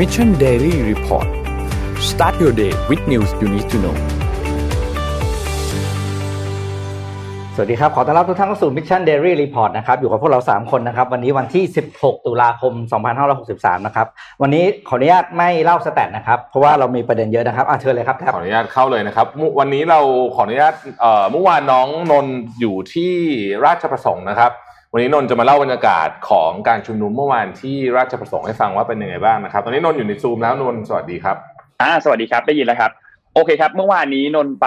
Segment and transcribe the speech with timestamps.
[0.00, 1.28] Mission Daily Report
[2.10, 3.96] start your day with news you need to know
[7.54, 11.64] สวัสดีครับ ขอต้อนรับทุกท่านเข้าสู่ Mission Daily Report นะครับ อยู่กับพวกเรา 3 คนนะครับ วันนี้วันที่
[11.96, 12.72] 16 ตุลาคม
[13.30, 14.06] 2563 นะครับ
[14.42, 20.00] วันนี้ขออนุญาตไม่เล่าสแตทนะครับ เพราะว่าเรามีประเด็นเยอะนะครับอะเชิญเลยครับแท็บขออนุญาตเข้าเลยนะครับมุวันนี้เรา
[20.34, 23.12] ขออนุญาตเอ่อเมื่อวานน้องนนท์อยู่ที่
[23.64, 24.52] ราชประสงค์นะครับ
[24.92, 31.36] วันนี้นนท์จะมาเล่าบรรยากาศของการชุมนุมเมื่อวานที่ราชประสงค์ให้ฟังว่าเป็นยังไงบ้างนะครับ ตอนนี้นนท์อยู่ในซูมแล้วนนท์สวัสดีครับ
[31.82, 32.90] อ่าสวัสดีครับได้ยินแล้วครับ
[33.34, 34.66] โอเคครับ เมื่อวานนี้นนท์ไป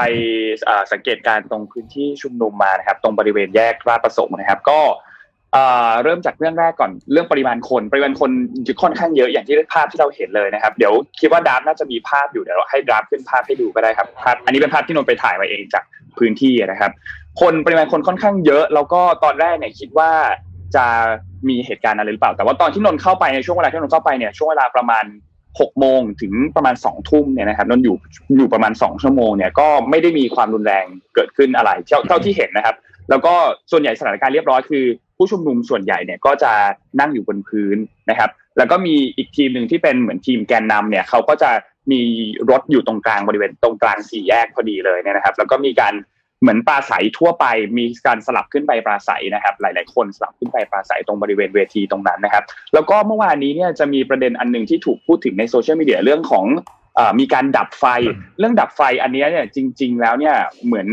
[0.91, 4.79] สังเกตการณ์ตรงพื้นที่ชุมนุมมานะครับ ตรงบริเวณแยกราชประสงค์นะครับ ก็
[6.03, 8.31] เริ่มจากเรื่องแรกก่อนเรื่องปริมาณคน ปริมาณคน
[8.81, 15.83] ค่อนข้างเยอะอย่างที่ภาพที่เราเห็นเลยนะครับ เดี๋ยวคิดว่าดราฟน่าจะมีภาพอยู่เดี๋ยวให้ดราฟขึ้นภาพให้ดูก็ได้ครับภาพอันนี้เป็นภาพที่นนท์ไปถ่ายมาเองจาก
[16.17, 16.91] พื้นที่นะครับ
[17.41, 20.11] คนปริมาณคนค่อนข้างเยอะ แล้วก็ตอนแรกเนี่ยคิดว่า
[20.75, 20.85] จะ
[21.49, 25.05] มีเหตุการณ์อะไรหรือเปล่า แต่ว่าตอนที่นนเข้าไปในช่วงเวลาที่นนเข้าไปเนี่ยช่วงเวลาประมาณ
[25.59, 27.95] หกโมงถึงประมาณสองทุ่มเนี่ยนะครับนนอยู่
[28.37, 32.75] อยู่ประมาณสองชั่วโมงเนี่ยก็ไม่ได้มีความรุนแรงเกิดขึ้นอะไรเท่าเท่าที่เห็นนะครับ
[33.09, 33.33] แล้วก็
[33.71, 34.85] ส่วนใหญ่สถานการณ์เรียบร้อยคือ
[35.17, 36.51] ผู้ชุมนุมส่วนใหญ่เนี่ยก็จะ
[36.99, 37.77] นั่งอยู่บนพื้น
[38.09, 41.51] นะครับ แล้วก็มีอีกทีมหนึ่งที่เป็นเหมือนทีมแกนนำเนี่ยเขาก็จะ
[41.91, 42.01] มี
[42.49, 45.93] รถอยู่ตรงกลางบริเวณตรงกลางสี่แยกพอดีเลยเนี่ยนะครับ แล้วก็มีการ
[46.43, 47.45] เหมือนปราศัยทั่วไป
[47.77, 56.45] มีการสลับขึ้นไปปราศัยนะครับ หลาย ๆ คนสลับขึ้นไปปราศัยตรงบริเวณเวทีตรงนั้นนะครับ แล้วก็เมื่อวานนี้เนี่ยจะมีประเด็นอันหนึ่งที่ถูกพูดถึงในโซเชียลมีเดียเรื่องของ
[56.95, 57.85] เอ่อมีการดับไฟ
[58.39, 60.87] เรื่องดับไฟอันเนี้ยเนี่ยจริง ๆ แล้วเนี่ยเหมือน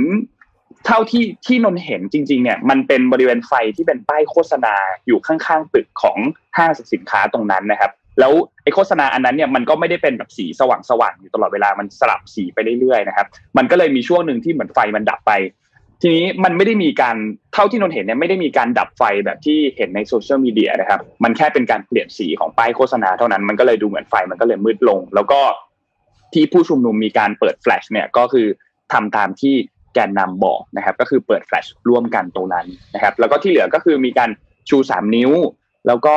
[0.87, 4.75] เท่าที่ที่นนท์เห็นจริง ๆ เนี่ยมันเป็นบริเวณไฟที่เป็นป้ายโฆษณา
[5.07, 6.19] อยู่ข้างๆตึกของ
[6.57, 15.33] ห้างสรรพสินค้าตรงนั้นนะครับ แล้วไอโฆษณาอันนั้นเนี่ยมันก็ไม่ได้เป็นแบบสีสว่างๆอยู่ตลอดเวลามันสลับสีไปเรื่อยๆนะครับ มันก็เลยมีช่วงหนึ่งที่เหมือนไฟมันดับไป
[16.03, 17.17] ทีนี้มันไม่ได้มีการ
[17.55, 25.41] เท่าที่นนเห็นเนี่ยไม่ได้มีการดับไฟแบบที่เห็นในโซเชียลมีเดียนะครับ มันแค่เป็นการเปลี่ยนสีของป้ายโฆษณาเท่านั้นมันก็เลยดูเหมือนไฟมันก็เลยมืดลง แล้วก็
[26.33, 28.47] ที่ผู้ชุมนุมมีการเปิดแฟลชเนี่ยก็คือ
[28.93, 29.55] ทำตามที่
[29.95, 34.31] แกนนำบอกนะครับ ก็คือเปิดแฟลชร่วมกันตรงนั้นนะครับ แล้วก็ที่เหลือก็คือมีการ
[34.69, 35.31] ชูสามนิ้ว
[35.87, 36.17] แล้วก็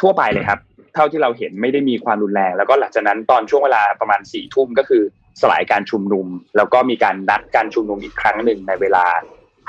[0.00, 0.58] ทั่วไปเลยครับ
[0.94, 5.02] เท่าที่เราเห็นไม่ได้มีความรุนแรง แล้วก็หลังจากนั้นตอนช่วงเวลาประมาณสี่ทุ่มก็คือ
[5.40, 9.04] สลายการชุมนุม แล้วก็มีการนัดการชุมนุมอีกครั้งหนึ่งในเวลา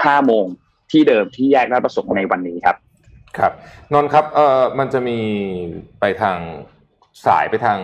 [0.05, 0.45] ห้าโมง
[0.91, 2.75] ที่เดิมที่แยกราชประสงค์ในวันนี้ครับ
[3.37, 3.51] ครับ
[3.93, 5.19] นนท์ครับเอ่อมันจะมี
[5.99, 6.37] ไปทาง
[7.25, 7.79] สายไปทาง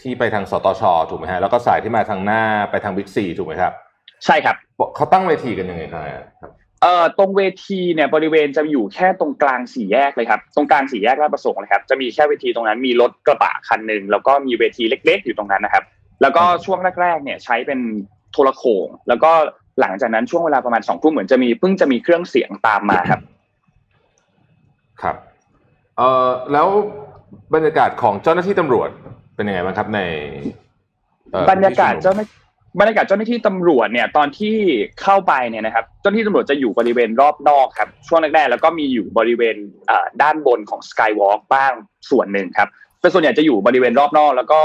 [0.00, 3.72] ที่ไปทางสตชถูกไหมฮะแล้วก็สายที่มาทางหน้าไปทางบิ๊กซีถูกไหมครับ
[4.24, 4.56] ใช่ครับ
[4.94, 5.82] เขาตั้งเวทีกันยังไง
[6.40, 6.52] ครับ
[6.84, 15.84] เอ่อตรงเวทีเนี่ยบริเวณจะอยู่แค่ตรงกลางสี่แยกเลยครับตรงกลางสี่แยกราชประสงค์เลยครับจะมีแค่เวทีตรงนั้นมีรถกระบะคันหนึ่งแล้วก็มีเวทีเล็ก ๆ อยู่ตรงนั้นนะครับ
[16.22, 17.80] แล้วก็ช่วงแรกๆเนี่ยใช้เป็น
[18.32, 19.32] โทรโขงแล้วก็
[19.80, 23.20] หลังจากนั้นช่วงเวลาประมาณสองทุ่มเหมือนจะมีเพิ่งจะมีเครื่องเสียงตามมาครับ
[25.02, 25.16] ครับ
[25.96, 26.68] เอ่อแล้ว
[27.54, 28.88] บรรยากาศของเจ้าหน้าที่ตำรวจ
[29.34, 30.00] เป็นยังไงบ้างครับใน
[31.32, 32.26] เอ่อบรรยากาศเจ้าหน้า
[32.80, 34.56] บรรยากาศเจ้าหน้าที่ตำรวจเนี่ยตอนที่
[35.02, 39.56] เข้าไปเนี่ยนะครับเจ้าหน้าที่ตำรวจจะอยู่บริเวณรอบนอกครับช่วงแรกๆแล้วก็มีอยู่บริเวณ
[40.22, 41.72] ด้านบนของสกายวอล์กบ้าง
[42.10, 42.68] ส่วนหนึ่งครับ
[43.00, 44.60] แต่ส่วนใหญ่จะอยู่บริเวณรอบนอก แล้วก็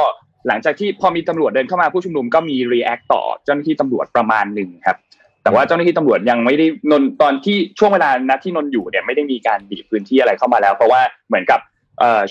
[0.47, 4.97] หลังจากที่พอมีตำรวจเดินเข้ามาผู้ชุมนุมก็มีรีแอคต่อเจ้าหน้าที่ตำรวจประมาณหนึ่งครับ
[5.43, 11.59] แต่ว่าเจ้าหน้าที่ตำรวจยังไม่ได้นนตอนที่ช่วงเวลานัดที่นนอยู่เนี่ยไม่ได้มีการบีบพื้นที่อะไรเข้ามาแล้ว เพราะว่าเหมือนกับ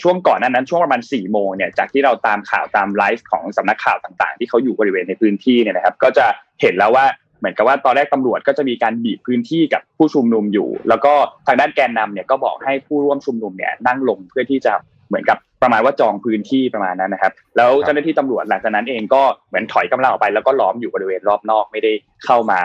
[0.02, 6.26] ช่วงก่อนนั้นนั้นช่วงประมาณ4ี่โมงเนี่ยจากที่เราตามข่าวตามไลฟ์ของสำนักข่าวต่างๆ ที่เขาอยู่บริเวณในพื้นที่เนี่ยนะครับ ก็จะ
[6.60, 7.06] เห็นแล้วว่า
[7.38, 11.12] เหมือนกับว่าตอนแรกตำรวจก็จะมีการบีบพื้นที่กับผู้ชุมนุมอยู่ แล้วก็
[11.46, 14.72] ทางด้านแกนนำเนี่ยก็บอกให้ผู้ร่วมชุมนุมเนี่ยนั่งลงเพื่อที่จะ
[15.08, 21.92] เหมือนกับประมาณว่าจองพื้นที่ประมาณนั้นนะครับ แล้วเจ้าหน้าที่ตำรวจหลังจากนั้นเองก็เหมือนถอยกำลังออกไป แล้วก็ล้อมอยู่บริเวณรอบนอกไม่ได้
[22.24, 22.60] เข้ามา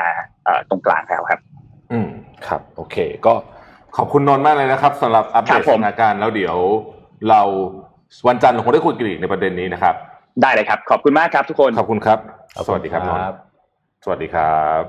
[0.70, 1.40] ตรงกลางแล้วครับ
[1.92, 2.10] อืม
[2.48, 3.34] ครับ โอเค ก็
[3.98, 6.58] ขอบคุณนนท์มากเลยนะครับสำหรับอัปเดครัตบผมสถานการณ์แล้วเดี๋ยว
[7.30, 7.42] เรา
[8.28, 9.96] วันจันทร์เราคงได้คุยกันอีกในประเด็นนี้นะครับ
[10.42, 12.20] ได้เลยครับ ขอบคุณมากครับทุกคน ขอบคุณครับ
[12.68, 13.38] สวัสดีครับนนท์
[14.04, 14.84] สวัสดีครับ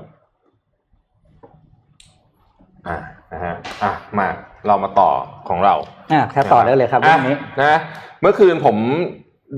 [2.87, 2.97] อ่า
[3.33, 4.27] นะฮะอะมา
[4.67, 5.09] เรามาต่อ
[5.49, 5.75] ของเรา
[6.13, 7.79] อะแค่ต่อได้เลยครับเรื่องนี้อะนะ
[8.21, 8.77] เมื่อคืนผม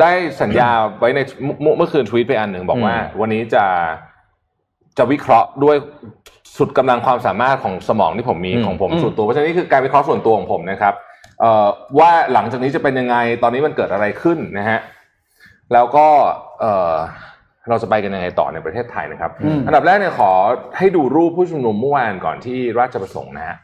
[0.01, 0.11] ได้
[0.41, 0.69] สัญญา
[0.99, 1.19] ไว้ใน
[1.61, 3.65] เมื่อเมื่อคืนทวีตไปอันหนึ่งบอกว่า วันนี้จะ
[4.97, 5.75] จะวิเคราะห์ด้วย
[6.57, 10.93] สุดกำลังความสามารถของสมองที่ผมมีอืมของผมอืมส่วนตัวเพราะฉะนั้นนี่คือการวิเคราะห์ส่วนตัวของผมนะครับ
[11.39, 11.67] เอ่อ
[11.99, 14.79] ว่าหลังจากนี้จะเป็นยังไงตอนนี้มันเกิดอะไรขึ้นนะฮะ
[15.73, 16.07] แล้วก็
[16.61, 16.93] เอ่อ
[17.69, 20.31] เราจะไปกันยังไงต่อในประเทศไทยนะครับอืมอันดับแรกเนี่ยขอ
[20.77, 23.57] ให้ดูรูปผู้ชุมนุมเมื่อวานก่อนที่ราชประสงค์นะฮะ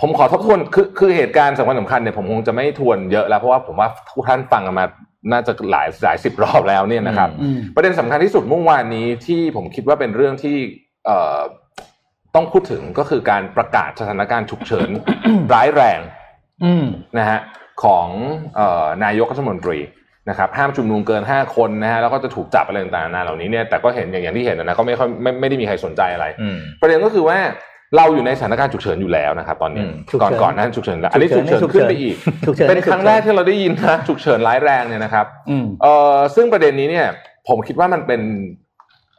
[0.00, 4.84] ผมขอทบทวนคือคือเหตุการณ์สำคัญสำคัญเนี่ยผมคงจะไม่ทวนเยอะแล้วเพราะว่าผมว่าทุกท่านฟังกันมา
[5.32, 10.56] น่าจะหลายหลายสิบรอบแล้วเนี่ยนะครับอืมประเด็นสำคัญที่สุดเมื่อวานนี้ที่ผมคิดว่าเป็นเรื่องที่
[11.06, 11.40] เอ่อ
[12.34, 14.88] ต้องพูดถึงก็คือการประกาศสถานการณ์ฉุกเฉิน
[15.52, 16.00] ร้ายแรง
[16.64, 16.84] อืม
[17.18, 17.38] นะฮะ
[17.82, 18.06] ของ
[18.56, 19.78] เอ่อนายกรัฐมนตรี
[20.28, 27.38] นะครับห้ามชุมนุมเกิน 5 คนนะฮะแล้วก็จะถูกจับอะไรต่างๆนานาเหล่านี้เนี่ยแต่ก็เห็นอย่างอย่างที่เห็นนะก็ไม่ค่อยไม่ไม่ได้มีใครสนใจอะไรอืมประเด็นก็คือว่า
[27.96, 32.16] เราอยู่ในสถานการณ์ฉุกเฉินอยู่แล้วนะครับตอนนี้อืมฉุกก่อนเฉินก่อนหนั้นฉุกเฉินแล้วอันนี้ฉุฉุกกเฉิเฉินนขึ้นไปอีก
[32.46, 37.06] ฉุกเฉินเป็นครั้งแรกที่เราได้ยินนะฉุกเฉินร้ายแรงเนี่ยนะครับอืมเอ่อซึ่งประเด็นนี้เนี่ย
[37.48, 38.20] ผมคิดว่ามันเป็น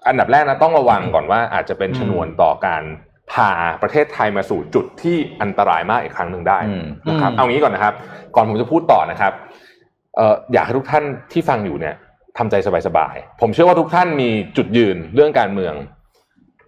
[0.07, 2.83] อันดับแรกนะต้องระวังก่อนว่าอาจจะเป็นชนวนต่อการ
[3.31, 3.51] พา
[3.83, 7.93] ประเทศไทยมาสู่จุดที่อันตรายมากอีกครั้งหนึ่งได้อืมนะครับอืมเอางี้ก่อนนะครับ
[8.35, 9.33] ก่อนผมจะพูดต่อนะครับ
[10.17, 11.95] เอ่ออยากให้ทุกท่านที่ฟังอยู่เนี่ย
[12.37, 12.55] ทำใจ
[12.87, 15.73] สบายๆผมเชื่อว่าทุกท่านมีจุดยืนเรื่องการเมือง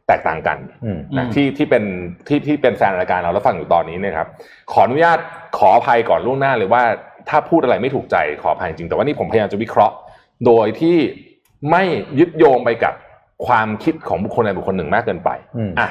[0.08, 1.84] แตกต่างกันอืมนะอืมที่ที่เป็น
[2.28, 4.28] ที่ที่เป็นแฟนรายการเราแล้วฟังอยู่ตอนนี้เนยครับ
[4.72, 5.20] ขออนุญาต
[5.58, 6.84] ขออภัยก่อนล่วงหน้าเลยว่า
[7.30, 9.96] ถ้าพูดอะไรไม่ถูกใจขออภัยจริงแต่ว่านี่ผมพยายามจะวิเคราะห์
[10.46, 10.98] โดยที่
[11.72, 11.84] ไม่
[12.20, 12.94] ยึดโยงไปกับ
[13.48, 15.90] ความคิดของบุคคลใดบุคคลหนึ่งมากเกินไปอืมอะ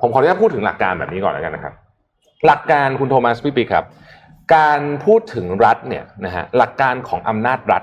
[0.00, 1.74] ผมขออนุญาตพูดถึงหลักการแบบนี้ก่อนแล้วกันนะครับ
[2.46, 3.84] หลักการคุณโทมัสพี่ปีครับ
[4.54, 7.82] การพูดถึงรัฐเนี่ยนะฮะหลักการของอำนาจรัฐ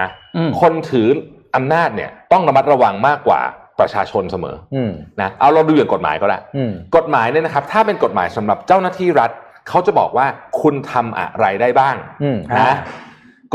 [0.00, 1.08] นะอืมคนถือ
[1.56, 3.40] อำนาจเนี่ยต้องระมัดระวังมากกว่า
[3.80, 9.30] ประชาชนเสมออืมนะเอาเราดูอย่างกฎหมายก็ได้อืมกฎหมายเนี่ยนะครับ ถ้าเป็นกฎหมายสำหรับเจ้าหน้าที่รัฐ
[9.68, 10.26] เขาจะบอกว่า
[10.60, 12.76] คุณทำอะไรได้บ้างอืมนะ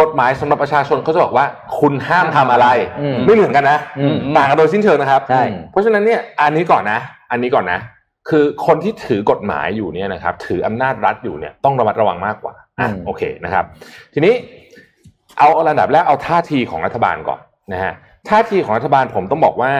[0.01, 1.45] กฎหมายสำหรับประชาชนเขาจะบอกว่า
[1.79, 2.67] คุณห้ามทำอะไร
[3.01, 6.99] อืมไม่เหมือนกันนะอืมต่างกันโดยสิ้นเชิงนะครับใช่เพราะฉะนั้นเนี่ยอันนี้ก่อนนะ
[7.31, 7.79] อันนี้ก่อนนะ
[8.29, 13.65] คือคนที่ถือกฎหมายอยู่เนี่ยนะครับ ถืออำนาจรัฐอยู่เนี่ยต้องระมัดระวังมากกว่าอะอืมโอเคนะครับ
[14.13, 14.33] ทีนี้
[15.37, 17.39] เอาระดับแรกเอาท่าทีของรัฐบาลก่อน
[17.73, 17.93] นะฮะ
[18.29, 19.71] ท่าทีของรัฐบาลผมต้องบอกว่า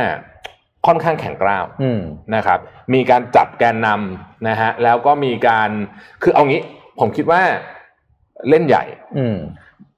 [0.88, 2.02] ค่อนข้างแข็งกร้าวอืม
[2.36, 2.60] นะครับ
[2.94, 5.70] มีการจับแกนนำนะฮะแล้วก็มีการ
[6.24, 6.62] คือเอางี้
[7.00, 7.42] ผมคิดว่า
[8.50, 8.84] เล่นใหญ่
[9.18, 9.38] อืม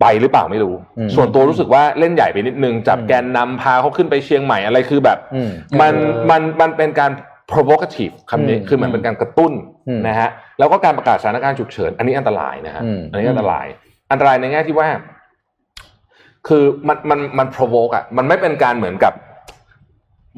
[0.02, 5.50] ไปหรือเปล่าไม่รู้อืมส่วนตัวรู้สึกว่าเล่นใหญ่ไปนิดนึง จับแกนนำพาเขาขึ้นไปเชียงใหม่อะไรคือแบบอืม
[5.82, 5.94] มัน
[6.30, 7.12] มันมันเป็นการ
[7.52, 9.52] provocative คำนี้อืมคือมันเป็นการกระตุ้น
[9.88, 10.30] อืมนะฮะ
[10.60, 13.66] แล้วก็การประกาศสถานการณ์ฉุกเฉิน อันนี้อันตรายนะฮะอืมอันนี้อันตราย
[14.12, 14.88] อันตรายในแง่ที่ว่า
[16.48, 19.14] คือมันมันมัน provoke อะมันไม่เป็นการเหมือนกับ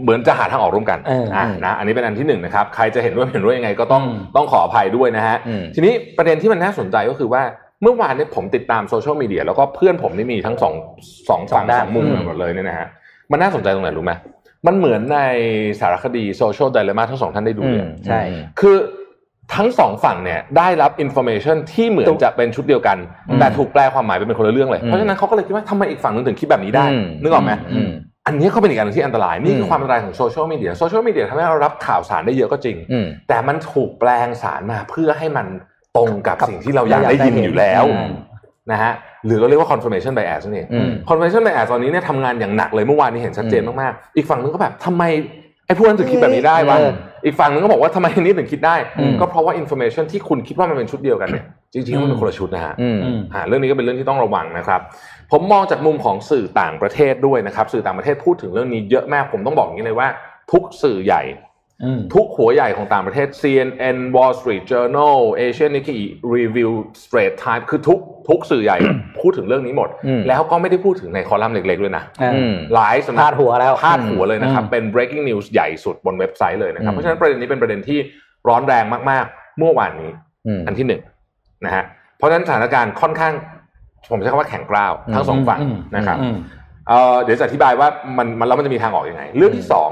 [0.03, 7.41] เหมือนจะหาทางออกร่วมกันเอออะนะอันนี้เป็นอันที่หนึ่งนะครับใครจะเห็นด้วยไม่เห็นด้วยยังไงก็ต้องอืมต้องขออภัยด้วยนะฮะอืมทีนี้ประเด็นที่มันน่าสนใจก็คือว่า
[7.81, 10.73] เมื่อวานเนี่ยผมติดตามโซเชียลมีเดียแล้วก็เพื่อนผมนี่มีทั้งสอง
[11.29, 12.87] สองฝั่งสองด้านสองมุมอืมหมดเลยเนี่ยนะฮะ
[13.31, 14.13] มันน่าสนใจตรงไหนรู้ไหม
[14.67, 15.19] มันเหมือนใน
[15.79, 18.19] สารคดี Social Dilemma ทั้งสองท่านได้ดูอืมเลมยใช่
[18.59, 18.77] คือ
[19.55, 22.97] ทั้งสองฝั่งเนี่ยได้รับ information ที่เหมือนจะเป็นชุดเดียวกัน
[23.29, 27.51] อืมแต่ถูกแปลความหมายไปเป็นคนละเรื่องเลยอืมเพราะฉะนั้นเขาก็เลยคิดว่าทำไมอีกฝั่งนึงถึงคิดแบบนี้ได้อืมนึกออกไหม
[28.27, 35.47] อืมอันนี้ก็เป็นอีกอันหนึ่งที่อันตรายนี่คือมความอันตรายของโซเชียลมีเดียโซเชียลมีเดียทำให้เรารับข่าวสารได้เยอะก็จริงอืมแต่มันถูกแปลงสารมาเพื่อให้มัน
[35.97, 38.11] ตรงกับกับสิ่งที่เราอยากได้ยินอยู่แล้วอืม
[38.71, 38.93] นะฮะ
[39.25, 45.03] หรือเราเรียกว่า confirmation bias นั่นเองอืม confirmation bias ตอนนี้เนี่ยทำงานอย่างหนักเลยเมื่อวานนี้เห็นชัดเจนมากๆ อีกฝั่งนึงก็แบบทำไม
[45.65, 46.91] ไอ้พวกนั้นถึงคิดแบบนี้ได้วะเออ
[47.25, 54.81] อีกฝั่งนึงก็บอกว่าทำไมอันนี้ถึงคิดได้อืมก็เพราะว่า information ที่คุณคิดว่ามันเป็นชุดเดียวกันเนี่ยจริงๆมันเป็นคนละชุดนะฮะอืมอืมอ่าเรื่องนี้ก็เป็นเรื่องที่ต้องระวังนะครับ
[55.31, 60.07] ผมมองจากมุมของสื่อต่างประเทศด้วยนะครับ สื่อต่างประเทศพูดถึงเรื่องนี้เยอะมากผมต้องบอกอย่างนี้เลยว่า
[60.51, 61.23] ทุกสื่อใหญ่
[61.83, 66.01] อืมทุกหัวใหญ่ของต่างประเทศ CNN Wall Street Journal Asian Nikkei
[66.35, 66.71] Review
[67.03, 68.77] Straits Times คือทุกทุกสื่อใหญ่
[69.21, 77.99] พูดถึงเรื่องนี้หมดอืมแล้วก็ไม่ได้พูดถึงในคอลัมน์เล็กๆด้วยนะอ่าอืมหลายสำนักพาดหัวแล้วพาดหัวเลยนะครับอืมเป็น breaking news ใหญ่สุดบนเว็บไซต์เลยนะครับอืมเพราะฉะนั้นประเด็นนี้เป็นประเด็นที่
[78.47, 80.09] ร้อนแรงมากๆ เมื่อวานนี้
[80.47, 81.01] อืมอันที่หนึ่ง
[81.65, 81.83] นะฮะ
[82.17, 83.33] เพราะฉะนั้นสถานการณ์ค่อนข้าง
[84.11, 86.37] ผมใช้คำว่าแข็งกร้าวทั้งสองฝั่งอืมนะครับอืม
[86.87, 87.87] เอ่อเดี๋ยวจะอธิบายว่า
[88.17, 89.91] มันมันแล้วมันจะมีทางออกยังไง เรื่องที่สอง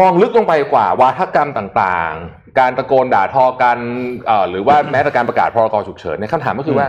[0.00, 3.78] มองลึกลงไปกว่าวาทกรรมต่างๆ การตะโกนด่าทอกัน
[4.26, 6.86] เอ่อหรือว่าแม้แต่การประกาศพรกฉุกเฉินในยคำถามก็คือว่า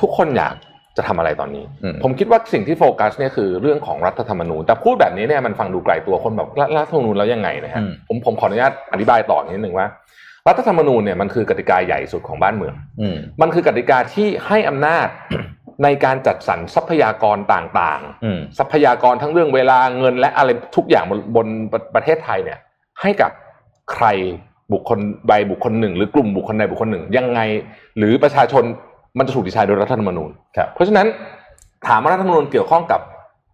[0.00, 0.54] ทุกคนอยาก
[0.96, 9.86] จะทำอะไรตอนนี้อืมผมคิดว่าสิ่งที่โฟกัสเนี่ยคือเรื่องของรัฐธรรมนูญ แต่พูดแบบนี้เนี่ยมันฟังดูไกลตัวคนแบบรัฐรัฐธรรมนูญแล้วยังไงนะฮะอืมผมผมขออนุญาตอธิบายต่อนิดนึงว่า
[10.48, 15.08] รัฐธรรมนูญเนี่ยมันคือกติกาใหญ่สุดของบ้านเมืองอืมมันคือกติกาที่ให้อำนาจ
[15.84, 22.58] ในการจัดสรรทรัพยากรต่างอืมๆทรัพยากรทั้งเรื่องเวลาเงินและอะไรทุกอย่างบนบนประประเทศไทยเนี่ย
[23.00, 23.30] ให้กับ
[23.92, 24.06] ใคร
[24.72, 27.40] บุคคลใดบุคคลหนึ่ง หรือกลุ่มบุคคลใดบุคคลหนึ่ง ยังไง
[27.98, 28.64] หรือประชาชน
[29.18, 31.06] มันจะถูกดีไซน์โดยรัฐธรรมนูญครับเพราะฉะนั้น
[31.88, 33.00] ถามว่ารัฐธรรมนูญเกี่ยวข้องกับ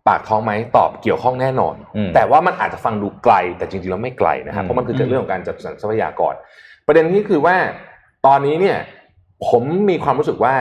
[0.08, 6.34] ปากท้องไหมตอบเกี่ยวข้องแน่นอนอืมแต่ว่ามันอาจจะฟังดูไกล แต่จริงๆแล้วไม่ไกลนะครับอืมเพราะมันคือเรื่องของการจัดสรรทรัพยากร
[6.86, 7.56] ประเด็นนี้คือว่า
[8.26, 8.78] ตอนนี้เนี่ย
[9.48, 10.54] ผมมีความรู้สึกว่า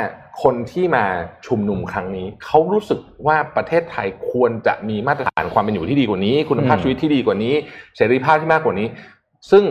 [0.44, 1.06] คนที่มา
[1.48, 7.54] ชุมนุมครั้งนี้ เขารู้สึกว่าประเทศไทยควรจะมีมาตรฐานความเป็นอยู่ที่ดีกว่านี้ คุณภาพอืมชีวิตที่ดีกว่านี้
[7.96, 8.88] เสรีภาพที่มากกว่านี้
[9.52, 9.64] ซึ่ง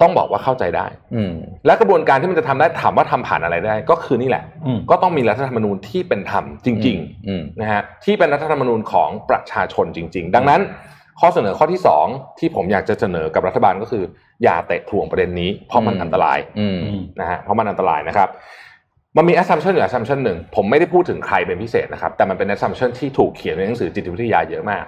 [0.00, 1.32] ต้องบอกว่าเข้าใจได้ อืม
[1.66, 10.60] และกระบวนการที่มันจะทำได้ถามว่าทำผ่านอะไรได้ ก็คือนี่แหละอืมก็ต้องมีรัฐธรรมนูญที่เป็นธรรมจริงๆอืมนะฮะที่เป็นรัฐธรรมนูญของประชาชนจริง ๆ ดังนั้น
[11.20, 12.06] ข้อเสนอข้อที่สอง
[12.38, 14.04] ที่ผมอยากจะเสนอกับรัฐบาลก็คือ
[14.42, 18.28] อย่าเตะถ่วงประเด็นนี้ เพราะมันอืมอันตรายอืมอืมนะฮะเพราะมันอันตรายนะครับ
[19.16, 24.84] มันมี assumption อยู่ assumption หนึ่งผมไม่ได้พูดถึงใครเป็นพิเศษนะครับ แต่มันเป็น assumption ที่ถูกเขียนในหนังสือจิตวิทยาเยอะมาก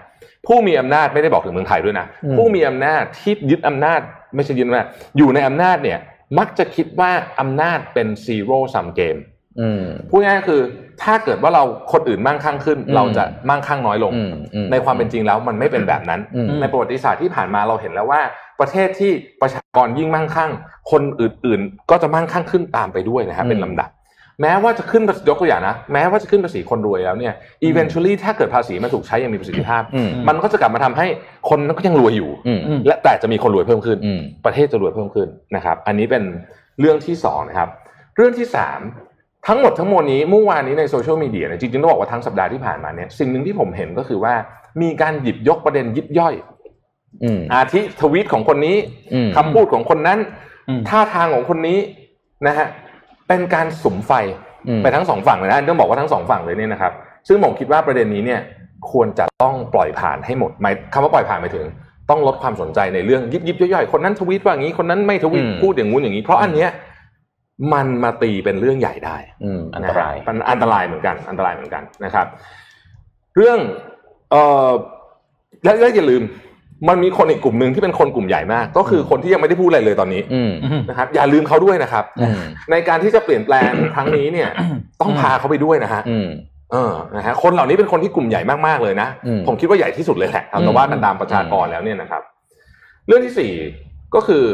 [0.47, 4.00] ผู้มีอำนาจไม่ได้บอกถึงเมืองไทยด้วยนะอืมผู้มีอำนาจที่ยึดอำนาจ
[4.35, 4.87] ไม่ใช่ยึดอำนาจ
[5.18, 5.99] อยู่ในอำนาจเนี่ย
[6.38, 9.27] มักจะคิดว่าอำนาจเป็น zero sum game อืม
[10.10, 10.60] พูดง่ายๆคือ
[11.02, 11.62] ถ้าเกิดว่าเรา
[11.92, 18.20] คนอื่นมั่งคั่งขึ้นอืมเราจะมั่งคั่งน้อยลงอืมอืมในความเป็นจริงแล้วมันไม่เป็นแบบนั้นอืมในประวัติศาสตร์ที่ผ่านมาเราเห็นแล้วว่า
[18.60, 19.10] ประเทศที่
[19.42, 20.50] ประชากรยิ่งมั่งคั่ง
[20.90, 23.90] คนอื่นๆ ก็จะมั่งคั่งขึ้นตามไปด้วยนะครับอืมเป็นลำดับ
[24.42, 27.34] แม้ว่าจะขึ้นภาษียกตัวอย่างนะแม้ว่าจะขึ้นภาษีคนรวยแล้วเนี่ย
[27.68, 31.06] eventually ถ้าเกิดภาษีมันถูกใช้อย่างมีประสิทธิภาพอืมมันก็จะกลับมาทำให้
[31.48, 36.22] คนนั้นก็ยังรวยอยู่อืมและแต่จะมีคนรวยเพิ่มขึ้นอืมประเทศจะรวยเพิ่มขึ้นนะครับ อันนี้เป็น
[36.80, 37.68] เรื่องที่สองนะครับ
[38.16, 38.80] เรื่องที่สาม
[39.48, 44.34] ทั้งหมดทั้งมวลนี้เมื่อวานนี้ในโซเชียลมีเดียเนี่ยจริงๆต้องบอกว่าทั้งสัปดาห์ที่ผ่านมาเนี่ยสิ่งหนึ่งที่ผมเห็นก็คือว่า
[44.82, 46.34] มีการหยิบยกประเด็นยิบย่อย
[47.24, 48.76] อืมอาทิทวีตของคนนี้
[49.14, 50.18] อืมคำพูดของคนนั้น
[50.68, 51.78] อืมท่าทางของคนนี้
[52.46, 52.66] นะฮะ
[53.28, 54.12] เป็นการสุมไฟ
[54.68, 56.92] อืมไปทั้งสองฝั่งเลยนะต้องบอกว่าทั้งสองฝั่งเลยเนี่ยนะครับ
[57.28, 58.40] ซึ่งผมคิดว่าประเด็นนี้เนี่ย
[58.92, 61.66] ควรจะต้องปล่อยผ่านให้หมดหมายคำว่าปล่อยผ่านไปถึง
[62.10, 66.70] ต้องลดความสนใจในเรื่องยิบยิบย่อยๆคนนั้นทวีตว่าอย่างนี้คนนั้นไม่ทวีตอืมพูดอย่างงู้นอย่างนี้ เพราะอันเนี้ย
[67.72, 72.26] มันมาตีเป็นเรื่องใหญ่ได้ อืมอันตรายะฮะมันอันตรายเหมือนกัน อันตรายเหมือนกันนะครับ
[73.36, 73.58] เรื่อง
[74.30, 74.70] เอ่อ
[75.64, 76.22] และและอย่าลืม
[76.88, 80.52] มันมีคนอีกกลุ่มหนึ่งที่เป็นคนกลุ่มใหญ่มาก ก็คือคนที่ยังไม่ได้พูดอะไรเลยตอนนี้อืม
[80.88, 82.38] นะครับ อย่าลืมเขาด้วยนะครับอืม
[82.70, 84.48] ในการที่จะเปลี่ยนแปลงครั้งนี้เนี่ย
[85.00, 86.28] ต้องพาเขาไปด้วยนะฮะอืม
[86.72, 92.22] เออนะฮะคนเหล่านี้เป็นคนที่กลุ่มใหญ่มากๆเลยนะอืมผมคิดว่าใหญ่ที่สุดเลยแหละเอาแต่ว่ากันตามประชากรแล้วเนี่ยนะครับ
[93.06, 93.52] เรื่องที่สี่
[94.14, 94.44] ก็คือ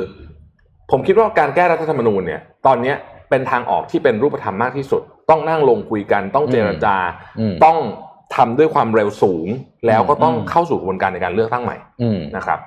[0.91, 2.97] ผมคิดว่าการแก้รัฐธรรมนูญเนี่ย ตอนเนี้ย
[3.31, 6.97] เป็นทางออกที่เป็นรูปธรรมมากที่สุด ต้องนั่งลงคุยกัน ต้องเจรจา
[7.41, 7.79] อืมต้อง
[8.37, 9.47] ทำด้วยความเร็วสูง
[9.87, 12.59] แล้วก็ต้องอืมเข้าสู่กระบวนการในการเลือกตั้งใหม่อืมนะครับ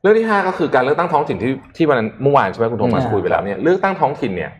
[0.00, 4.52] เรื่องที่ห้าก็คือการเลือกตั้งท้องถิ่นที่ที่วันนั้นเมื่อวานใช่ไหมคุณโทมัสอ่าคุยไปแล้วเนี่ยเลือกตั้งท้องถิ่นเนี่ย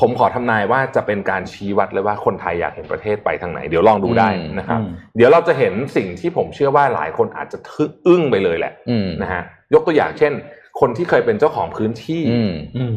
[0.00, 9.42] ผมขอทำนายว่าจะเป็นการชี้วัดเลยว่าคนไทยอยากเห็นประเทศไปทางไหน เดี๋ยวลองดูได้อืมนะครับอืมเดี๋ยวเราจะเห็นสิ่งที่ผมเชื่อว่าหลายคนอาจจะทึ่งอึ้งไปเลยแหละอืมนะฮะ
[9.74, 10.32] ยกตัวอย่างเช่น
[10.80, 12.94] คนที่เคยเป็นเจ้าของพื้นที่อืมอืม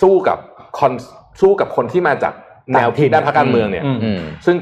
[0.00, 0.38] สู้กับ
[0.78, 0.92] คอน
[1.40, 2.32] สู้กับคนที่มาจาก
[2.72, 4.56] แนวคิดด้านพรรคการเมืองเนี่ยอืมอืมซึ่ง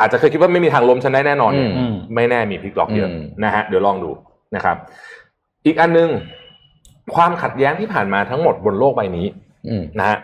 [0.00, 4.10] อาจจะเคยคิดว่าไม่มีทางล้มฉันได้แน่นอนเนี่ยอืมไม่แน่มีพลิกล็อกเยอะอืมนะฮะเดี๋ยวลองดู
[4.56, 4.76] นะครับ
[5.66, 6.08] อีกอันหนึง
[7.14, 9.26] ความขัดแย้งที่ผ่านมาทั้งหมดบนโลกใบนี้
[9.68, 10.18] อืมนะฮะ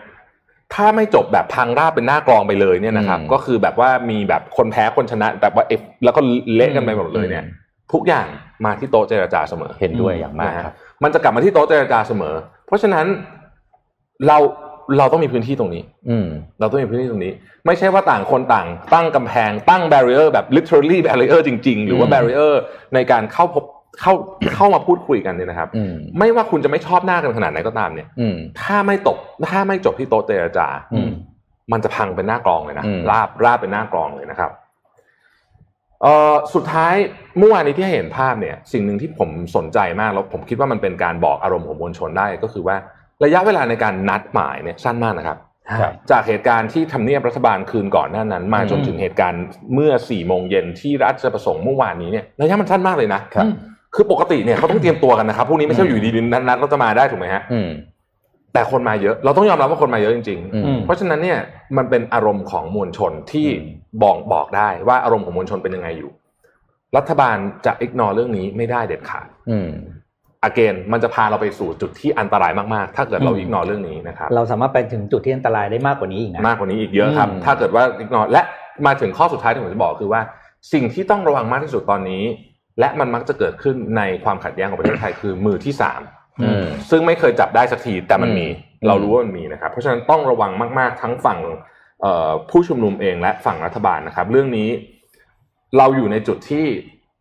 [0.73, 6.21] ถ้าไม่จบแบบพังราบเป็นหน้ากรองไปเลยเนี่ยนะครับอืมก็คือแบบว่ามีแบบคนแพ้คนชนะแบบว่าเอฟแล้วก็
[6.55, 7.45] เละกันไปหมดเลยเนี่ย
[7.93, 8.27] ทุกอย่าง
[8.65, 12.35] มาที่โต๊ะเจรจาเสมอเห็นด้วยอย่างมากนะฮะครับ มันจะกลับมาที่โต๊ะเจรจาเสมอ
[12.67, 13.05] เพราะฉะนั้น
[14.27, 14.37] เรา
[14.97, 16.27] เราต้องมีพื้นที่ตรงนี้ อืม
[16.59, 17.33] เราต้องมีพื้นที่ตรงนี้
[17.65, 22.53] ไม่ใช่ว่าต่างคนต่าง ตั้งกำแพง ตั้ง barrier แบบ literally barrier จริง ๆ หรือว่าอืม barrier
[22.93, 23.63] ในการเข้าพบ
[24.01, 24.13] เข้า
[24.55, 29.17] เข้ามาพูดคุยกันเนี่ยนะครับอืมไม่ว่าคุณจะไม่ชอบหน้ากันขนาดไหนก็ตามเนี่ยอืมถ้าไม่ตก
[29.51, 31.11] ถ้าไม่จบที่โต๊ะเจรจาอืม
[31.71, 34.51] มันจะพังเป็นหน้ากรองเลยนะอืมราบราบเป็นหน้ากรองเลยนะครับ
[36.03, 36.95] เอ่อสุดท้าย
[37.37, 42.75] เมื่อวานนี้ที่ให้เห็นภาพเนี่ยสิ่งหนึ่งที่ผมสนใจมากแล้วผมคิดว่ามันเป็นการบอกอารมณ์ของมวลชนได้ก็คือว่า
[43.23, 45.37] ระยะเวลาในการนัดหมายเนี่ยสั้นมากนะครับ
[45.81, 49.43] ครับจากเหตุการณ์ที่ทำเนียบรัฐบาลคืนก่อนหน้านั้น มาอืมจนถึงเหตุการณ์
[49.73, 53.45] เมื่อสี่โมงเย็นที่ราชประสงค์เมื่อวานนี้เนี่ยระยะมันสั้นมากเลยนะครับ
[53.95, 57.69] คือปกติเนี่ยเขาต้องเตรียมตัวกันนะครับพวกนี้ไม่ใช่อยู่ดีๆนัดๆเราจะมาได้ถูกไหมฮะอืม
[58.53, 61.39] แต่คนมาเยอะ เราต้องยอมรับว่าคนมาเยอะจริงอืมๆเพราะฉะนั้นเนี่ย
[61.77, 66.11] มันเป็นอารมณ์ของมวลชนที่อืมบอกบอกได้ว่าอารมณ์ของมวลชนเป็นยังไงอยู่
[66.97, 69.69] รัฐบาลจะอิกนอเรื่องนี้ไม่ได้เด็ดขาดอืม
[70.43, 78.41] อเกนมันจะพาเราไปสู่จุดที่อันตรายมากๆ ถ้าเกิดเราอืมอิกนอเรื่องนี้นะครับ เราสามารถไปถึงจุดที่อันตรายได้มากกว่านี้อีกนะมากกว่านี้อีกเยอะครับอืมถ้าเกิดว่าอิกนอและ
[78.85, 80.21] มาถึงข้อสุดท้ายที่ผมจะบอกคือว่า
[80.73, 82.23] สิ่งที่ต้องระวังมากที่สุดตอนนี้
[82.79, 86.22] และมันมักจะเกิดขึ้นในความขัดแย้งของประเทศไทยคือมือที่สามอืม
[86.89, 91.39] ซึ่งไม่เคยจับได้สักทีแต่มันมีอืมเรารู้ว่ามันมีนะครับ เพราะฉะนั้นต้องระวังมาก ๆ ทั้งฝั่ง
[92.01, 94.69] เอ่อผู้ชุมนุมเองและฝั่งรัฐบาลนะครับ เรื่องนี้
[95.77, 96.65] เราอยู่ในจุดที่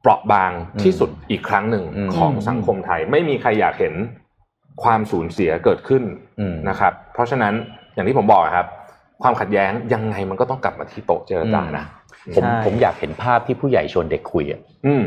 [0.01, 0.53] เปราะบาง
[0.83, 3.95] ที่สุดอีกครั้งหนึ่งอืมของสังคมไทย ไม่มีใครอยากเห็น
[4.83, 6.03] ความสูญเสียเกิดขึ้น
[6.41, 7.55] อืมนะครับ เพราะฉะนั้น
[7.95, 8.67] อย่างที่ผมบอกครับ
[9.23, 11.85] ความขัดแย้งยังไงมันก็ต้องกลับมาที่โต๊ะเจรจานะ
[12.37, 15.05] ผมใช่ผมอยากเห็นภาพที่ผู้ใหญ่ชวนเด็กคุยอะอืม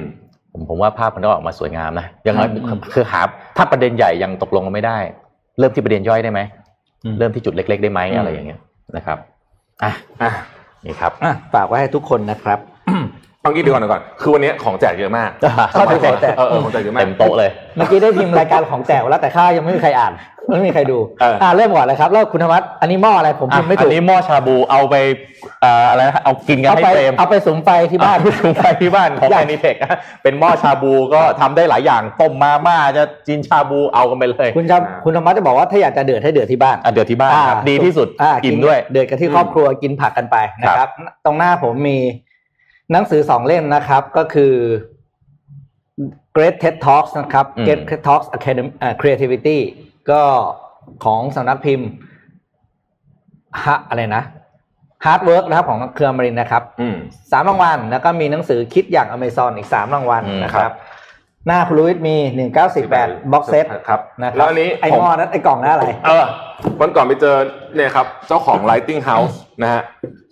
[0.56, 3.22] ผมผมว่าภาพมันต้องออกมาสวยงามนะอย่างน้อยอืมคือหา
[3.58, 4.98] ถ้าประเด็นใหญ่ยังตกลงกันไม่ได้
[5.60, 6.40] เริ่มที่ประเด็นย่อยได้ไหม
[7.04, 8.60] อืมเริ่มที่จุดเล็ก ๆ ได้ไหมอืมอะไรอย่างเงี้ย
[8.96, 9.18] นะครับ
[9.84, 10.32] อะอะ
[10.86, 12.60] นี่ครับอะฝากไว้ให้ทุกคนนะครับ
[13.42, 15.30] เอางี้เดียวก่อนเดี๋ยวก่อน คือวันนี้ของแจกเยอะมาก
[15.72, 20.14] เข้าถึงของแจกเออเออของแจกเยอะมากเต็มโต๊ะเลย เมื่อกี้ได้พิมพ์รายการของแจกแล้วแต่ข้ายังไม่มีใครอ่าน
[20.48, 24.96] ไม่มีใครดูเอออ่อ่าเริ่มก่อนเลยครับแล้วคุณธรรมะอันนี้หม้ออะไรผมพิมพ์ไม่อัถูนกนี้หม้อชาบูเอาไป
[25.62, 29.76] เอ่ออะไรนะเอากินกันเอาให้ไปเฟรมเอาไปสุมไฟที่บ้านเอไปไปที่บ้านของอยากแอนิเทค
[30.24, 40.90] เป็นหม้อชาบูก็ทำได้หลายอย่างต้มมาม่าจะจินชาบูเอากันไปเลย คุณจะคุณธรรมะจะบอกว่าถ้าอยากจะเดือดให้เดือดที่บ้านอะเดือดที่บ้านครับอ่าดีที่สุดอ่ากินด้วย เดือดกันที่ครอบครัวกินผักกันไปนะครับ
[41.26, 41.98] ตรงหน้าผมมี
[42.92, 44.54] หนังสือสองเล่มนะครับก็คือ
[46.36, 49.58] Great TED Talks นะครับอืม Great TED Talks Academy อ่า Creativity
[50.10, 50.22] ก็
[51.06, 51.88] ของสำนักพิมพ์
[53.66, 54.24] ฮะอะไรนะ
[55.06, 56.96] Hard Work นะครับของเครืออมรินทร์นะครับอืม
[57.32, 60.72] สามรางวัลแล้วก็มีหนังสือคิดอย่างอเมซอนอีกสามรางวัลอืมนะครับ
[61.48, 66.26] หน้าคุณลุวิทมีหนึ่งเก้าสี่แปดบ็อกเซตครับนะครับแล้วอันนี้ไอ้ผมหม้อนั้นไอ้กล่องนั้นอะไร เออ
[66.82, 67.36] วันก่อนไปเจอ
[67.76, 69.82] เนี่ยครับ เจ้าของ Lighting House นะฮะ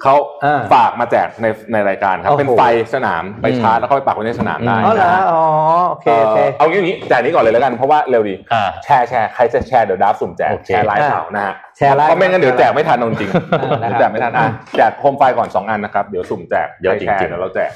[0.02, 0.16] เขา
[0.46, 2.62] อ่าฝากมาแจกในในรายการครับโอ้โหเป็นไฟ
[2.94, 5.44] สนามไปชาร์จแล้วก็ไปปักไว้ในสนามได้อ๋อเหรอนะฮะอ๋อ
[5.90, 13.30] โอเคเอ่โอเคอเอางี้อย่างนี้แจกนี้ก่อนเลยแล้วกันเพราะว่าเร็วดีอ่าแชร์แชร์ใครจะแชร์เดี๋ยวดาบสุ่มแจกโอเคแชร์ไลฟ์อ่าเผานะฮะแชร์ไลฟ์เพราะไม่งั้นเดี๋ยวแจกไม่ทันเอาจริง
[13.62, 17.72] อ่านะครับเดี๋ยวแจกไม่ทันอะแจกโคมไฟก่อนสองอันนะครับเดี๋ยวสุ่มแจกเยอะจริงๆใคแชเดี๋ยวเราแจก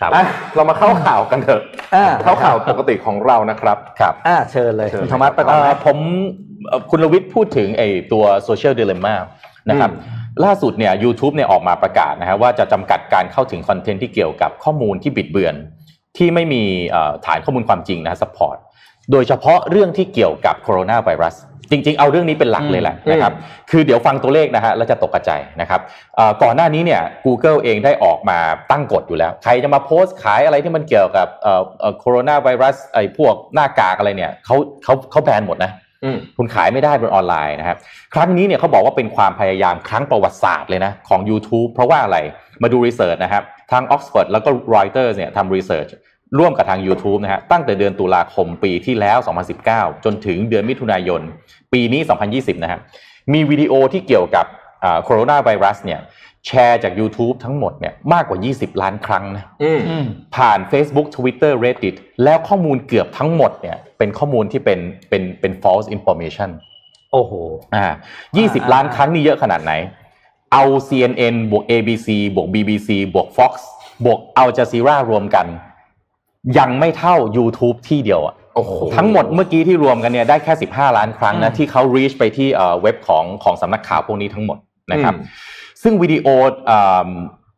[0.00, 0.24] ครับอะ
[0.54, 1.62] เรามาเข้าข่าวกันเถอะ
[1.94, 5.96] อ่าเข้าข่าวปกติของเรานะครับครับอ่าเชิญเลยเชิญคุณธรรมะไปก่อนเอ่ไหมอผม
[6.68, 9.14] เอ่อคุณลวิทย์พูดถึงไอ้ตัวโซเชียลเดล m ม่า
[9.70, 15.54] นะครับอืมล่าสุดเนี่ย YouTube เนี่ยออกมาประกาศนะฮะว่าจะจำกัดการเข้าถึงคอนเทนต์ที่เกี่ยวกับข้อมูลที่บิดเบือน
[16.16, 18.56] ที่ไม่มีเอ่อฐานข้อมูลความจริงนะ support
[19.12, 21.34] โดยเฉพาะเรื่องที่เกี่ยวกับโคโรนาไวรัส
[21.70, 23.32] จริงๆ เอาเรื่องนี้เป็นหลักเลยแหละนะครับ
[23.70, 25.80] คือเดี๋ยวฟังตัวเลขนะฮะแล้วจะตกกระจายนะครับ
[26.16, 28.38] เอ่อก่อนหน้านี้เนี่ย Google เองได้ออกมา
[28.70, 35.72] ตั้งกฎอยู่แล้ว ใครจะมาโพสต์ขายอะไรที่มันเกี่ยวกับเอ่อเอ่อโคโรนาไวรัสไอ้พวกหน้ากากอะไรเนี่ยเขาเขาเขาแบนหมดนะ
[36.04, 37.76] อืมคุณขายไม่ได้บนออนไลน์นะครับ
[38.14, 42.18] ครั้งนี้เนี่ยเขาบอกว่าเป็นความพยายามครั้งประวัติศาสตร์เลยนะของ YouTube เพราะว่าอะไร
[42.62, 43.42] มาดูรีเสิร์ชนะครับ
[43.72, 45.88] ทาง Oxford แล้วก็ Reuters เนี่ยทำรีเสิร์ช
[46.38, 49.18] ร่วมกับทาง YouTube นะฮะตั้งแต่เดือนตุลาคมปีที่แล้ว
[49.60, 51.20] 2019 จนถึงเดือนมิถุนายน
[51.72, 52.00] ปีนี้
[52.32, 52.80] 2020 นะฮะ
[53.32, 54.46] มีวิดีโอที่เกี่ยวกับ
[55.04, 56.00] โคโรนาไวรัสเนี่ย
[56.46, 66.50] แชร์จาก YouTube ทั้งหมดเนี่ยมากกว่า 20 ล้านครั้งนะอืมอืมผ่าน Facebook Twitter Reddit แล้วข้อมูลเกือบทั้งหมดเนี่ยเป็นข้อมูลที่เป็นเป็นเป็น false information
[67.12, 67.32] โอ้โห
[67.74, 69.72] อ่าอ่า20 ล้านครั้งนี่เยอะขนาดไหน
[70.52, 73.52] เอา CNN บวก ABC บวก BBC บวก Fox
[74.04, 75.46] บวก Al Jazeera รวมกัน
[76.58, 84.58] ยังไม่เท่า YouTube ที่เดียวอะโอ้โหทั้งหมดเมื่อกี้ที่รวมกันเนี่ยได้แค่ 15 ล้านครั้งนะที่เขา reach ไปที่เอ่อเว็บของของสำนักข่าวพวกนี้ทั้งหมด
[84.92, 85.26] นะครับอืม
[85.82, 86.26] ซึ่งวิดีโอ
[86.66, 87.10] เอ่อ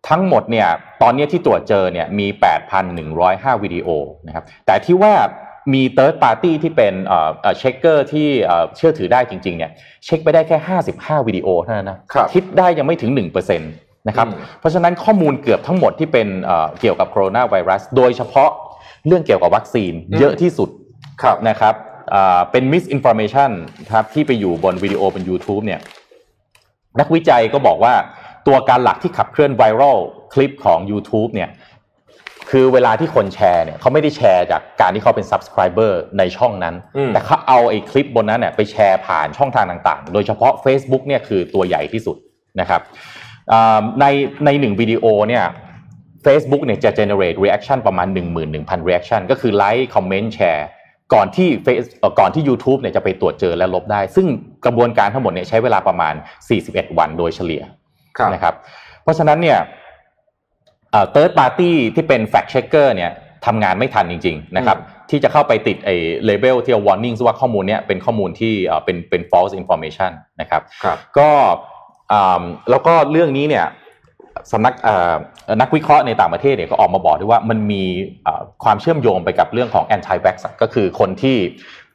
[0.08, 0.68] ทั้งหมดเนี่ย
[1.02, 2.26] ตอนเนี้ยที่ตรวจเจอเนี่ยมี
[2.94, 3.88] 8,105 วิดีโอ
[4.26, 5.14] นะครับแต่ที่ว่า
[5.74, 9.70] มี third party ที่เป็นเอ่อเอ่อ checker ที่เอ่อเชื่อถือได้จริงๆเนี่ย
[10.04, 10.78] เช็คไปได้แค่
[11.16, 18.50] 55 วิดีโอเท่านั้นนะครับคิดได้ยังไม่ถึง 1%นะครับอืมเพราะฉะนั้นข้อมูลเกือบทั้งหมดที่เป็นเอ่อเกี่ยวกับโคโรนาไวรัสโดยเฉพาะ
[19.06, 20.68] เรื่องเกี่ยวกับวัคซีนเยอะที่สุด
[21.22, 21.74] ครับนะครับ
[22.14, 23.50] อ่าเป็น misinformation
[23.92, 25.80] ครับที่ไปอยู่บนวิดีโอบน YouTube เนี่ย
[27.00, 27.94] นักวิจัยก็บอกว่า
[28.46, 29.98] ตัวการหลักที่ขับเคลื่อนไวรัล
[30.32, 31.50] คลิปของ YouTube เนี่ย
[32.50, 42.16] คือเวลาที่คนแชร์เนี่ยเขาไม่ได้แชร์จากการที่เขาเป็น subscriber ในช่องนั้นอืมแต่เขาเอาไอ้คลิปบนนั้นเนี่ยไปแชร์ผ่านช่องทางต่างๆ โดยเฉพาะ Facebook เนี่ยคือตัวใหญ่ที่สุด
[42.60, 42.80] นะครับ
[43.52, 44.06] อ่าใน
[44.44, 45.44] ในหนึ่งวิดีโอเนี่ย
[46.26, 48.08] Facebook เนี่ยจะ generate reaction ประมาณ
[48.46, 50.68] 11,000 reaction ก็คือไลค์คอมเมนต์แชร์
[51.14, 54.26] ก่อนที่ Face เอ่อก่อนที่ YouTube เนี่ยจะไปตรวจเจอและลบได้ ซึ่ง
[54.64, 56.14] กระบวนการทั้งหมดเนี่ยใช้เวลาประมาณ
[56.56, 57.62] 41 วันโดยเฉลี่ย
[58.18, 58.54] ครับนะครับ
[59.02, 59.58] เพราะฉะนั้นเนี่ย
[60.90, 63.10] เอ่อ third party ที่เป็น fact checker เนี่ย
[63.46, 64.78] ทำงานไม่ทันจริง ๆ นะครับ
[65.10, 65.96] ที่จะเข้าไปติดไอ้
[66.28, 70.10] label ที่เอา warning ว่าข้อมูลเนี่ยเป็นข้อมูลที่เอ่อเป็นเป็น false information
[70.40, 71.30] นะครับครับก็
[72.12, 73.66] อ่าแล้วก็เรื่องนี้เนี่ย
[74.52, 75.14] สำนักเอ่อ
[75.60, 77.84] นักวิเคราะห์ในต่างประเทศเนี่ยก็ออกมาบอกด้วยว่ามันมี
[78.24, 81.36] เอ่อความเชื่อมโยงไปกับเรื่องของ anti vax ก็คือคนที่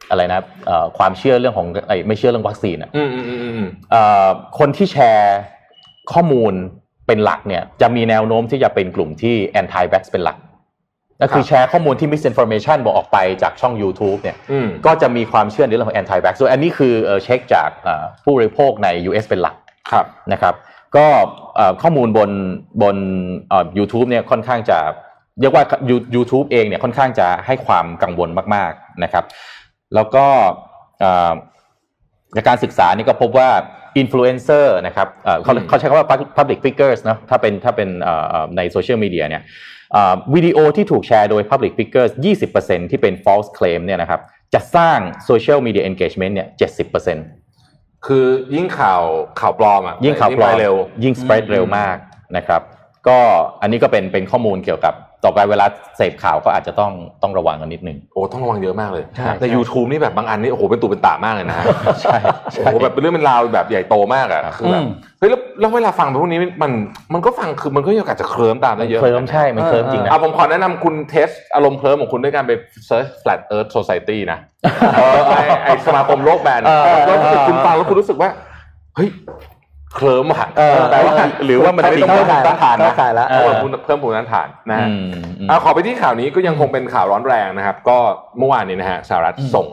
[0.10, 4.28] อะไรนะเอ่อความเชื่อเรื่องของไอ้ไม่เชื่อเรื่องวัคซีนอะอืมอืมอืมอืมเอ่อ
[4.60, 5.38] คนที่แชร์
[6.14, 6.54] ข้อมูล
[7.08, 10.38] เป็นหลักเนี่ยจะมีแนวโน้มที่จะเป็นกลุ่มที่ anti vax เป็นหลัก
[11.22, 19.56] ก็คือแชร์ข้อมูลที่ misinformation บอกออกไปจากช่อง YouTube เนี่ยอืมก็จะมีความเชื่อในเรื่องของ anti vax ส่วนอันนี้คือเอ่อเช็คจากเอ่อผู้บริโภคใน US เป็นหลัก
[19.92, 20.54] ครับนะครับ
[20.96, 21.08] ก็
[21.56, 22.32] เอ่อข้อมูลบน
[22.82, 22.98] บน
[23.50, 24.80] เอ่อ YouTube เนี่ยค่อนข้างจะ
[25.40, 29.26] เรียกว่า You- YouTube เองเนี่ยค่อนข้างจะให้ความกังวลมาก ๆนะครับ
[29.96, 30.26] แล้วก็
[31.00, 31.34] เอ่อ
[32.36, 33.50] จากการศึกษานี่ก็พบว่า
[33.98, 39.44] อินฟลูเอนเซอร์นะครับเอ่อเขาอืมเขาใช้คำว่า public figures เนอะถ้าเป็นถ้าเป็นเอ่อเอ่อในโซเชียลมีเดียเนี่ย
[39.92, 42.12] เอ่อวิดีโอที่ถูกแชร์โดย public figures
[42.52, 44.22] 20%ที่เป็น false claim เนี่ยนะครับ
[44.54, 45.00] จะสร้าง
[45.30, 46.48] social media engagement เนี่ย
[46.96, 47.41] 70%
[48.08, 49.02] คือยิ่งข่าว
[49.40, 51.96] ข่าวปลอมอะยิ่งข่าวปลอมไปเร็ว ยิ่ง spread อืมเร็วมาก
[52.38, 52.62] นะครับ
[53.08, 53.20] ก็
[53.62, 55.66] อันนี้ก็เป็นเป็นข้อมูลเกี่ยวกับ ต่อไปเวลา
[55.98, 61.66] เสพข่าวก็อาจจะต้องต้องระวังกันนิดนึงโอ้ต้องระวังเยอะมากเลยใช่ใน YouTube นี่แบบบางอันนี่โอ้โหเป็นตุเป็นตามากเลยนะฮะ
[62.02, 62.16] ใช่
[62.54, 64.88] ใช่โอ้โหแบบเป็นเรื่องเป็นราวแบบใหญ่โตมากอะคือแบบอืม
[65.20, 66.72] เฮ้ยแล้วแล้วเวลาฟังพวกนี้มัน
[67.14, 72.52] มันก็ฟังคือมันก็มีโอกาสจะเคลิ้มตามได้เยอะเคลิ้มใช่มันเคลิ้มจริงนะเอาผมขอแนะนำคุณเทสอารมณ์เคลิ้มของคุณด้วยการไป
[72.90, 74.40] search flat earth society นะ
[74.96, 78.30] เออไอไอสมาคมโลกแบนเออแล้วเออคุณฟังแล้วคุณรู้สึกว่า
[78.96, 79.10] เฮ้ย
[79.96, 81.14] เคลิ้มอะเออแต่ว่า
[81.46, 83.52] หรือว่ามันไม่ต้องเข้าเพิ่มใจภูมิต้านทานนะเข้าใจแล้วเออ
[83.86, 85.04] เพิ่มภูมิต้านทานนะฮะอืม
[85.40, 87.98] อืมอะขอไปที่ข่าวนี้ก็ยังคงเป็นข่าวร้อนแรงนะครับ ก็
[88.38, 89.68] เมื่อวานนี้นะฮะสหรัฐอืมส่ง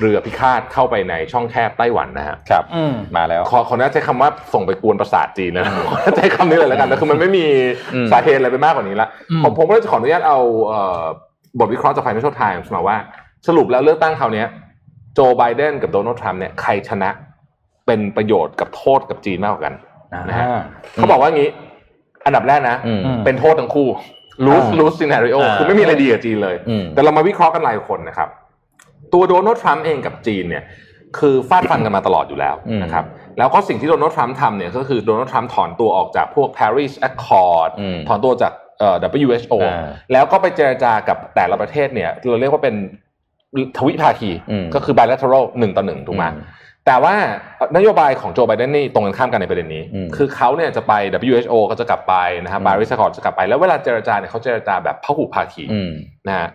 [0.00, 7.46] เรือพิฆาตเข้าไปในช่องแคบไต้หวันนะฮะครับอืมมาแล้วขอขอน่าใช้คำว่าส่งไปกวนประสาทจีนนะขอใช้คำนี้เลยแล้วกันแต่คือมันไม่มี
[7.94, 11.02] อืมสาเหตุอะไรไปมากกว่านี้ละอืมผมผมก็เลยจะขออนุญาตเอาเอ่อ
[11.58, 12.96] บทวิเคราะห์จาก Financial Times มาว่า
[13.48, 14.46] สรุปแล้วเลือกตั้งคราวเนี้ย
[15.14, 17.10] โจไบเดนกับโดนัลด์ทรัมป์เนี่ยใครชนะ
[17.86, 19.74] เป็นประโยชน์กับโทษกับจีนมากกว่ากัน
[20.28, 20.60] นะฮะอ่า
[20.94, 21.48] เขาบอกว่างี้
[22.26, 23.88] อันดับแรกนะอืมเป็นโทษทั้งคู่
[24.46, 28.28] lose อ่า lose scenario อ่าคือไม่มีอะไรดีกับจีนเลยอืมแต่เรามาวิเคราะห์กันรายคนนะครับ
[29.12, 30.64] ตัวโดนัลด์ทรัมป์เองกับจีนเนี่ย
[31.18, 33.04] คือฟาดฟันกันมาตลอดอยู่แล้วอืมนะครับ
[33.38, 42.74] แล้วก็สิ่งที่โดนัลด์ทรัมป์ทำเนี่ยก็คือโดนัลด์ทรัมป์ถอนตัวออกจากพวก Paris Accord อืมถอนตัวจากเอ่อ WHO อ่าแล้วก็ไปเจรจากับแต่ละประเทศเนี่ย เราเรียกว่าเป็น
[43.78, 46.44] ทวิภาคีอืมก็คือ bilateral หนึ่งต่อหนึ่งถูกไหมอืม
[46.86, 47.14] แต่ว่า
[47.76, 50.92] นโยบายของโจไบเดนนี่ตรงกันข้ามกันในประเด็นนี้อืมคือเขาเนี่ยจะไป
[51.32, 52.14] WHO ก็จะกลับไป
[52.44, 55.90] นะครับอืมปารีสคอร์ดจะกลับไป แล้วเวลาเจรจาเนี่ยเขาเจรจาแบบพหุภาคีอืม
[56.28, 56.48] นะฮะ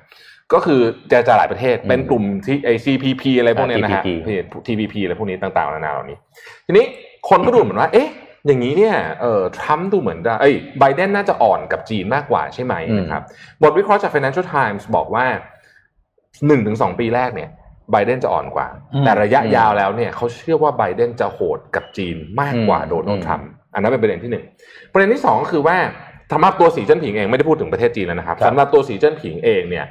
[0.54, 4.28] ก็คือเจรจาหลายประเทศอืมเป็นกลุ่มที่ไอ CPP อะไรพวกเนี้ยนะฮะ TPP
[4.68, 6.18] TPP อะไรพวกนี้ต่างๆนานาเหล่านี้
[6.66, 6.86] ทีนี้
[7.30, 8.10] คนก็ดูเหมือนว่า เอ๊ะ
[8.48, 13.24] อย่างนี้เนี่ยเอ่อทรัมป์ดูเหมือนจะเอ้ยไบเดนน่าจะอ่อนกับจีนมากกว่าใช่ไหมอืมนะครับ
[13.64, 15.26] บทวิเคราะห์จาก Financial Times บอกว่า
[16.48, 17.50] หนึ่งถึงสองปีแรกเนี่ย
[17.92, 24.44] ไบเดนจะอ่อนกว่าอืมแต่ระยะยาวแล้วเนี่ยเขาเชื่อว่าไบเดนจะโหดกับจีนมากกว่าอืมโดนัลด์ทรัมป์อันนั้นเป็นประเด็นที่หนึ่ง
[24.94, 25.78] ประเด็นที่สองก็คือว่า
[26.32, 29.86] สำหรับตัวสีจิ้นผิงเองไม่ได้พูดถึงประเทศจีนแล้วนะครับครับสำหรับตัวสีจิ้นผิงเองเนี่ย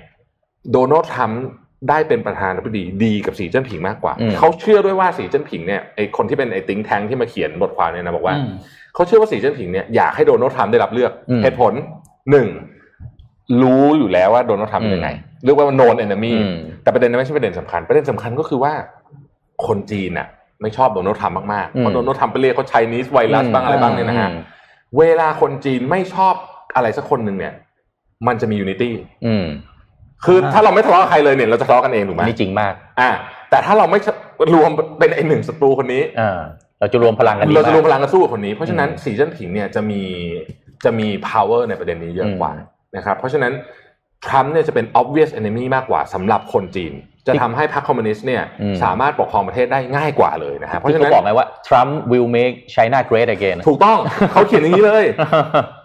[0.72, 1.42] โดนัลด์ทรัมป์
[1.88, 8.52] ได้เป็นประธานาธิบดีดีกับสีจิ้นผิงมากกว่าอืมเขาเชื่อด้วยว่าสีจิ้นผิงเนี่ยไอคนที่เป็นไอติงแทงที่มาเขียนบทความเนี่ยนะบอกว่าอืม
[8.94, 11.72] เขาเชื่อว่าสีจิ้นผิงเนี่ยอยากให้โดนัลด์ทรัมป์ได้รับเลือกอืมเหตุผล
[12.30, 12.46] หนึ่ง
[13.62, 15.10] รู้อยู่แล้วว่าโดนัลด์ทรัมป์เป็นยังไง
[15.44, 18.72] เรียกว่า known enemy อืมแต่ประเด็นนั้นไม่ใช่ประเด็นสำคัญ ประเด็นสำคัญก็คือว่า
[19.66, 20.28] คนจีนน่ะ
[20.62, 24.42] ไม่ชอบโดนัลด์ทรัมป์มากๆอืมเพราะโดนัลด์ทรัมป์ไปเรียกเขา Chinese virus บ้างอะไรบ้างเนี่ยนะฮะอืม
[24.98, 26.34] เวลาคนจีนไม่ชอบ
[26.76, 27.54] อะไรสักคนหนึ่งเนี่ย
[28.26, 28.90] มันจะมี unity
[29.26, 29.46] อืม
[30.24, 33.10] คือถ้าเราไม่ทะเลาะกับใครเลยเนี่ยเราจะทะเลาะกันเองถูกไหมนี่จริงมาก อ่า
[33.50, 33.98] แต่ถ้าเราไม่
[34.54, 36.40] รวมเป็นไอหนึ่งศัตรูคนนี้อ่า
[36.80, 40.02] เราจะรวมพลังกันดีเราจะรวมมากพลังกันสู้กับคนนี้ เพราะฉะนั้นอืมสีจิ้นผิงเนี่ยจะมี
[40.84, 43.52] จะมี power ในประเด็นนี้เยอะกว่าอืม นะครับเพราะฉะนั้น
[44.26, 46.94] ทรัมป์เนี่ยจะเป็น obvious enemy มากกว่าสำหรับคนจีน
[47.26, 53.98] จะทำให้พรรคคอมมิวนิสต์เนี่ยอืมสามารถปกครองประเทศได้ง่ายกว่าเลยนะครับเพราะที่ฉะนั้เขานบอกไงว่า Trump will make China great again ถูกต้อง
[54.32, 55.04] เขาเขียนอย่างนี้เลย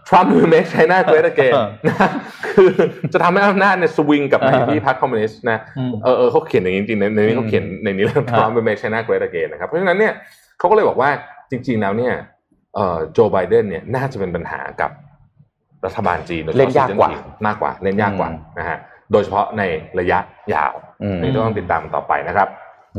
[0.10, 1.54] Trump will make China great again
[1.88, 2.10] นะ
[2.48, 2.70] คือ
[3.14, 10.14] จะทำให้อำนาจเนี่ยสวิงกลับมาอยู่ที่พรรคคอมมิวนิสต์นะอืมเออเออเขาเขียนอย่างนี้จริงๆในในนี้เขาเขียนในนี้เลย Trump will make China great again นะครับเพราะฉะนั้นเนี่ย
[10.60, 11.10] เขาก็เลยบอกว่า
[11.52, 12.14] จริง ๆ แล้วเนี่ย
[12.76, 14.92] เอ่อโจไบเดนเนี่ยน่าจะเป็นปัญหากับ
[15.86, 18.78] รัฐบาลจีนโดยเฉพาะเล่นยากกว่าสีจิ้นผิงมากกว่าเล่นยากกว่าอืมนะฮะ
[19.12, 19.64] โดยเฉพาะใน
[20.00, 20.20] ระยะ
[20.54, 22.48] ยาวอืมนี่ต้องติดตามต่อไปนะครับ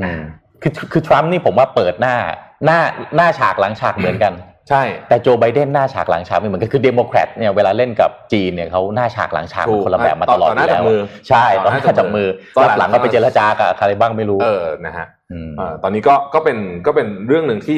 [0.01, 0.21] อืม
[0.63, 2.17] คือคือทรัมป์นี่ผมว่าเปิดหน้า
[2.65, 2.81] หน้า
[3.17, 4.33] หน้าฉากหลังฉากเหมือนกัน
[4.69, 15.07] ใช่ แต่โจไบเดนหน้าฉากหลังฉากไม่เหมือนกันคือเดโมแครตเนี่ยเวลาเล่นกับจีนเนี่ยเขาหน้าฉากหลังฉากถูกคนละแบบมาตลอดต่อหน้าอยู่แล้วจับมือใช่ต่ต่ออหหน้าน้าจัจับบมืมืออรับหลังก็ไปเจรจากับใครบ้างไม่รู้เออนะฮะ
[15.47, 17.77] มเอ่อตอนนี้ก็ก็เป็นก็เป็นเรื่องหนึ่งที่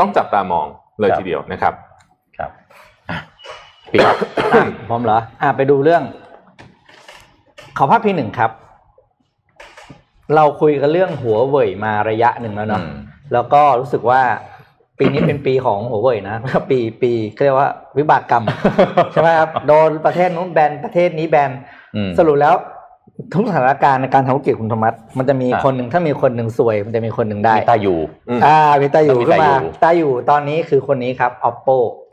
[0.00, 0.66] ต้องจับตามอง
[1.00, 1.83] เลยครับทีเดียวนะครับครับอะ
[3.94, 4.16] ปิดอะ
[4.88, 6.02] พร้อมเหรอ อะไปดูเรื่อง
[7.76, 8.50] ขอภาพพีหนึ่งครับ
[10.34, 12.94] เราคุยกันเรื่องหัวเว่ยมาระยะหนึ่งแล้วเนาะอืม
[13.32, 14.22] แล้วก็รู้สึกว่า
[14.98, 16.36] ปีนี้เป็นปีของหัวเว่ยนะ
[16.70, 18.44] ปีปีเขาเรียกว่าวิบากกรรม
[19.12, 21.50] ใช่ไหมครับโดนประเทศนู้นแบนประเทศนี้แบน
[21.96, 22.54] อืมสรุปแล้ว
[23.34, 32.03] ทุกสถานการณ์ในการทำธุรกิจคุณธรรมัสมันจะมีครับคนหนึ่งถ้ามีคนหนึ่งซวย มันจะมีคนหนึ่งได้มีตาอยู่อืมอ่ามีตาอยู่มีขึ้นตามาอยู่ตาอยู่ตอนนี้คือคนนี้ครับ oppo อ่า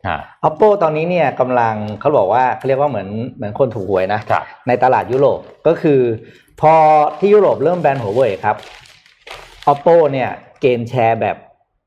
[0.48, 6.00] oppo ตอนนี้เนี่ยกำลังเขาบอกว่าเขาเรียกว่าเหมือนเหมือนคนถูกหวยนะครับในตลาดยุโรปก็คือ
[6.62, 6.74] พอ
[7.20, 8.56] ที่ยุโรปเริ่มแบนหัวเว่ยครับ
[9.72, 10.30] oppo เนี่ย
[10.62, 11.38] เกณฑ์แชร์แบบ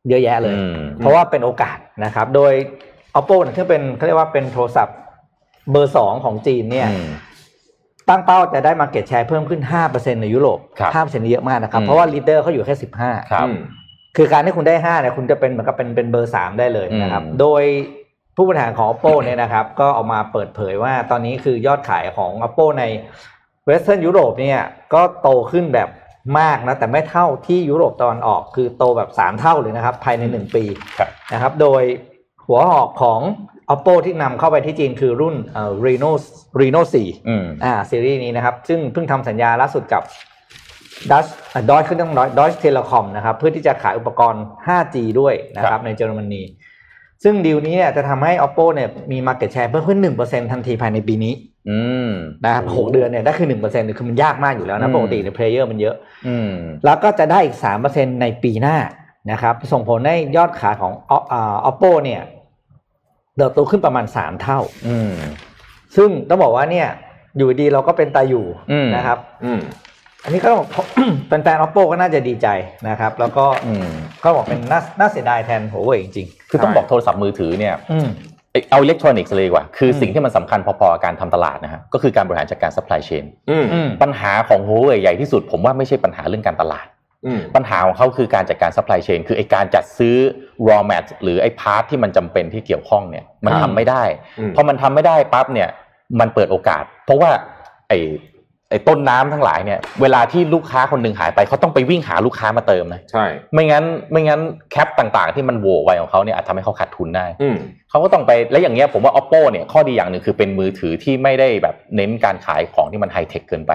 [0.08, 2.52] เยอะแยะเลยอืมเพราะว่าเป็นโอกาสนะครับ โดย
[3.18, 4.98] oppo เนี่ยที่งเป็นเขาเรียกว่าเป็นโทรศัพท์
[5.70, 7.08] เบอร์สองของจีนเนี่ยอืม
[8.08, 9.60] ตั้งเป้าจะได้ market share เพิ่มขึ้น
[9.92, 13.58] 5%ในยุโรปครับ5%นี่เยอะมากนะครับอืมเพราะว่า leader เขาอยู่แค่ 15 ครับอืม
[14.16, 17.62] คือการที่คุณได้5เนี่ยคุณจะเป็นเหมือนกับเป็นเป็นเบอร์ 3 ได้เลยนะครับอืมโดย
[18.36, 22.84] ผู้บริหารของ oppo เนี่ยนะครับก็ออกมาเปิดเผยว่าตอนนี้คือยอดขายของ oppo ใน
[23.66, 24.60] Western ยุโรปเนี่ย
[24.94, 25.88] ก็โตขึ้นแบบ
[26.40, 30.64] มากนะแต่ไม่เท่าที่ยุโรปตะวันออกคือโตแบบ 3 เท่าเลยนะครับ ภายใน 1 ปี
[30.98, 31.82] ครับนะครับโดย
[32.46, 33.20] หัวหอกของ
[33.74, 36.10] oppo ที่นำเข้าไปที่จีนคือรุ่นเอ่อ reno
[36.60, 40.02] reno 4อืมอ่าซีรีส์นี้นะครับ ซึ่งเพิ่งทำสัญญาล่าสุดกับ
[41.10, 41.26] Deutsche
[41.70, 46.42] ดอยขึ้นต้องดอยดอย Telekom นะครับ เพื่อที่จะขายอุปกรณ์ 5G ด้วยนะคครัรับบในเยอรมนี
[47.24, 51.34] ซึ่งดีลนี้เนี่ยจะทำให้ oppo เนี่ยมี market share เพิ่มขึ้น 1%ทันทีภายในปีนี้
[51.70, 52.10] อืม
[52.44, 56.50] นะครับหกเดือนเนี่ยได้คือ1%คือมันยากมากอยู่แล้วอืมนะปกติใน player มันเยอะ อืม
[56.84, 57.56] แล้วก็จะได้อีก
[57.88, 58.76] 3%ในปีหน้า
[59.30, 60.92] นะครับ ส่งผลให้ยอดขายของ
[61.32, 62.20] อ่า oppo เนี่ย
[63.36, 65.12] เติบโตขึ้นประมาณ3เท่า อืม
[65.96, 66.88] ซึ่งต้องบอกว่าเนี่ย
[67.36, 69.60] อยู่ดีเราก็เป็นตาอยู่อืมนะครับ อืม
[70.24, 70.62] อันนี้ก็ต้อง
[71.28, 72.48] แฟนๆ oppo ก็น่าจะดีใจ
[72.88, 73.88] นะครับ แล้วก็อืม
[74.24, 78.08] ก็บอกเป็นน่าน่าเสียดายแทนหัวเว่ยจริงคือต้องบอกโทรศัพท์มือถือเนี่ยๆอืม
[78.52, 86.86] เอ้ยเอาอิเล็กทรอนิกส์เลยดีกว่า คืออมสิ่งที่มันสำคัญพอๆกับการทำตลาดนะฮะ ก็คือการบริหารจัดการ supply chain อืมอืมปัญหาของ Huawei ใหญ่ที่สุด ผมว่าไม่ใช่ปัญหาเรื่องการตลาด
[87.26, 90.16] อืมปัญหาของเขาคือการจัดการ supply chain คือไอการจัดซื้อ
[90.68, 94.02] raw mat หรือไอ part ที่มันจำเป็นที่เกี่ยวข้องเนี่ย มันครับทำไม่ได้
[94.38, 95.68] อืมพอมันทำไม่ได้ปั๊บเนี่ย
[96.20, 97.30] มันเปิดโอกาส เพราะว่า
[97.88, 97.92] ไอ
[98.70, 107.56] ไอต้นน้ำทั้งหลายเนี่ยเวลาที่ลูกค้าคนหนึ่งหายไปเขาต้องไปวิ่งหาลูกค้ามาเติมนะใช่ไม่งั้นไม่งั้น gap ต่างๆ ที่มันโหว่ไว้ของเขาเนี่ยอาจทำให้เขาขาดทุนได้อืม
[107.90, 113.72] เขาก็ต้องไปแล้วอย่างเงี้ยผมว่า oppo เนี่ยข้อดีอย่างหนึ่งคือเป็นมือถือที่ไม่ได้แบบเน้นการขายของที่มันไฮเทคเกินไป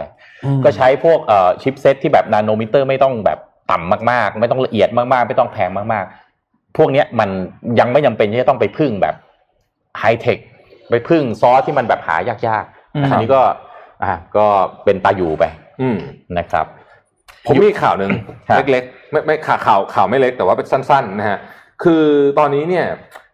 [0.64, 3.40] ก็ใช้พวกเอ่อชิปเซตที่แบบนาโนมิเตอร์ไม่ต้องแบบ
[3.72, 7.30] ต่ำมากๆ ไม่ต้องละเอียดมากๆ ไม่ต้องแพงมากๆ พวกเนี้ยมัน
[7.80, 9.16] ยังไม่จำเป็นที่จะต้องไปพึ่งแบบ
[10.00, 10.38] ไฮเทค
[10.90, 12.16] ไปพึ่งซอสที่มันแบบหา
[12.48, 13.42] ยากๆอืมอันนี้ก็
[14.04, 14.46] อะก็
[14.86, 15.46] เป็นตาอยู่ไป
[15.82, 15.98] อืม
[16.38, 16.66] นะครับ
[17.48, 18.12] ผมมีข่าวหนึ่ง
[18.48, 21.40] ครับเล็กๆไม่ไม่ข่าวข่าวข่าวไม่เล็กแต่ว่าเป็นสั้นๆนะฮะ
[21.84, 22.04] คือ
[22.40, 22.86] ตอนนี้เนี่ย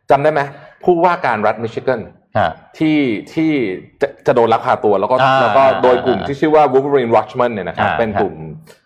[0.09, 0.41] จำได้ไหม
[0.83, 2.01] ผู้ว่าการรัฐมิชิแกน
[2.39, 2.99] ฮะที่
[3.33, 3.51] ที่
[4.01, 8.35] จะจะโดนลักพาตัวแล้วก็อ่าแล้วก็โดยกลุ่มอ่าที่ชื่อว่า Wolverine Watchman เนี่ยนะครับอ่าเป็นกลุ่ม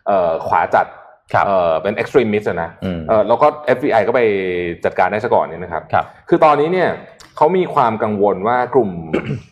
[0.07, 0.85] เอ่อขวาจัด
[1.33, 4.21] ครับเอ่อเป็น extremist อะนะอืมเอ่อแล้วก็ FBI ก็ไป
[4.85, 6.89] จัดการได้ซะก่อนเนี่ยนะครับครับคือตอนนี้เนี่ย
[7.41, 8.89] เขามีความกังวลว่ากลุ่ม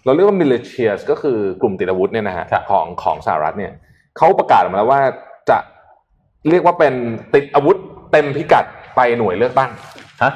[0.05, 3.73] เราเรียกว่า militias ก็คือกลุ่มติดอาวุธเนี่ยนะฮะครับของของสหรัฐเนี่ย
[4.17, 5.01] เขาประกาศออกมาแล้วว่า
[5.49, 5.57] จะ
[6.49, 6.93] เรียกว่าเป็น
[7.35, 7.77] ติดอาวุธ
[8.11, 9.71] เต็มพิกัดไปหน่วยเลือกตั้ง
[10.23, 10.31] ฮะ